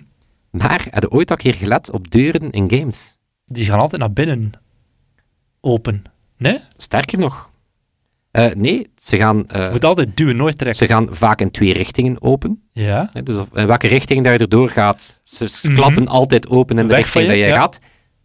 Maar 0.50 0.86
heb 0.90 1.02
je 1.02 1.10
ooit 1.10 1.30
al 1.30 1.36
een 1.36 1.42
keer 1.42 1.54
gelet 1.54 1.90
op 1.90 2.10
deuren 2.10 2.50
in 2.50 2.70
games? 2.70 3.16
Die 3.46 3.64
gaan 3.64 3.78
altijd 3.78 4.00
naar 4.00 4.12
binnen 4.12 4.50
open. 5.60 6.02
Nee? 6.36 6.58
Sterker 6.76 7.18
nog. 7.18 7.50
Eh, 8.30 8.54
nee, 8.54 8.86
ze 8.96 9.16
gaan, 9.16 9.44
Je 9.48 9.68
moet 9.72 9.84
altijd 9.84 10.16
duwen, 10.16 10.36
nooit 10.36 10.58
trekken. 10.58 10.78
ze 10.86 10.92
gaan 10.94 11.06
vaak 11.10 11.40
in 11.40 11.50
twee 11.50 11.72
richtingen 11.72 12.22
open. 12.22 12.62
Ja. 12.72 13.10
Dus 13.24 13.36
of, 13.36 13.48
in 13.54 13.66
welke 13.66 13.86
richting 13.86 14.24
dat 14.24 14.32
je 14.32 14.38
erdoor 14.38 14.70
gaat, 14.70 15.20
ze 15.24 15.48
Mhm. 15.62 15.74
klappen 15.74 16.06
altijd 16.08 16.48
open 16.48 16.78
in 16.78 16.86
de 16.86 16.92
Weg 16.92 17.02
richting 17.02 17.26
dat 17.28 17.38
ja. 17.38 17.56
gaat. 17.56 17.78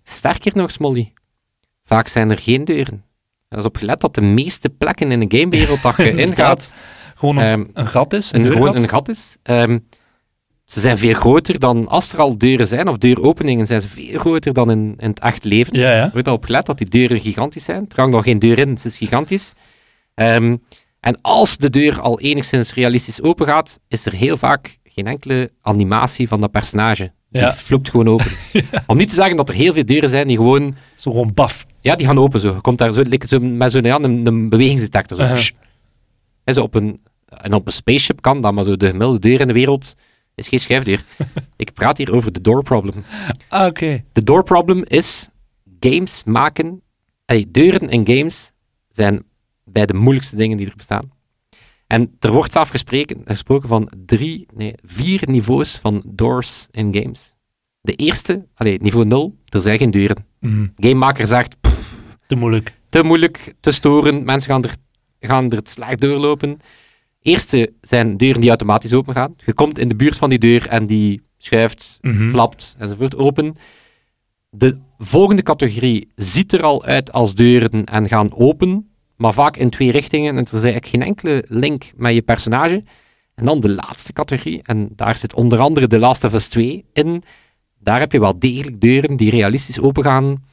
Sterker 0.04 0.52
nog, 0.56 0.72
Smolly, 0.72 1.14
vaak 1.84 2.08
zijn 2.08 2.30
er 2.32 2.38
geen 2.38 2.66
deuren. 2.66 3.04
Er 3.48 3.58
is 3.58 3.66
op 3.66 3.78
gelet 3.78 4.02
dat 4.02 4.16
de 4.16 4.22
meeste 4.22 4.70
plekken 4.70 5.12
in 5.12 5.22
een 5.22 5.32
gamewereld 5.40 5.82
dat 5.82 5.98
je 5.98 6.16
ingaat, 6.26 6.74
Gewoon 7.24 7.38
een, 7.38 7.46
ehm, 7.60 7.66
een 7.74 7.88
gat 7.88 8.14
is, 8.14 8.34
een, 8.34 8.46
een, 8.46 8.52
gewoon 8.52 8.76
een 8.76 8.90
gat 8.90 9.10
is. 9.10 9.38
Ehm, 9.44 9.80
ze 10.66 10.80
zijn 10.80 10.98
veel 10.98 11.14
groter 11.14 11.60
dan, 11.60 11.88
als 11.88 12.14
er 12.14 12.20
al 12.20 12.38
deuren 12.38 12.68
zijn, 12.68 12.88
of 12.88 12.98
deuropeningen, 12.98 13.68
zijn 13.68 13.82
ze 13.82 13.88
veel 13.88 14.20
groter 14.20 14.54
dan 14.54 14.72
in, 14.72 14.94
in 14.98 15.10
het 15.10 15.20
echt 15.20 15.44
leven. 15.44 15.80
Ja, 15.80 15.96
ja. 15.96 16.04
Er 16.04 16.12
wordt 16.12 16.28
al 16.28 16.34
op 16.36 16.46
gelet 16.46 16.66
dat 16.66 16.78
die 16.78 16.90
deuren 16.90 17.20
gigantisch 17.20 17.64
zijn. 17.64 17.86
Er 17.90 17.96
hangt 17.96 18.14
nog 18.14 18.24
geen 18.24 18.40
deur 18.40 18.58
in, 18.60 18.70
het 18.70 18.86
is 18.86 18.98
gigantisch. 18.98 19.54
Ehm, 20.14 20.58
en 21.00 21.22
als 21.22 21.58
de 21.58 21.70
deur 21.70 22.02
al 22.02 22.20
enigszins 22.20 22.74
realistisch 22.74 23.22
open 23.22 23.46
gaat, 23.48 23.80
is 23.88 24.06
er 24.06 24.14
heel 24.14 24.38
vaak 24.38 24.78
geen 24.84 25.08
enkele 25.08 25.52
animatie 25.62 26.28
van 26.28 26.42
dat 26.42 26.52
personage. 26.52 27.12
Die 27.30 27.42
Ja. 27.42 27.54
flopt 27.54 27.90
gewoon 27.90 28.08
open. 28.08 28.32
Om 28.88 28.98
niet 28.98 29.10
te 29.10 29.16
zeggen 29.16 29.38
dat 29.38 29.50
er 29.50 29.56
heel 29.56 29.74
veel 29.74 29.86
deuren 29.86 30.10
zijn 30.10 30.28
die 30.28 30.38
gewoon... 30.38 30.76
Zo 30.96 31.12
gewoon 31.12 31.34
baf. 31.34 31.66
Ja, 31.82 31.96
die 31.96 32.06
gaan 32.06 32.20
open 32.20 32.40
zo. 32.40 32.54
Je 32.54 32.62
komt 32.62 32.78
daar 32.78 32.94
zo, 32.94 33.04
met 33.40 33.72
zo'n 33.72 33.84
ja, 33.84 34.00
een, 34.00 34.26
een 34.26 34.50
bewegingsdetector. 34.50 35.18
Zo. 35.18 35.24
Uh-huh. 35.24 35.48
En, 36.44 36.54
zo 36.54 36.62
op 36.62 36.76
een, 36.76 37.02
en 37.42 37.54
op 37.54 37.66
een 37.68 37.74
spaceship 37.74 38.22
kan 38.22 38.42
dat, 38.42 38.54
maar 38.54 38.64
zo 38.64 38.78
de 38.78 38.86
gemiddelde 38.86 39.20
deur 39.20 39.40
in 39.42 39.48
de 39.48 39.54
wereld 39.54 39.96
is 40.36 40.48
geen 40.48 40.60
schuifdeur. 40.60 41.04
Ik 41.56 41.74
praat 41.74 41.98
hier 41.98 42.14
over 42.14 42.32
de 42.32 42.42
door 42.42 42.64
problem. 42.64 43.04
Ah, 43.50 43.66
oké. 43.66 44.04
De 44.12 44.24
door 44.24 44.44
problem 44.44 44.84
is 44.88 45.30
games 45.80 46.24
maken. 46.24 46.82
Deuren 47.48 47.90
in 47.90 48.08
games 48.08 48.52
zijn 48.90 49.24
bij 49.66 49.86
de 49.86 49.94
moeilijkste 49.94 50.36
dingen 50.36 50.58
die 50.58 50.68
er 50.68 50.76
bestaan. 50.76 51.12
En 51.88 52.16
er 52.20 52.32
wordt 52.32 52.52
zelf 52.52 52.70
gesproken, 52.70 53.68
van 53.68 53.92
drie, 54.06 54.48
nee, 54.54 54.74
vier 54.84 55.22
niveaus 55.26 55.78
van 55.78 56.02
doors 56.06 56.68
in 56.72 56.96
games. 56.96 57.34
De 57.82 57.94
eerste, 57.94 58.48
allee, 58.56 58.80
niveau 58.82 59.06
0, 59.06 59.36
er 59.50 59.62
zijn 59.62 59.78
geen 59.78 59.92
deuren. 59.92 60.26
Mhm. 60.40 60.68
Gamemaker 60.76 61.28
zegt, 61.28 61.62
pff, 61.62 61.96
Te 62.28 62.36
moeilijk. 62.36 62.74
te 62.90 63.04
moeilijk, 63.04 63.54
te 63.60 63.72
storen, 63.72 64.24
mensen 64.26 64.52
gaan 64.52 64.64
er 64.64 64.76
gaan 65.20 65.52
er 65.52 65.58
het 65.58 65.70
slag 65.70 65.96
doorlopen. 65.96 66.58
Eerste 67.24 67.74
zijn 67.82 68.18
deuren 68.18 68.40
die 68.40 68.50
automatisch 68.50 68.94
open 68.94 69.14
gaan. 69.14 69.36
Je 69.46 69.54
komt 69.54 69.80
in 69.80 69.88
de 69.88 69.96
buurt 69.96 70.18
van 70.18 70.30
die 70.30 70.40
deur 70.40 70.68
en 70.68 70.86
die 70.86 71.22
schuift, 71.38 71.98
Mhm. 72.02 72.30
flapt 72.30 72.76
enzovoort 72.80 73.16
open. 73.16 73.56
De 74.50 74.78
volgende 74.98 75.42
categorie 75.44 76.08
ziet 76.16 76.54
er 76.54 76.64
al 76.64 76.84
uit 76.84 77.12
als 77.12 77.36
deuren 77.36 77.84
en 77.84 78.08
gaan 78.08 78.34
open, 78.36 78.90
maar 79.16 79.34
vaak 79.34 79.58
in 79.58 79.70
twee 79.70 79.92
richtingen. 79.92 80.30
En 80.30 80.38
er 80.38 80.44
is 80.44 80.52
eigenlijk 80.52 80.88
geen 80.88 81.02
enkele 81.04 81.46
link 81.48 81.92
met 81.96 82.14
je 82.14 82.22
personage. 82.22 82.84
En 83.36 83.46
dan 83.46 83.60
de 83.60 83.76
laatste 83.76 84.14
categorie, 84.14 84.62
en 84.64 84.90
daar 84.96 85.18
zit 85.18 85.34
onder 85.34 85.60
andere 85.60 85.88
The 85.88 86.00
Last 86.00 86.24
of 86.24 86.34
Us 86.34 86.48
2 86.48 86.86
in. 86.94 87.24
Daar 87.80 88.00
heb 88.00 88.12
je 88.12 88.20
wel 88.20 88.40
degelijk 88.40 88.82
deuren 88.82 89.16
die 89.16 89.30
realistisch 89.32 89.80
opengaan. 89.80 90.44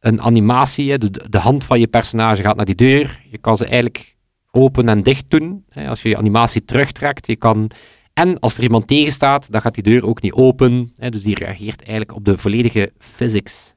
Een 0.00 0.20
animatie, 0.20 0.98
de 1.28 1.38
hand 1.38 1.64
van 1.64 1.80
je 1.80 1.86
personage 1.86 2.42
gaat 2.42 2.56
naar 2.56 2.64
die 2.64 2.74
deur. 2.74 3.20
Je 3.30 3.38
kan 3.38 3.56
ze 3.56 3.64
eigenlijk 3.64 4.16
open 4.52 4.88
en 4.88 5.02
dicht 5.02 5.30
doen. 5.30 5.64
Hè, 5.68 5.88
als 5.88 6.02
je 6.02 6.08
je 6.08 6.16
animatie 6.16 6.64
terugtrekt, 6.64 7.26
je 7.26 7.36
kan... 7.36 7.70
En 8.12 8.38
als 8.40 8.56
er 8.56 8.62
iemand 8.62 8.86
tegen 8.86 9.12
staat, 9.12 9.52
dan 9.52 9.60
gaat 9.60 9.74
die 9.74 9.82
deur 9.82 10.06
ook 10.06 10.22
niet 10.22 10.32
open. 10.32 10.92
Hè, 10.96 11.10
dus 11.10 11.22
die 11.22 11.34
reageert 11.34 11.82
eigenlijk 11.82 12.16
op 12.16 12.24
de 12.24 12.38
volledige 12.38 12.92
physics. 12.98 13.74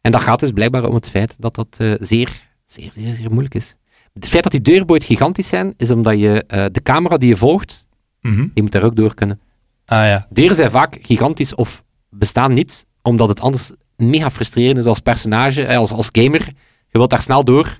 En 0.00 0.12
dat 0.12 0.20
gaat 0.20 0.40
dus 0.40 0.50
blijkbaar 0.50 0.84
om 0.84 0.94
het 0.94 1.10
feit 1.10 1.36
dat 1.38 1.54
dat 1.54 1.66
eh, 1.78 1.94
zeer, 2.00 2.30
zeer, 2.64 2.90
zeer, 2.92 3.14
zeer 3.14 3.30
moeilijk 3.30 3.54
is. 3.54 3.76
Het 4.12 4.28
feit 4.28 4.42
dat 4.42 4.52
die 4.52 4.60
deurbooit 4.60 5.04
gigantisch 5.04 5.48
zijn, 5.48 5.74
is 5.76 5.90
omdat 5.90 6.18
je 6.18 6.44
eh, 6.46 6.64
de 6.72 6.82
camera 6.82 7.16
die 7.16 7.28
je 7.28 7.36
volgt, 7.36 7.86
Mhm. 8.20 8.46
die 8.54 8.62
moet 8.62 8.72
daar 8.72 8.82
ook 8.82 8.96
door 8.96 9.14
kunnen. 9.14 9.40
Ah 9.86 9.98
ja. 10.06 10.26
Deuren 10.30 10.56
zijn 10.56 10.70
vaak 10.70 10.98
gigantisch 11.00 11.54
of 11.54 11.84
bestaan 12.10 12.52
niet, 12.52 12.86
omdat 13.02 13.28
het 13.28 13.40
anders 13.40 13.72
mega 13.96 14.30
frustrerend 14.30 14.78
is 14.78 14.84
als 14.84 15.00
personage, 15.00 15.64
eh, 15.64 15.78
als, 15.78 15.92
als 15.92 16.08
gamer. 16.12 16.46
Je 16.88 16.98
wilt 16.98 17.10
daar 17.10 17.22
snel 17.22 17.44
door 17.44 17.78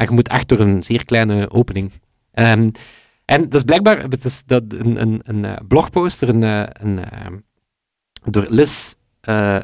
en 0.00 0.06
je 0.06 0.12
moet 0.12 0.28
echt 0.28 0.48
door 0.48 0.60
een 0.60 0.82
zeer 0.82 1.04
kleine 1.04 1.50
opening. 1.50 1.90
Ehm, 2.32 2.70
en 3.24 3.42
dat 3.42 3.54
is 3.54 3.62
blijkbaar 3.62 4.02
het 4.02 4.24
is 4.24 4.42
dat 4.46 4.62
een, 4.68 5.00
een, 5.00 5.20
een 5.24 5.44
eh, 5.44 5.56
blogposter 5.68 6.28
een, 6.28 6.42
eh, 6.42 6.62
een, 6.72 7.04
eh, 7.04 7.26
door 8.24 8.46
Liz, 8.48 8.94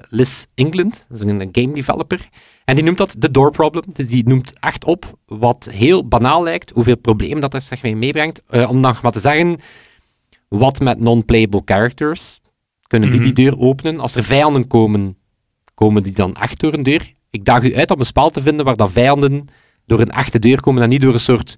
Liz 0.08 0.44
England, 0.54 1.06
dat 1.08 1.18
is 1.18 1.24
een, 1.24 1.48
game 1.52 1.72
developer, 1.72 2.28
en 2.64 2.74
die 2.74 2.84
noemt 2.84 2.98
dat 2.98 3.14
de 3.18 3.30
door 3.30 3.50
problem. 3.50 3.84
Dus 3.92 4.08
die 4.08 4.28
noemt 4.28 4.52
echt 4.60 4.84
op 4.84 5.18
wat 5.26 5.68
heel 5.72 6.08
banaal 6.08 6.42
lijkt, 6.42 6.70
hoeveel 6.70 6.96
probleem 6.96 7.40
dat 7.40 7.54
er 7.54 7.60
zich 7.60 7.82
mee 7.82 7.96
meebrengt. 7.96 8.42
Om 8.68 8.80
nog 8.80 9.02
maar 9.02 9.12
te 9.12 9.20
zeggen, 9.20 9.58
wat 10.48 10.80
met 10.80 11.00
non-playable 11.00 11.62
characters, 11.64 12.40
kunnen 12.86 13.10
die 13.10 13.20
Mhm. 13.20 13.34
die 13.34 13.44
deur 13.44 13.58
openen? 13.58 14.00
Als 14.00 14.14
er 14.14 14.22
vijanden 14.22 14.66
komen, 14.66 15.16
komen 15.74 16.02
die 16.02 16.12
dan 16.12 16.34
echt 16.34 16.60
door 16.60 16.72
een 16.72 16.82
deur? 16.82 17.12
Ik 17.30 17.44
daag 17.44 17.62
u 17.62 17.76
uit 17.76 17.90
om 17.90 17.98
een 17.98 18.06
spel 18.06 18.30
te 18.30 18.40
vinden 18.40 18.64
waar 18.64 18.76
dat 18.76 18.92
vijanden 18.92 19.48
door 19.86 20.00
een 20.00 20.10
echte 20.10 20.38
deur 20.38 20.60
komen 20.60 20.82
en 20.82 20.88
niet 20.88 21.00
door 21.00 21.12
een 21.14 21.20
soort 21.20 21.56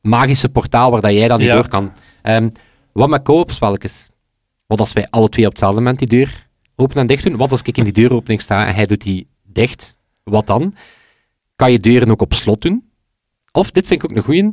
magische 0.00 0.48
portaal 0.48 0.90
waar 0.90 1.00
dat 1.00 1.12
jij 1.12 1.28
dan 1.28 1.38
niet 1.38 1.46
Ja. 1.48 1.54
door 1.54 1.68
kan. 1.68 1.92
Ehm, 2.22 2.48
wat 2.92 3.08
met 3.08 3.22
co-op 3.22 3.50
spelletjes? 3.50 4.08
Wat 4.66 4.80
als 4.80 4.92
wij 4.92 5.06
alle 5.10 5.28
twee 5.28 5.44
op 5.44 5.50
hetzelfde 5.50 5.80
moment 5.80 5.98
die 5.98 6.08
deur 6.08 6.48
open 6.76 6.96
en 6.96 7.06
dicht 7.06 7.24
doen? 7.24 7.36
Wat 7.36 7.50
als 7.50 7.62
ik 7.62 7.76
in 7.78 7.84
die 7.84 7.92
deuropening 7.92 8.40
sta 8.42 8.66
en 8.66 8.74
hij 8.74 8.86
doet 8.86 9.02
die 9.02 9.26
dicht? 9.42 9.98
Wat 10.24 10.46
dan? 10.46 10.74
Kan 11.56 11.72
je 11.72 11.78
deuren 11.78 12.10
ook 12.10 12.20
op 12.22 12.32
slot 12.34 12.62
doen? 12.62 12.88
Of, 13.52 13.70
dit 13.70 13.86
vind 13.86 14.02
ik 14.02 14.10
ook 14.10 14.16
een 14.16 14.22
goeie, 14.22 14.50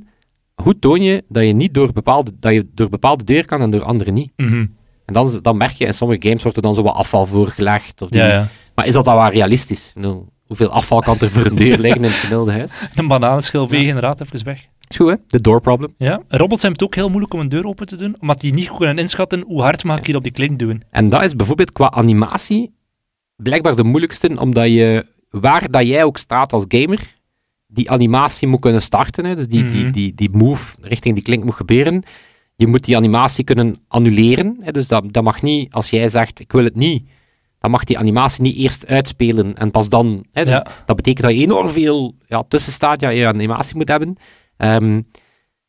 hoe 0.64 0.80
toon 0.80 1.02
je 1.02 1.24
dat 1.30 1.44
je, 1.46 1.54
niet 1.54 1.74
door 1.74 1.94
bepaalde, 1.94 2.32
dat 2.40 2.54
je 2.54 2.68
door 2.74 2.90
bepaalde 2.90 3.24
deur 3.24 3.46
kan 3.46 3.62
en 3.62 3.70
door 3.72 3.84
andere 3.84 4.12
niet? 4.12 4.32
Mhm. 4.36 4.66
En 5.06 5.14
dan, 5.14 5.40
dan 5.42 5.58
merk 5.58 5.72
je, 5.72 5.86
in 5.86 5.94
sommige 5.94 6.22
games 6.22 6.42
wordt 6.42 6.58
er 6.58 6.64
dan 6.64 6.76
zo 6.76 6.82
wat 6.84 6.96
afval 6.96 7.26
voorgelegd. 7.26 8.02
Of 8.02 8.10
Ja, 8.12 8.28
ja. 8.28 8.48
Maar 8.76 8.86
is 8.88 8.94
dat 8.94 9.06
dan 9.06 9.16
wel 9.16 9.30
realistisch? 9.30 9.88
Ik 9.88 9.94
bedoel, 9.94 10.28
hoeveel 10.48 10.70
afval 10.70 11.00
kan 11.02 11.20
er 11.20 11.30
voor 11.30 11.46
een 11.46 11.56
deur 11.56 11.78
liggen 11.78 12.04
in 12.04 12.10
het 12.10 12.18
gemiddelde 12.20 12.52
huis? 12.52 12.74
Een 12.96 13.08
bananenschil 13.08 13.68
veeg 13.68 13.88
inderdaad 13.88 14.22
even 14.22 14.46
weg. 14.46 14.66
Is 14.88 14.96
goed, 14.98 15.10
hè? 15.10 15.16
De 15.28 15.42
door 15.42 15.62
problem. 15.62 15.94
Ja. 15.98 16.22
Robots 16.28 16.62
hebben 16.62 16.80
het 16.80 16.84
ook 16.84 16.96
heel 16.96 17.10
moeilijk 17.10 17.34
om 17.34 17.40
een 17.40 17.50
deur 17.50 17.66
open 17.66 17.86
te 17.88 17.96
doen, 17.96 18.16
omdat 18.20 18.42
die 18.42 18.54
niet 18.54 18.68
goed 18.68 18.78
kunnen 18.78 18.98
inschatten 18.98 19.42
hoe 19.48 19.62
hard 19.62 19.84
mag 19.84 19.98
ik 19.98 20.06
hier 20.06 20.16
op 20.16 20.24
die 20.24 20.32
klink 20.32 20.60
duwen. 20.60 20.82
En 20.92 21.10
dat 21.10 21.24
is 21.24 21.36
bijvoorbeeld 21.36 21.72
qua 21.72 21.92
animatie 21.92 22.76
blijkbaar 23.36 23.76
de 23.76 23.84
moeilijkste, 23.84 24.38
omdat 24.40 24.68
je, 24.68 25.06
waar 25.30 25.72
dat 25.72 25.88
jij 25.88 26.04
ook 26.04 26.18
staat 26.18 26.54
als 26.54 26.66
gamer, 26.68 27.16
die 27.68 27.92
animatie 27.92 28.48
moet 28.48 28.60
kunnen 28.60 28.82
starten. 28.82 29.26
Hè? 29.26 29.36
Dus 29.36 29.48
die, 29.48 29.68
die, 29.68 29.82
Mhm. 29.84 29.92
die, 29.92 30.14
die 30.14 30.30
move 30.32 30.76
richting 30.82 31.16
die 31.16 31.24
klink 31.24 31.44
moet 31.44 31.56
gebeuren. 31.56 32.04
Je 32.56 32.68
moet 32.68 32.84
die 32.86 32.96
animatie 32.98 33.44
kunnen 33.44 33.78
annuleren. 33.88 34.58
Hè? 34.60 34.72
Dus 34.72 34.88
dat, 34.88 35.14
dat 35.14 35.24
mag 35.24 35.42
niet, 35.42 35.74
als 35.74 35.90
jij 35.90 36.10
zegt, 36.10 36.40
ik 36.40 36.52
wil 36.52 36.64
het 36.64 36.76
niet, 36.76 37.04
dan 37.68 37.76
mag 37.76 37.84
die 37.84 37.98
animatie 37.98 38.42
niet 38.42 38.56
eerst 38.56 38.88
uitspelen 38.88 39.56
en 39.56 39.72
pas 39.72 39.90
dan. 39.90 40.26
Hè? 40.32 40.44
Dus 40.44 40.54
Ja. 40.54 40.66
dat 40.86 40.96
betekent 40.96 41.26
dat 41.28 41.36
je 41.36 41.42
enorm 41.44 41.70
veel 41.70 42.16
ja, 42.28 42.44
tussenstadia 42.48 43.10
in 43.10 43.18
je 43.18 43.28
animatie 43.28 43.76
moet 43.76 43.88
hebben. 43.88 44.16
Ehm, 44.58 45.02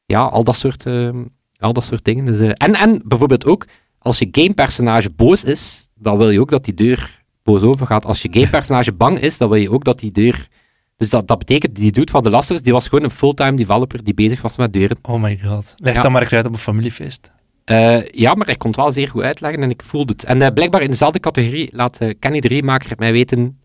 ja, 0.06 0.20
al 0.22 0.44
dat 0.44 0.56
soort, 0.56 0.86
ehm, 0.86 1.24
al 1.58 1.72
dat 1.72 1.84
soort 1.84 2.04
dingen. 2.04 2.24
Dus, 2.24 2.40
eh, 2.40 2.50
en, 2.54 2.74
en 2.74 3.02
bijvoorbeeld 3.04 3.46
ook, 3.46 3.66
als 3.98 4.18
je 4.18 4.28
gamepersonage 4.30 5.10
boos 5.10 5.44
is, 5.44 5.90
dan 5.94 6.18
wil 6.18 6.30
je 6.30 6.40
ook 6.40 6.50
dat 6.50 6.64
die 6.64 6.74
deur 6.74 7.22
boos 7.42 7.62
open 7.62 7.86
gaat. 7.86 8.04
Als 8.06 8.22
je 8.22 8.28
gamepersonage 8.32 8.92
bang 8.92 9.18
is, 9.20 9.38
dan 9.38 9.48
wil 9.48 9.58
je 9.60 9.70
ook 9.70 9.84
dat 9.84 9.98
die 9.98 10.10
deur... 10.12 10.48
Dus 10.96 11.10
dat, 11.10 11.28
dat 11.28 11.38
betekent, 11.38 11.74
die 11.76 11.92
dude 11.92 12.10
van 12.10 12.22
de 12.22 12.30
Lasters, 12.30 12.62
die 12.62 12.72
was 12.72 12.88
gewoon 12.88 13.04
een 13.04 13.10
fulltime 13.10 13.56
developer 13.56 14.04
die 14.04 14.14
bezig 14.14 14.42
was 14.42 14.56
met 14.56 14.72
deuren. 14.72 14.96
Oh 15.02 15.22
my 15.22 15.38
god. 15.44 15.74
Leg 15.76 15.94
Ja. 15.94 16.02
dat 16.02 16.10
maar 16.10 16.28
uit 16.32 16.46
op 16.46 16.52
een 16.52 16.58
familiefeest. 16.58 17.30
Eh, 17.68 18.08
ja, 18.08 18.34
maar 18.34 18.46
hij 18.46 18.56
kon 18.56 18.70
het 18.70 18.80
wel 18.80 18.92
zeer 18.92 19.08
goed 19.08 19.22
uitleggen 19.22 19.62
en 19.62 19.70
ik 19.70 19.82
voelde 19.82 20.12
het. 20.12 20.24
En 20.24 20.42
eh, 20.42 20.52
blijkbaar 20.52 20.82
in 20.82 20.90
dezelfde 20.90 21.20
categorie 21.20 21.68
laat 21.76 21.98
eh, 21.98 22.14
Kenny 22.18 22.40
de 22.40 22.48
Remaker 22.48 22.92
mij 22.98 23.12
weten... 23.12 23.60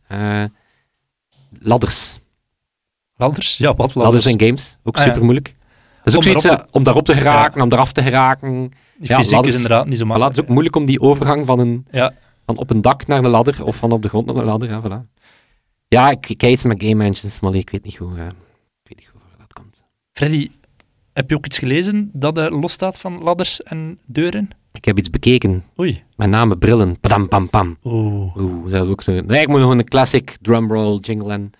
ladders. 1.59 2.19
Ladders? 3.15 3.57
Ja, 3.57 3.67
wat 3.75 3.77
Ladders 3.77 3.95
ladders? 3.95 4.25
in 4.25 4.39
games. 4.47 4.77
Ook 4.83 4.95
Ah, 4.97 5.01
ja. 5.01 5.07
super 5.07 5.23
moeilijk. 5.23 5.51
Dat 6.03 6.13
is 6.13 6.15
ook 6.15 6.33
Om 6.33 6.39
zoiets 6.39 6.61
eh, 6.63 6.67
om 6.71 6.83
daarop 6.83 7.05
te 7.05 7.13
geraken, 7.13 7.61
om 7.61 7.71
eraf 7.71 7.91
te 7.91 8.01
geraken. 8.03 8.71
Die 8.97 9.09
ja, 9.09 9.15
fysiek 9.17 9.33
ladders. 9.33 9.55
is 9.55 9.61
inderdaad 9.61 9.87
niet 9.87 9.97
zo 9.97 10.05
Maar 10.05 10.13
het 10.15 10.23
makkelijk. 10.23 10.33
is 10.37 10.43
ook 10.43 10.49
moeilijk 10.49 10.75
om 10.75 10.85
die 10.85 11.01
overgang 11.01 11.45
van, 11.45 11.59
een, 11.59 11.85
Ja. 11.91 12.13
van 12.45 12.57
op 12.57 12.69
een 12.69 12.81
dak 12.81 13.07
naar 13.07 13.23
een 13.23 13.29
ladder 13.29 13.63
of 13.65 13.75
van 13.75 13.91
op 13.91 14.01
de 14.01 14.07
grond 14.09 14.25
naar 14.25 14.35
een 14.35 14.43
ladder. 14.45 14.69
Ja, 14.69 14.81
voilà. 14.81 15.21
ja 15.87 16.09
ik 16.09 16.21
kijk 16.21 16.43
iets 16.43 16.63
met 16.63 16.83
game 16.83 17.03
engines, 17.03 17.39
maar 17.39 17.55
ik 17.55 17.69
weet 17.69 17.83
niet 17.83 17.95
hoe, 17.97 18.11
ik 18.11 18.17
weet 18.83 18.97
niet 18.97 19.09
hoe 19.11 19.21
dat 19.37 19.53
komt. 19.53 19.83
Freddy, 20.11 20.49
heb 21.13 21.29
je 21.29 21.35
ook 21.35 21.45
iets 21.45 21.57
gelezen 21.57 22.09
dat 22.13 22.37
eh, 22.37 22.59
losstaat 22.61 22.99
van 22.99 23.23
ladders 23.23 23.63
en 23.63 23.99
deuren? 24.05 24.49
Ik 24.71 24.85
heb 24.85 24.97
iets 24.97 25.09
bekeken, 25.09 25.63
Oei. 25.79 26.03
met 26.15 26.29
name 26.29 26.57
brillen. 26.57 26.99
Padam, 26.99 27.27
pam, 27.27 27.49
pam. 27.49 27.77
Oeh. 27.83 28.35
Oeh, 28.37 28.71
dat 28.71 28.83
is 28.85 28.89
ook 28.89 29.01
zo. 29.01 29.11
Nee, 29.21 29.41
ik 29.41 29.47
moet 29.47 29.59
nog 29.59 29.71
een 29.71 29.83
classic 29.83 30.37
drumroll 30.41 30.97
jingle 31.01 31.31
en... 31.33 31.51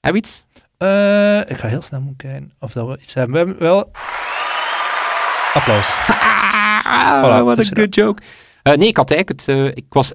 Heb 0.00 0.12
je 0.12 0.18
iets? 0.18 0.44
Eh, 0.76 1.38
ik 1.40 1.56
ga 1.56 1.68
heel 1.68 1.82
snel 1.82 2.00
moeten 2.00 2.28
kijken 2.28 2.52
of 2.58 2.72
dat 2.72 2.86
we 2.88 2.98
iets 3.02 3.14
hebben. 3.14 3.32
We 3.32 3.38
hebben 3.38 3.58
wel... 3.58 3.90
Applaus. 5.54 5.86
Ah, 6.90 7.22
Voilà, 7.22 7.44
what 7.44 7.58
a 7.58 7.60
is 7.60 7.70
good 7.74 7.94
joke. 7.94 8.22
Eh, 8.62 8.74
nee, 8.76 8.88
ik 8.88 8.96
had 8.96 9.10
eigenlijk 9.10 9.40
het... 9.46 9.76
ik 9.76 9.84
was 9.88 10.12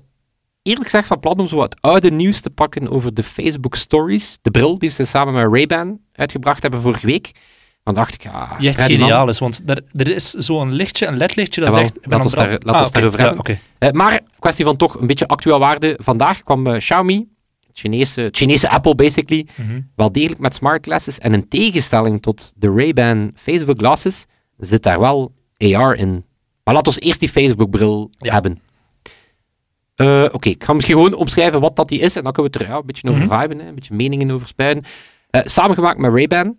eerlijk 0.62 0.84
gezegd 0.86 1.08
van 1.08 1.19
plan 1.19 1.39
om 1.39 1.47
zo 1.47 1.56
wat 1.56 1.75
oude 1.82 2.12
nieuws 2.12 2.39
te 2.39 2.49
pakken 2.49 2.89
over 2.89 3.13
de 3.13 3.23
Facebook 3.23 3.75
Stories. 3.75 4.38
De 4.41 4.51
bril 4.51 4.79
die 4.79 4.89
ze 4.89 5.06
samen 5.06 5.34
met 5.34 5.53
Ray-Ban 5.53 5.99
uitgebracht 6.13 6.62
hebben 6.62 6.82
vorige 6.82 7.06
week. 7.06 7.32
Dan 7.84 7.93
dacht 7.93 8.13
ik, 8.13 8.24
ja... 8.24 8.58
Die 8.60 8.67
echt 8.69 8.82
geniaal 8.82 9.30
is, 9.30 9.39
want 9.39 9.62
er, 9.65 9.84
er 9.96 10.10
is 10.15 10.30
zo'n 10.32 10.72
lichtje, 10.72 11.06
een 11.08 11.17
ledlichtje, 11.17 11.62
dat 11.62 11.69
Jawel, 11.69 11.84
zegt... 11.86 11.96
ik 11.96 12.02
ben 12.02 12.12
laat 12.12 12.24
ons 12.24 12.34
daar- 12.36 12.50
laat 12.60 12.76
Ah, 12.76 12.82
ons 12.82 12.91
daarover 12.91 13.19
ja, 13.19 13.26
hebben. 13.26 13.60
Eh, 13.78 13.91
maar, 13.91 14.19
kwestie 14.39 14.65
van 14.65 14.76
toch 14.78 15.00
een 15.00 15.08
beetje 15.08 15.28
actueel 15.28 15.60
waarde. 15.60 15.98
Vandaag 16.02 16.43
kwam 16.43 16.67
eh, 16.67 16.78
Xiaomi, 16.78 17.28
het 17.67 17.78
Chinese, 17.80 18.30
Chinese 18.32 18.69
Apple 18.69 18.96
basically, 18.96 19.48
Mhm. 19.56 19.82
wel 19.96 20.12
degelijk 20.12 20.39
met 20.39 20.56
smart 20.56 20.86
glasses. 20.86 21.17
En 21.19 21.34
in 21.34 21.48
tegenstelling 21.48 22.22
tot 22.22 22.54
de 22.56 22.72
Ray-Ban 22.76 23.32
Facebook 23.36 23.78
glasses, 23.78 24.26
zit 24.58 24.84
daar 24.84 25.00
wel 25.00 25.32
AR 25.58 25.96
in. 25.96 26.26
Maar 26.63 26.74
laten 26.74 26.93
we 26.93 27.00
eerst 27.00 27.19
die 27.19 27.30
Facebook-bril 27.30 28.10
Ja. 28.17 28.34
hebben. 28.34 28.60
Eh, 29.96 30.26
Oké, 30.32 30.50
ik 30.50 30.63
ga 30.63 30.74
misschien 30.74 30.96
gewoon 30.96 31.13
omschrijven 31.13 31.60
wat 31.62 31.76
dat 31.76 31.88
die 31.88 32.00
is. 32.00 32.15
En 32.15 32.24
dan 32.24 32.32
kunnen 32.32 32.52
we 32.52 32.58
het 32.58 32.67
er 32.67 32.74
ja, 32.74 32.80
een 32.80 32.86
beetje 32.86 33.10
over 33.10 33.26
Mhm. 33.26 33.39
viben, 33.41 33.60
hè, 33.60 33.67
een 33.67 33.76
beetje 33.76 33.96
meningen 33.96 34.32
over 34.32 34.48
spuien. 34.48 34.84
Eh, 35.30 35.41
samengemaakt 35.46 35.98
met 36.00 36.12
Ray-Ban. 36.13 36.58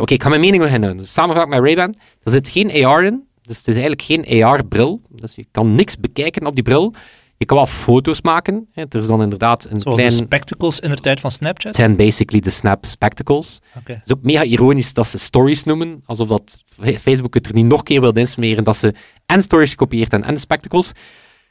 Oké, 0.00 0.12
ik 0.12 0.22
ga 0.22 0.28
mijn 0.28 0.40
mening 0.40 0.62
nog 0.62 0.72
inhouden. 0.72 1.02
Dus 1.02 1.16
met 1.48 1.60
Ray-Ban. 1.60 1.94
Er 2.22 2.30
zit 2.30 2.48
geen 2.48 2.84
AR 2.84 3.04
in. 3.04 3.24
Dus 3.42 3.56
het 3.56 3.66
is 3.68 3.74
eigenlijk 3.74 4.02
geen 4.02 4.44
AR-bril. 4.44 5.00
Dus 5.08 5.34
je 5.34 5.46
kan 5.50 5.74
niks 5.74 5.96
bekijken 5.96 6.46
op 6.46 6.54
die 6.54 6.64
bril. 6.64 6.94
Je 7.38 7.44
kan 7.44 7.56
wel 7.56 7.66
foto's 7.66 8.22
maken. 8.22 8.68
Hè. 8.72 8.82
Er 8.88 8.98
is 8.98 9.06
dan 9.06 9.22
inderdaad 9.22 9.64
een 9.64 9.80
Zoals 9.80 9.96
klein... 9.96 10.16
de 10.16 10.16
spectacles 10.16 10.80
in 10.80 10.90
de 10.90 10.96
tijd 10.96 11.20
van 11.20 11.30
Snapchat. 11.30 11.64
Het 11.64 11.74
zijn 11.74 11.96
basically 11.96 12.40
de 12.40 12.50
Snap 12.50 12.84
Spectacles. 12.84 13.60
Het 13.84 14.00
is 14.04 14.12
ook 14.12 14.22
mega 14.22 14.44
ironisch 14.44 14.94
dat 14.94 15.06
ze 15.06 15.18
stories 15.18 15.64
noemen, 15.64 16.02
alsof 16.06 16.28
dat 16.28 16.62
Facebook 16.98 17.34
het 17.34 17.46
er 17.46 17.54
niet 17.54 17.64
nog 17.64 17.78
een 17.78 17.84
keer 17.84 18.00
wil 18.00 18.12
insmeren, 18.12 18.64
dat 18.64 18.76
ze 18.76 18.94
en 19.26 19.42
stories 19.42 19.70
gekopieerd 19.70 20.10
hebben 20.10 20.28
en 20.28 20.34
de 20.34 20.40
spectacles. 20.40 20.92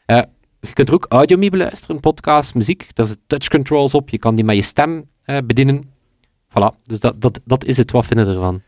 Eh, 0.06 0.22
je 0.60 0.74
kunt 0.74 0.88
er 0.88 0.94
ook 0.94 1.06
audio 1.10 1.38
mee 1.38 1.50
beluisteren, 1.50 2.00
podcast, 2.00 2.54
muziek. 2.54 2.90
Daar 2.94 3.06
zitten 3.06 3.26
touch 3.28 3.48
controls 3.48 3.94
op, 3.94 4.10
je 4.10 4.18
kan 4.18 4.36
die 4.36 4.44
met 4.44 4.56
je 4.56 4.62
stem 4.62 5.10
eh, 5.24 5.38
bedienen. 5.46 5.94
Voilà, 6.60 6.82
dus 6.84 7.00
dat, 7.00 7.22
dat, 7.22 7.40
dat 7.46 7.66
is 7.66 7.78
het. 7.78 7.92
Wat 7.92 8.06
vinden 8.06 8.28
ervan? 8.28 8.62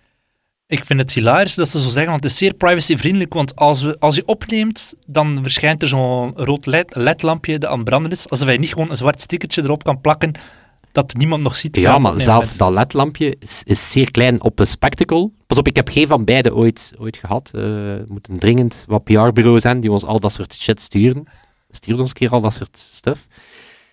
Ik 0.68 0.86
vind 0.86 1.00
het 1.00 1.12
hilarisch 1.14 1.56
dat 1.56 1.70
ze 1.70 1.80
zo 1.80 1.90
zeggen, 1.90 2.12
want 2.12 2.24
het 2.24 2.32
is 2.32 2.38
zeer 2.38 2.54
privacyvriendelijk. 2.54 3.34
Want 3.34 3.56
als, 3.56 3.82
we, 3.82 3.96
als 4.00 4.16
je 4.16 4.26
opneemt, 4.26 4.94
dan 5.06 5.40
verschijnt 5.42 5.82
er 5.82 5.88
zo'n 5.88 6.34
rood 6.36 6.66
LED- 6.66 6.96
ledlampje 6.96 7.58
dat 7.58 7.70
aan 7.70 7.76
het 7.78 7.86
branden 7.90 8.12
is. 8.12 8.30
Alsof 8.30 8.50
je 8.52 8.60
niet 8.60 8.74
gewoon 8.74 8.90
een 8.90 8.98
zwart 8.98 9.22
stickertje 9.22 9.64
erop 9.64 9.84
kan 9.84 10.02
plakken, 10.02 10.32
dat 10.92 11.14
niemand 11.14 11.44
nog 11.44 11.56
ziet. 11.56 11.78
Ja, 11.78 11.98
maar 11.98 12.20
zelf 12.20 12.56
dat 12.56 12.74
LED-lampje 12.74 13.36
is, 13.40 13.62
is 13.66 13.92
zeer 13.92 14.12
klein 14.12 14.42
op 14.44 14.60
een 14.60 14.68
spectacle. 14.68 15.32
Pas 15.48 15.58
op, 15.58 15.68
ik 15.68 15.76
heb 15.76 15.90
geen 15.90 16.08
van 16.08 16.24
beide 16.26 16.56
ooit, 16.56 16.94
ooit 16.98 17.18
gehad. 17.18 17.52
Eh, 17.54 17.62
Er 17.98 18.06
moeten 18.08 18.40
dringend 18.40 18.86
wat 18.88 19.04
PR-bureaus 19.04 19.62
zijn 19.62 19.80
die 19.80 19.92
ons 19.92 20.06
al 20.06 20.20
dat 20.20 20.32
soort 20.32 20.54
shit 20.54 20.82
sturen. 20.82 21.24
Stuur 21.70 22.00
ons 22.00 22.10
een 22.10 22.16
keer 22.16 22.30
al 22.30 22.42
dat 22.42 22.54
soort 22.54 22.78
stuff. 22.78 23.28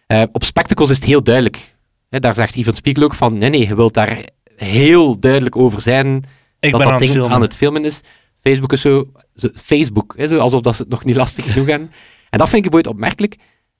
Eh, 0.07 0.23
op 0.33 0.45
spectacles 0.45 0.91
is 0.91 0.97
het 0.97 1.05
heel 1.05 1.23
duidelijk. 1.23 1.74
Hè, 2.15 2.21
daar 2.21 2.35
zegt 2.35 2.57
Ivan 2.57 2.75
Spiegel 2.75 3.03
ook 3.03 3.15
van, 3.15 3.39
nee, 3.39 3.51
nee, 3.51 3.69
je 3.69 3.75
wilt 3.77 3.95
daar 3.95 4.29
heel 4.57 5.19
duidelijk 5.21 5.57
over 5.57 5.81
zijn 5.81 6.17
Ik 6.61 6.71
dat 6.73 6.83
dat 6.83 6.93
aan 6.93 6.99
ding 6.99 7.23
aan 7.23 7.41
het 7.41 7.55
filmen 7.55 7.85
is. 7.85 8.01
Facebook 8.41 8.73
is 8.73 8.81
zo, 8.81 9.13
zo 9.35 9.49
Facebook, 9.55 10.15
hè, 10.17 10.29
zo, 10.29 10.39
alsof 10.39 10.61
dat 10.61 10.77
ze 10.77 10.83
het 10.83 10.91
nog 10.91 11.05
niet 11.05 11.17
lastig 11.17 11.53
genoeg 11.53 11.67
hebben. 11.69 11.91
En 12.31 12.39
dat 12.39 12.49
vind 12.49 12.65
ik 12.65 12.71
bijvoorbeeld 12.71 12.95
opmerkelijk. 12.95 13.37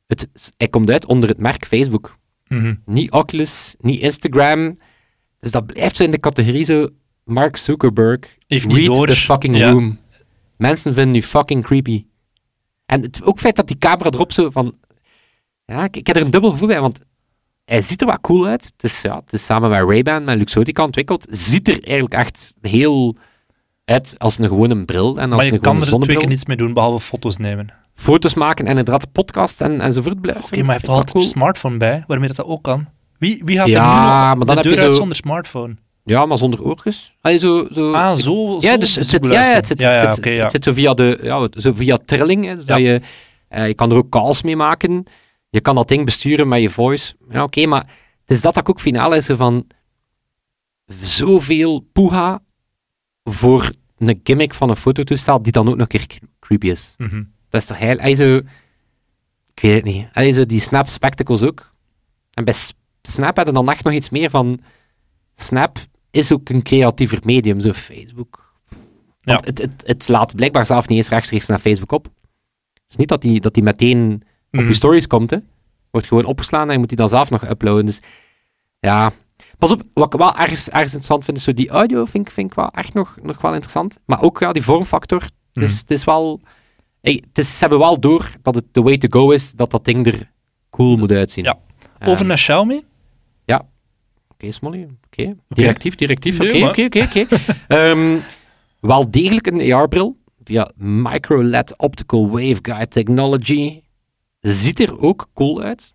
Het, 0.07 0.29
hij 0.57 0.69
komt 0.69 0.91
uit 0.91 1.07
onder 1.07 1.29
het 1.29 1.39
merk 1.39 1.67
Facebook. 1.67 2.19
Mhm. 2.49 2.75
Niet 2.85 3.11
Oculus, 3.11 3.75
niet 3.81 4.01
Instagram. 4.01 4.77
Dus 5.41 5.51
dat 5.51 5.67
blijft 5.67 5.97
zo 5.97 6.05
in 6.05 6.11
de 6.11 6.21
categorie 6.21 6.65
zo, 6.65 6.89
Mark 7.25 7.57
Zuckerberg, 7.57 8.37
Heeft 8.47 8.67
niet 8.67 8.77
read 8.77 8.95
door. 8.95 9.07
the 9.07 9.17
fucking 9.17 9.57
Ja. 9.57 9.71
room. 9.71 9.99
Mensen 10.57 10.95
vinden 10.95 11.13
nu 11.13 11.23
fucking 11.23 11.65
creepy. 11.65 12.05
En 12.87 13.03
het, 13.03 13.21
ook 13.23 13.33
het 13.33 13.41
feit 13.41 13.57
dat 13.57 13.67
die 13.67 13.79
camera 13.79 14.11
erop 14.11 14.33
zo 14.33 14.51
van... 14.51 14.75
Ja, 15.65 15.85
ik, 15.85 15.97
ik 15.97 16.07
heb 16.07 16.17
er 16.17 16.23
een 16.23 16.31
dubbel 16.31 16.51
gevoel 16.51 16.69
bij, 16.69 16.81
want 16.81 16.99
hij 17.65 17.81
ziet 17.81 18.01
er 18.01 18.07
wat 18.07 18.21
cool 18.21 18.47
uit. 18.47 18.65
Het 18.77 18.85
is, 18.85 19.01
ja, 19.03 19.17
het 19.17 19.33
is 19.33 19.45
samen 19.45 19.71
met 19.71 19.83
Ray-Ban, 19.89 20.25
met 20.25 20.37
Luxottica 20.37 20.83
ontwikkeld. 20.85 21.27
Ziet 21.31 21.69
er 21.69 21.79
eigenlijk 21.83 22.15
echt 22.15 22.55
heel 22.61 23.17
uit 23.85 24.15
als 24.19 24.39
een 24.39 24.49
gewone 24.49 24.85
bril. 24.85 25.17
En 25.19 25.27
als 25.33 25.37
Maar 25.37 25.45
je 25.47 25.53
een 25.53 25.61
kan 25.61 25.81
er 25.81 26.01
twee 26.01 26.17
keer 26.17 26.29
niets 26.29 26.45
mee 26.45 26.57
doen, 26.57 26.73
behalve 26.73 27.05
foto's 27.07 27.37
nemen. 27.37 27.65
Oké, 27.65 27.83
Foto's 27.95 28.35
maken 28.35 28.65
en 28.65 28.71
inderdaad 28.71 29.13
podcast 29.13 29.61
en, 29.61 29.81
enzovoort 29.81 30.21
beluisteren. 30.21 30.59
maar 30.59 30.67
je 30.75 30.81
hebt 30.81 30.87
er 30.87 30.95
altijd 30.95 31.13
wel 31.13 31.23
een 31.23 31.29
smartphone 31.29 31.77
bij, 31.77 32.05
waarmee 32.07 32.29
dat, 32.29 32.37
dat 32.37 32.47
ook 32.47 32.63
kan. 32.63 32.87
Wie, 33.19 33.43
wie 33.45 33.57
gaat 33.57 33.69
Ja, 33.69 33.75
er 33.75 33.89
nu 33.89 33.95
nog 33.97 34.37
maar 34.37 34.37
dan 34.47 34.47
de 34.63 34.69
heb 34.69 34.79
je 34.79 34.87
zo- 34.87 34.93
zonder 34.93 35.17
smartphone? 35.17 35.77
Ja, 36.05 36.27
maar 36.27 36.39
zonder 36.39 36.63
oortjes. 36.65 37.15
Allee, 37.21 37.39
zo, 37.39 37.67
zo, 37.73 37.93
Ah, 37.93 38.15
zo. 38.17 38.57
Ja, 38.61 38.77
dus 38.77 38.95
het 38.97 39.09
zit, 39.09 39.27
ja, 39.27 39.33
ja, 39.49 39.55
het 39.55 39.67
zit, 39.67 39.81
Ja, 39.81 39.95
ja, 39.95 40.01
het 40.07 40.15
zit- 40.15 40.25
oké, 40.27 40.35
ja. 40.35 40.43
het 40.43 40.51
zit 40.53 40.65
zo 40.65 40.73
via, 40.73 40.95
de, 40.95 41.19
ja, 41.23 41.49
zo 41.51 41.73
via 41.75 41.99
trilling. 42.05 42.45
Hè, 42.45 42.55
dus 42.55 42.65
dat 42.65 42.79
je, 42.79 43.01
eh, 43.49 43.67
je 43.67 43.75
kan 43.75 43.91
er 43.91 43.97
ook 43.97 44.09
calls 44.09 44.43
mee 44.43 44.57
maken. 44.57 45.05
Je 45.55 45.61
kan 45.61 45.75
dat 45.75 45.89
ding 45.89 46.05
besturen 46.05 46.49
met 46.49 46.61
je 46.61 46.71
voice. 46.71 47.15
Ja, 47.29 47.43
oké, 47.43 47.67
maar 47.67 47.81
het 48.21 48.31
is 48.31 48.41
dat 48.41 48.55
dat 48.55 48.63
ik 48.63 48.69
ook 48.69 48.81
finaal 48.81 49.15
is 49.15 49.27
van 49.27 49.67
zoveel 50.97 51.81
poeha 51.93 52.43
voor 53.25 53.71
een 53.99 54.21
gimmick 54.23 54.55
van 54.55 54.71
een 54.71 54.77
fototoestel 54.77 55.43
die 55.43 55.53
dan 55.53 55.69
ook 55.69 55.77
nog 55.77 55.87
een 55.93 56.07
keer 56.07 56.19
creepy 56.41 56.67
is. 56.67 56.95
Mhm. 56.97 57.23
Dat 57.49 57.61
is 57.61 57.67
toch 57.67 57.79
heel... 57.79 57.99
Hij 57.99 58.15
zo... 58.15 58.37
Ik 59.55 59.61
weet 59.63 59.75
het 59.75 59.85
niet. 59.85 60.07
Hij 60.13 60.33
zo 60.33 60.47
die 60.47 60.61
Snap 60.61 60.89
Spectacles 60.89 61.43
ook. 61.43 61.75
En 62.31 62.45
bij 62.45 62.55
Snap 63.03 63.37
hadden 63.37 63.55
dan 63.55 63.71
echt 63.71 63.85
nog 63.85 63.93
iets 63.93 64.11
meer 64.11 64.31
van... 64.31 64.61
Snap 65.35 65.79
is 66.11 66.33
ook 66.33 66.49
een 66.49 66.63
creatiever 66.63 67.21
medium, 67.25 67.61
zo 67.61 67.73
Facebook. 67.73 68.55
Want 69.21 69.41
Ja. 69.41 69.47
het, 69.47 69.59
het, 69.59 69.83
het 69.87 70.09
laat 70.09 70.35
blijkbaar 70.35 70.67
zelf 70.67 70.89
niet 70.89 70.99
eens 70.99 71.09
rechtstreeks 71.09 71.47
naar 71.47 71.59
Facebook 71.59 71.93
op. 71.93 72.05
Het 72.05 72.83
is 72.89 72.97
niet 72.97 73.09
dat 73.09 73.21
die, 73.23 73.41
dat 73.41 73.55
die 73.55 73.63
meteen 73.63 74.23
op 74.55 74.61
Mhm. 74.61 74.69
je 74.69 74.75
stories 74.75 75.07
komt, 75.07 75.31
hè. 75.31 75.37
Wordt 75.91 76.07
gewoon 76.07 76.25
opgeslagen 76.25 76.67
en 76.67 76.73
je 76.73 76.79
moet 76.79 76.89
die 76.89 76.97
dan 76.97 77.09
zelf 77.09 77.31
nog 77.31 77.49
uploaden. 77.51 77.87
Dus 77.87 78.01
ja... 78.81 79.13
Pas 79.59 79.73
op, 79.73 79.83
wat 79.93 80.13
ik 80.15 80.19
wel 80.21 80.37
ergens, 80.37 80.65
ergens 80.69 80.85
interessant 80.93 81.25
vind, 81.25 81.37
is 81.37 81.43
zo 81.45 81.55
die 81.55 81.69
audio 81.71 82.05
vind 82.05 82.27
ik, 82.27 82.33
vind 82.33 82.51
ik 82.51 82.57
wel 82.57 82.69
echt 82.69 82.95
nog, 82.95 83.17
nog 83.23 83.41
wel 83.41 83.53
interessant. 83.53 83.99
Maar 84.07 84.23
ook 84.23 84.39
ja, 84.41 84.53
die 84.53 84.63
vormfactor. 84.63 85.23
Het, 85.53 85.63
is, 85.65 85.71
Mhm. 85.71 85.79
het 85.81 85.91
is 85.91 86.05
wel... 86.05 86.41
Hey, 87.01 87.23
het 87.29 87.39
is, 87.39 87.53
ze 87.55 87.61
hebben 87.61 87.79
wel 87.79 88.01
door 88.01 88.31
dat 88.43 88.55
het 88.55 88.65
de 88.73 88.83
way 88.83 88.99
to 88.99 89.21
go 89.21 89.31
is, 89.31 89.53
dat 89.53 89.71
dat 89.71 89.85
ding 89.85 90.07
er 90.07 90.31
cool 90.71 90.97
moet 90.97 91.13
uitzien. 91.13 91.45
Ja. 91.45 91.59
Ehm, 91.99 92.11
Over 92.11 92.25
naar 92.25 92.37
Xiaomi? 92.37 92.83
Oké, 94.29 94.53
Smolly. 94.53 94.89
Oké. 95.07 95.35
Directief, 95.49 95.95
directief. 95.95 96.41
Oké, 96.41 96.85
oké, 96.85 97.03
oké. 97.03 97.27
Ehm, 97.69 98.17
Wel 98.81 99.11
degelijk 99.11 99.47
een 99.47 99.73
AR-bril 99.73 100.17
via 100.45 100.71
micro-LED 100.77 101.75
optical 101.79 102.29
waveguide 102.31 102.89
technology. 102.89 103.81
Ziet 104.53 104.81
er 104.81 105.01
ook 105.01 105.27
cool 105.35 105.63
uit. 105.63 105.95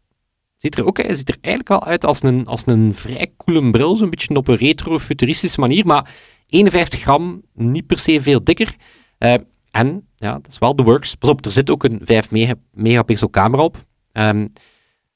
Ziet 0.58 0.78
er, 0.78 0.86
ook, 0.86 0.98
hij 1.02 1.14
ziet 1.14 1.30
er 1.30 1.38
eigenlijk 1.42 1.68
wel 1.70 1.92
uit 1.92 2.06
als 2.06 2.24
een, 2.24 2.46
als 2.46 2.62
een 2.66 2.94
vrij 2.94 3.34
coole 3.38 3.72
bril, 3.72 3.96
zo'n 3.96 4.10
beetje 4.10 4.36
op 4.36 4.48
een 4.48 4.56
retro-futuristische 4.56 5.60
manier, 5.60 5.86
maar 5.86 6.14
51 6.48 7.00
gram, 7.02 7.42
niet 7.54 7.88
per 7.88 7.98
se 8.00 8.22
veel 8.22 8.44
dikker. 8.44 8.76
Eh, 9.18 9.34
en, 9.72 10.08
ja, 10.16 10.34
dat 10.34 10.48
is 10.48 10.58
wel 10.60 10.76
de 10.76 10.84
works. 10.84 11.16
Pas 11.16 11.30
op, 11.30 11.46
er 11.46 11.52
zit 11.52 11.70
ook 11.70 11.84
een 11.84 12.00
5 12.04 12.32
mega- 12.32 12.56
megapixel 12.74 13.30
camera 13.30 13.64
op. 13.64 13.86
Ehm, 14.12 14.48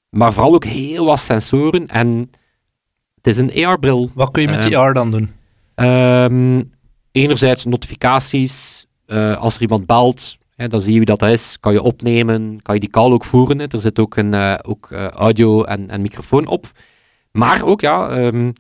maar 0.10 0.34
vooral 0.34 0.54
ook 0.54 0.66
heel 0.66 1.06
wat 1.06 1.20
sensoren 1.20 1.88
en 1.88 2.30
het 3.16 3.28
is 3.28 3.38
een 3.38 3.66
AR-bril. 3.66 4.10
Wat 4.14 4.32
kun 4.32 4.42
je 4.42 4.48
met 4.48 4.62
die 4.62 4.76
Ehm, 4.76 4.90
R 4.90 4.94
dan 4.94 5.12
doen? 5.12 5.30
Ehm, 5.76 6.64
enerzijds 7.12 7.66
notificaties. 7.66 8.86
eh, 9.06 9.38
als 9.38 9.56
er 9.56 9.62
iemand 9.62 9.86
belt, 9.86 10.38
dan 10.68 10.82
zie 10.82 10.92
je 10.92 10.98
wie 10.98 11.06
dat 11.06 11.22
is. 11.22 11.58
Kan 11.60 11.74
je 11.74 11.82
opnemen, 11.82 12.62
kan 12.62 12.74
je 12.74 12.80
die 12.82 12.90
call 12.90 13.12
ook 13.12 13.26
voeren. 13.26 13.68
Er 13.68 13.80
zit 13.80 14.00
ook, 14.00 14.16
een, 14.16 14.34
eh, 14.34 14.56
ook 14.62 14.92
eh, 14.92 15.08
audio 15.08 15.64
en, 15.64 15.90
en 15.90 16.02
microfoon 16.02 16.46
op. 16.48 16.72
Maar 17.32 17.64
ook 17.64 17.82
ja, 17.82 18.10
ehm, 18.10 18.52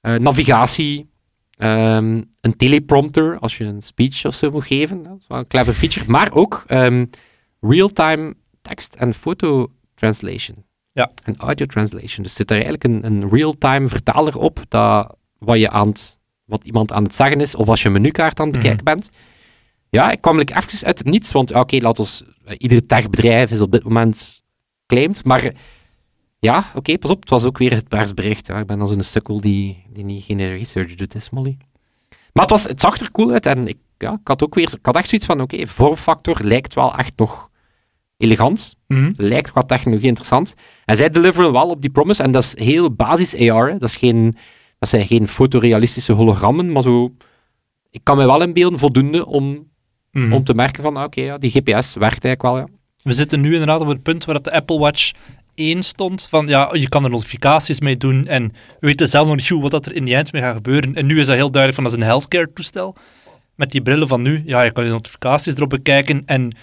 eh, 0.00 0.14
navigatie. 0.14 1.08
ehm, 1.56 2.22
een 2.40 2.56
teleprompter 2.56 3.38
als 3.38 3.56
je 3.56 3.64
een 3.64 3.82
speech 3.82 4.24
of 4.24 4.34
zo 4.34 4.50
moet 4.50 4.64
geven. 4.66 5.02
Dat 5.02 5.16
is 5.20 5.26
wel 5.26 5.38
een 5.38 5.46
clever 5.46 5.74
feature. 5.74 6.10
Maar 6.10 6.32
ook 6.32 6.64
ehm, 6.66 7.04
real-time 7.60 8.34
tekst- 8.62 8.94
en 8.94 9.14
foto 9.14 9.70
translation. 9.94 10.64
Ja. 10.92 11.10
En 11.24 11.36
audio 11.36 11.66
translation. 11.66 12.22
Dus 12.22 12.34
zit 12.34 12.50
er 12.50 12.54
eigenlijk 12.62 12.84
een, 12.84 13.04
een 13.04 13.28
real-time 13.30 13.88
vertaler 13.88 14.36
op 14.38 14.60
dat 14.68 15.16
wat, 15.38 15.58
je 15.58 15.70
aan 15.70 15.88
het, 15.88 16.18
wat 16.44 16.64
iemand 16.64 16.92
aan 16.92 17.02
het 17.02 17.14
zeggen 17.14 17.40
is, 17.40 17.54
of 17.54 17.68
als 17.68 17.80
je 17.82 17.86
een 17.86 17.92
menukaart 17.94 18.40
aan 18.40 18.46
het 18.46 18.54
Mhm. 18.54 18.62
bekijken 18.64 18.84
bent. 18.94 19.08
Ja, 19.90 20.10
ik 20.10 20.20
kwam 20.20 20.38
like 20.38 20.56
even 20.56 20.86
uit 20.86 20.98
het 20.98 21.06
niets, 21.06 21.32
want 21.32 21.54
oké, 21.54 21.76
laat 21.76 21.98
ons, 21.98 22.24
eh, 22.44 22.54
ieder 22.58 22.86
techbedrijf 22.86 23.50
is 23.50 23.60
op 23.60 23.72
dit 23.72 23.84
moment 23.84 24.42
claimed, 24.86 25.24
maar 25.24 25.52
ja, 26.38 26.64
oké, 26.74 26.98
pas 26.98 27.10
op, 27.10 27.20
het 27.20 27.30
was 27.30 27.44
ook 27.44 27.58
weer 27.58 27.72
het 27.72 27.88
persbericht. 27.88 28.48
Ik 28.48 28.66
ben 28.66 28.80
als 28.80 28.90
een 28.90 29.04
sukkel 29.04 29.40
die, 29.40 29.84
die 29.92 30.04
niet 30.04 30.24
geen 30.24 30.56
research 30.56 30.94
doet, 30.94 31.14
is 31.14 31.30
Molly. 31.30 31.56
Maar 32.32 32.42
het, 32.42 32.50
was, 32.50 32.64
het 32.64 32.80
zag 32.80 33.00
er 33.00 33.10
cool 33.10 33.32
uit 33.32 33.46
en 33.46 33.68
ik, 33.68 33.78
ja, 33.98 34.12
ik 34.12 34.28
had 34.28 34.42
ook 34.42 34.54
weer, 34.54 34.74
ik 34.78 34.86
had 34.86 34.96
echt 34.96 35.08
zoiets 35.08 35.26
van, 35.26 35.40
oké, 35.40 35.66
vormfactor 35.66 36.38
lijkt 36.42 36.74
wel 36.74 36.94
echt 36.96 37.18
nog 37.18 37.50
elegant 38.16 38.74
Mhm. 38.86 39.12
lijkt 39.16 39.50
qua 39.50 39.62
technologie 39.62 40.06
interessant. 40.08 40.54
En 40.84 40.96
zij 40.96 41.10
deliveren 41.10 41.52
wel 41.52 41.68
op 41.68 41.80
die 41.80 41.90
promise. 41.90 42.22
En 42.22 42.30
dat 42.30 42.42
is 42.42 42.58
heel 42.58 42.94
basis 42.94 43.34
AR. 43.34 43.68
Hè. 43.70 43.78
Dat, 43.78 43.88
is 43.88 43.96
geen, 43.96 44.34
dat 44.78 44.88
zijn 44.88 45.06
geen 45.06 45.28
fotorealistische 45.28 46.12
hologrammen, 46.12 46.72
maar 46.72 46.82
zo... 46.82 47.14
Ik 47.90 48.00
kan 48.02 48.16
me 48.16 48.26
wel 48.26 48.42
inbeelden 48.42 48.78
voldoende 48.78 49.26
om, 49.26 49.69
Mhm. 50.10 50.32
om 50.32 50.44
te 50.44 50.54
merken 50.54 50.82
van, 50.82 50.96
ah, 50.96 51.04
oké, 51.04 51.20
ja, 51.20 51.38
die 51.38 51.50
GPS 51.50 51.94
werkt 51.94 52.24
eigenlijk 52.24 52.42
wel, 52.42 52.58
ja. 52.58 52.66
We 53.02 53.12
zitten 53.12 53.40
nu 53.40 53.52
inderdaad 53.52 53.80
op 53.80 53.86
het 53.88 54.02
punt 54.02 54.24
waar 54.24 54.34
dat 54.34 54.44
de 54.44 54.52
Apple 54.52 54.78
Watch 54.78 55.12
1 55.54 55.82
stond. 55.82 56.26
Van 56.30 56.46
ja, 56.46 56.70
je 56.72 56.88
kan 56.88 57.04
er 57.04 57.10
notificaties 57.10 57.80
mee 57.80 57.96
doen. 57.96 58.26
En 58.26 58.52
we 58.80 58.86
weten 58.86 59.08
zelf 59.08 59.26
nog 59.26 59.36
niet 59.36 59.46
goed 59.46 59.62
wat 59.62 59.70
dat 59.70 59.86
er 59.86 59.94
in 59.94 60.04
die 60.04 60.14
eind 60.14 60.32
mee 60.32 60.42
gaat 60.42 60.54
gebeuren. 60.54 60.94
En 60.94 61.06
nu 61.06 61.20
is 61.20 61.26
dat 61.26 61.36
heel 61.36 61.50
duidelijk 61.50 61.74
van 61.74 61.84
dat 61.84 61.92
is 61.92 61.98
een 61.98 62.12
healthcare 62.12 62.52
toestel. 62.54 62.96
Met 63.54 63.70
die 63.70 63.82
brillen 63.82 64.08
van 64.08 64.22
nu, 64.22 64.42
ja, 64.44 64.62
je 64.62 64.72
kan 64.72 64.84
je 64.84 64.90
notificaties 64.90 65.54
erop 65.54 65.68
bekijken 65.68 66.22
en 66.24 66.56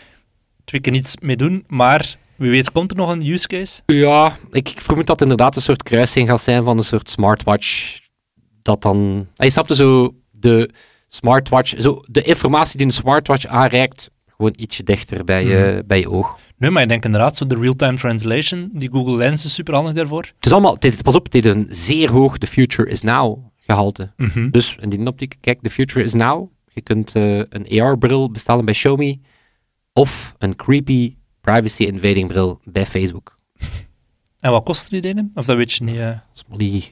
twee 0.65 0.81
keer 0.81 0.91
niets 0.91 1.15
mee 1.21 1.35
doen. 1.35 1.63
Maar 1.67 2.15
wie 2.35 2.51
weet, 2.51 2.71
komt 2.71 2.91
er 2.91 2.97
nog 2.97 3.09
een 3.09 3.25
use 3.25 3.47
case? 3.47 3.81
Ja, 3.85 4.37
ik, 4.51 4.69
ik 4.69 4.81
vermoed 4.81 5.07
dat 5.07 5.19
het 5.19 5.29
inderdaad 5.29 5.55
een 5.55 5.61
soort 5.61 5.83
kruising 5.83 6.29
gaat 6.29 6.41
zijn 6.41 6.63
van 6.63 6.77
een 6.77 6.83
soort 6.83 7.09
smartwatch. 7.09 7.99
Dat 8.61 8.81
dan... 8.81 9.27
Je 9.33 9.49
snapte 9.49 9.75
zo 9.75 10.15
de 10.31 10.69
smartwatch... 11.07 11.73
Zo, 11.81 12.01
de 12.07 12.21
informatie 12.21 12.77
die 12.77 12.85
een 12.85 12.91
smartwatch 12.91 13.45
aanreikt, 13.45 14.09
gewoon 14.27 14.53
ietsje 14.57 14.83
dichter 14.83 15.23
bij 15.23 15.45
je, 15.45 15.83
bij 15.87 15.99
je 15.99 16.09
oog. 16.09 16.39
Nee, 16.57 16.69
maar 16.69 16.81
ik 16.83 16.89
denk 16.89 17.05
inderdaad, 17.05 17.37
zo 17.37 17.47
de 17.47 17.55
real-time 17.55 17.97
translation, 17.97 18.69
die 18.71 18.91
Google 18.91 19.17
Lens 19.17 19.45
is 19.45 19.53
super 19.53 19.73
handig 19.73 19.93
daarvoor. 19.93 20.21
Het 20.35 20.45
is 20.45 20.51
allemaal... 20.51 20.73
Het 20.73 20.85
is, 20.85 21.01
pas 21.01 21.15
op, 21.15 21.23
het 21.23 21.33
heeft 21.33 21.45
een 21.45 21.67
zeer 21.69 22.11
hoog 22.11 22.37
the 22.37 22.47
future 22.47 22.89
is 22.89 23.01
now 23.01 23.45
gehalte. 23.57 24.11
Mhm. 24.17 24.49
Dus 24.49 24.75
in 24.79 24.89
die 24.89 25.05
optiek, 25.07 25.35
kijk, 25.41 25.59
the 25.61 25.69
future 25.69 26.03
is 26.05 26.13
now. 26.13 26.51
Je 26.73 26.81
kunt 26.81 27.15
eh, 27.15 27.37
een 27.37 27.81
AR-bril 27.81 28.31
bestellen 28.31 28.65
bij 28.65 28.73
Xiaomi. 28.73 29.21
Of 29.93 30.35
een 30.37 30.55
creepy 30.55 31.15
privacy-invading 31.41 32.27
bril 32.27 32.59
bij 32.63 32.85
Facebook. 32.85 33.37
En 34.39 34.51
wat 34.51 34.63
kosten 34.63 34.91
die 34.91 35.01
dingen? 35.01 35.31
Of 35.33 35.45
dat 35.45 35.57
weet 35.57 35.73
je 35.73 35.83
niet? 35.83 35.97
eh? 35.97 36.17
Smolly, 36.33 36.83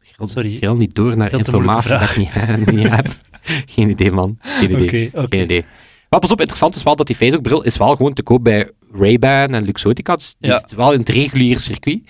gril, 0.00 0.26
Sorry. 0.26 0.66
niet 0.76 0.94
door 0.94 1.16
naar 1.16 1.32
informatie 1.32 1.90
dat 1.90 2.02
ik 2.02 2.16
niet, 2.16 2.66
niet 2.76 2.88
heb. 2.88 3.06
Geen 3.74 3.90
idee, 3.90 4.10
man. 4.12 4.36
Geen 4.40 4.70
idee. 4.82 5.10
Geen 5.14 5.42
idee. 5.42 5.64
Maar 6.08 6.20
pas 6.20 6.30
op, 6.30 6.38
interessant 6.38 6.74
is 6.74 6.82
wel 6.82 6.96
dat 6.96 7.06
die 7.06 7.16
Facebook-bril 7.16 7.62
is 7.62 7.76
wel 7.76 7.96
gewoon 7.96 8.12
te 8.12 8.22
koop 8.22 8.44
bij 8.44 8.70
Ray-Ban 8.92 9.54
en 9.54 9.64
Luxottica. 9.64 10.16
Dus 10.16 10.34
Ja. 10.38 10.62
is 10.64 10.72
wel 10.74 10.92
in 10.92 10.98
het 10.98 11.08
reguliere 11.08 11.60
circuit. 11.60 12.00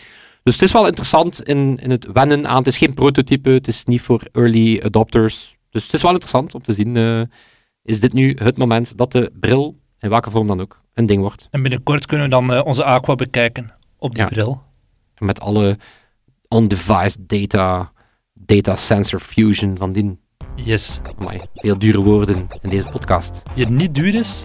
Dus 0.42 0.54
het 0.54 0.62
is 0.62 0.72
wel 0.72 0.86
interessant 0.86 1.42
in, 1.42 1.78
in 1.82 1.90
het 1.90 2.08
wennen 2.12 2.46
aan. 2.48 2.56
Het 2.58 2.66
is 2.66 2.78
geen 2.78 2.94
prototype, 2.94 3.48
het 3.50 3.68
is 3.68 3.84
niet 3.84 4.00
voor 4.00 4.22
early 4.32 4.80
adopters. 4.84 5.56
Dus 5.70 5.84
het 5.84 5.92
is 5.94 6.02
wel 6.02 6.10
interessant 6.10 6.54
om 6.54 6.62
te 6.62 6.72
zien, 6.72 6.96
eh, 6.96 7.20
is 7.82 8.00
dit 8.00 8.12
nu 8.12 8.36
het 8.38 8.56
moment 8.56 8.96
dat 8.96 9.12
de 9.12 9.32
bril, 9.40 9.78
in 10.00 10.08
welke 10.08 10.30
vorm 10.30 10.46
dan 10.46 10.60
ook, 10.60 10.80
een 10.94 11.06
ding 11.06 11.20
wordt. 11.20 11.48
En 11.50 11.62
binnenkort 11.62 12.06
kunnen 12.06 12.26
we 12.26 12.32
dan 12.32 12.52
eh, 12.52 12.64
onze 12.64 12.84
Aqua 12.84 13.14
bekijken 13.14 13.74
op 13.98 14.14
die 14.14 14.22
Ja. 14.22 14.28
bril. 14.28 14.62
Met 15.18 15.40
alle 15.40 15.78
on-device 16.48 17.16
data, 17.26 17.92
data 18.34 18.76
sensor 18.76 19.20
fusion 19.20 19.76
van 19.78 19.92
die. 19.92 20.18
Yes. 20.54 21.00
Amai, 21.18 21.40
veel 21.54 21.78
dure 21.78 22.02
woorden 22.02 22.48
in 22.62 22.70
deze 22.70 22.86
podcast. 22.86 23.42
Die 23.54 23.68
niet 23.68 23.94
duur 23.94 24.14
is. 24.14 24.44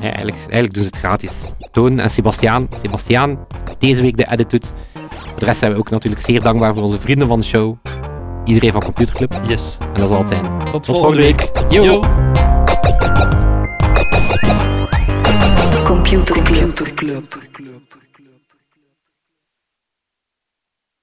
Ja, 0.00 0.02
eigenlijk, 0.02 0.36
eigenlijk 0.36 0.74
doen 0.74 0.82
ze 0.82 0.88
het 0.88 0.98
gratis. 0.98 1.52
Toon 1.72 1.98
en 1.98 2.10
Sebastiaan. 2.10 2.68
Sebastiaan, 2.82 3.38
deze 3.78 4.02
week 4.02 4.16
de 4.16 4.30
edit 4.30 4.50
doet. 4.50 4.72
Voor 5.08 5.38
de 5.38 5.44
rest 5.44 5.58
zijn 5.58 5.72
we 5.72 5.78
ook 5.78 5.90
natuurlijk 5.90 6.22
zeer 6.22 6.42
dankbaar 6.42 6.74
voor 6.74 6.82
onze 6.82 6.98
vrienden 6.98 7.28
van 7.28 7.38
de 7.38 7.44
show. 7.44 7.76
Iedereen 8.44 8.72
van 8.72 8.82
Computerclub. 8.82 9.40
Yes. 9.46 9.78
En 9.80 10.00
dat 10.00 10.08
zal 10.08 10.18
het 10.18 10.28
zijn. 10.28 10.58
Tot, 10.58 10.70
Tot 10.70 10.86
volgende 10.86 11.22
week. 11.22 11.50
Yo. 11.68 11.84
Yo. 11.84 12.00
Computer 15.84 16.42
Club. 16.94 17.40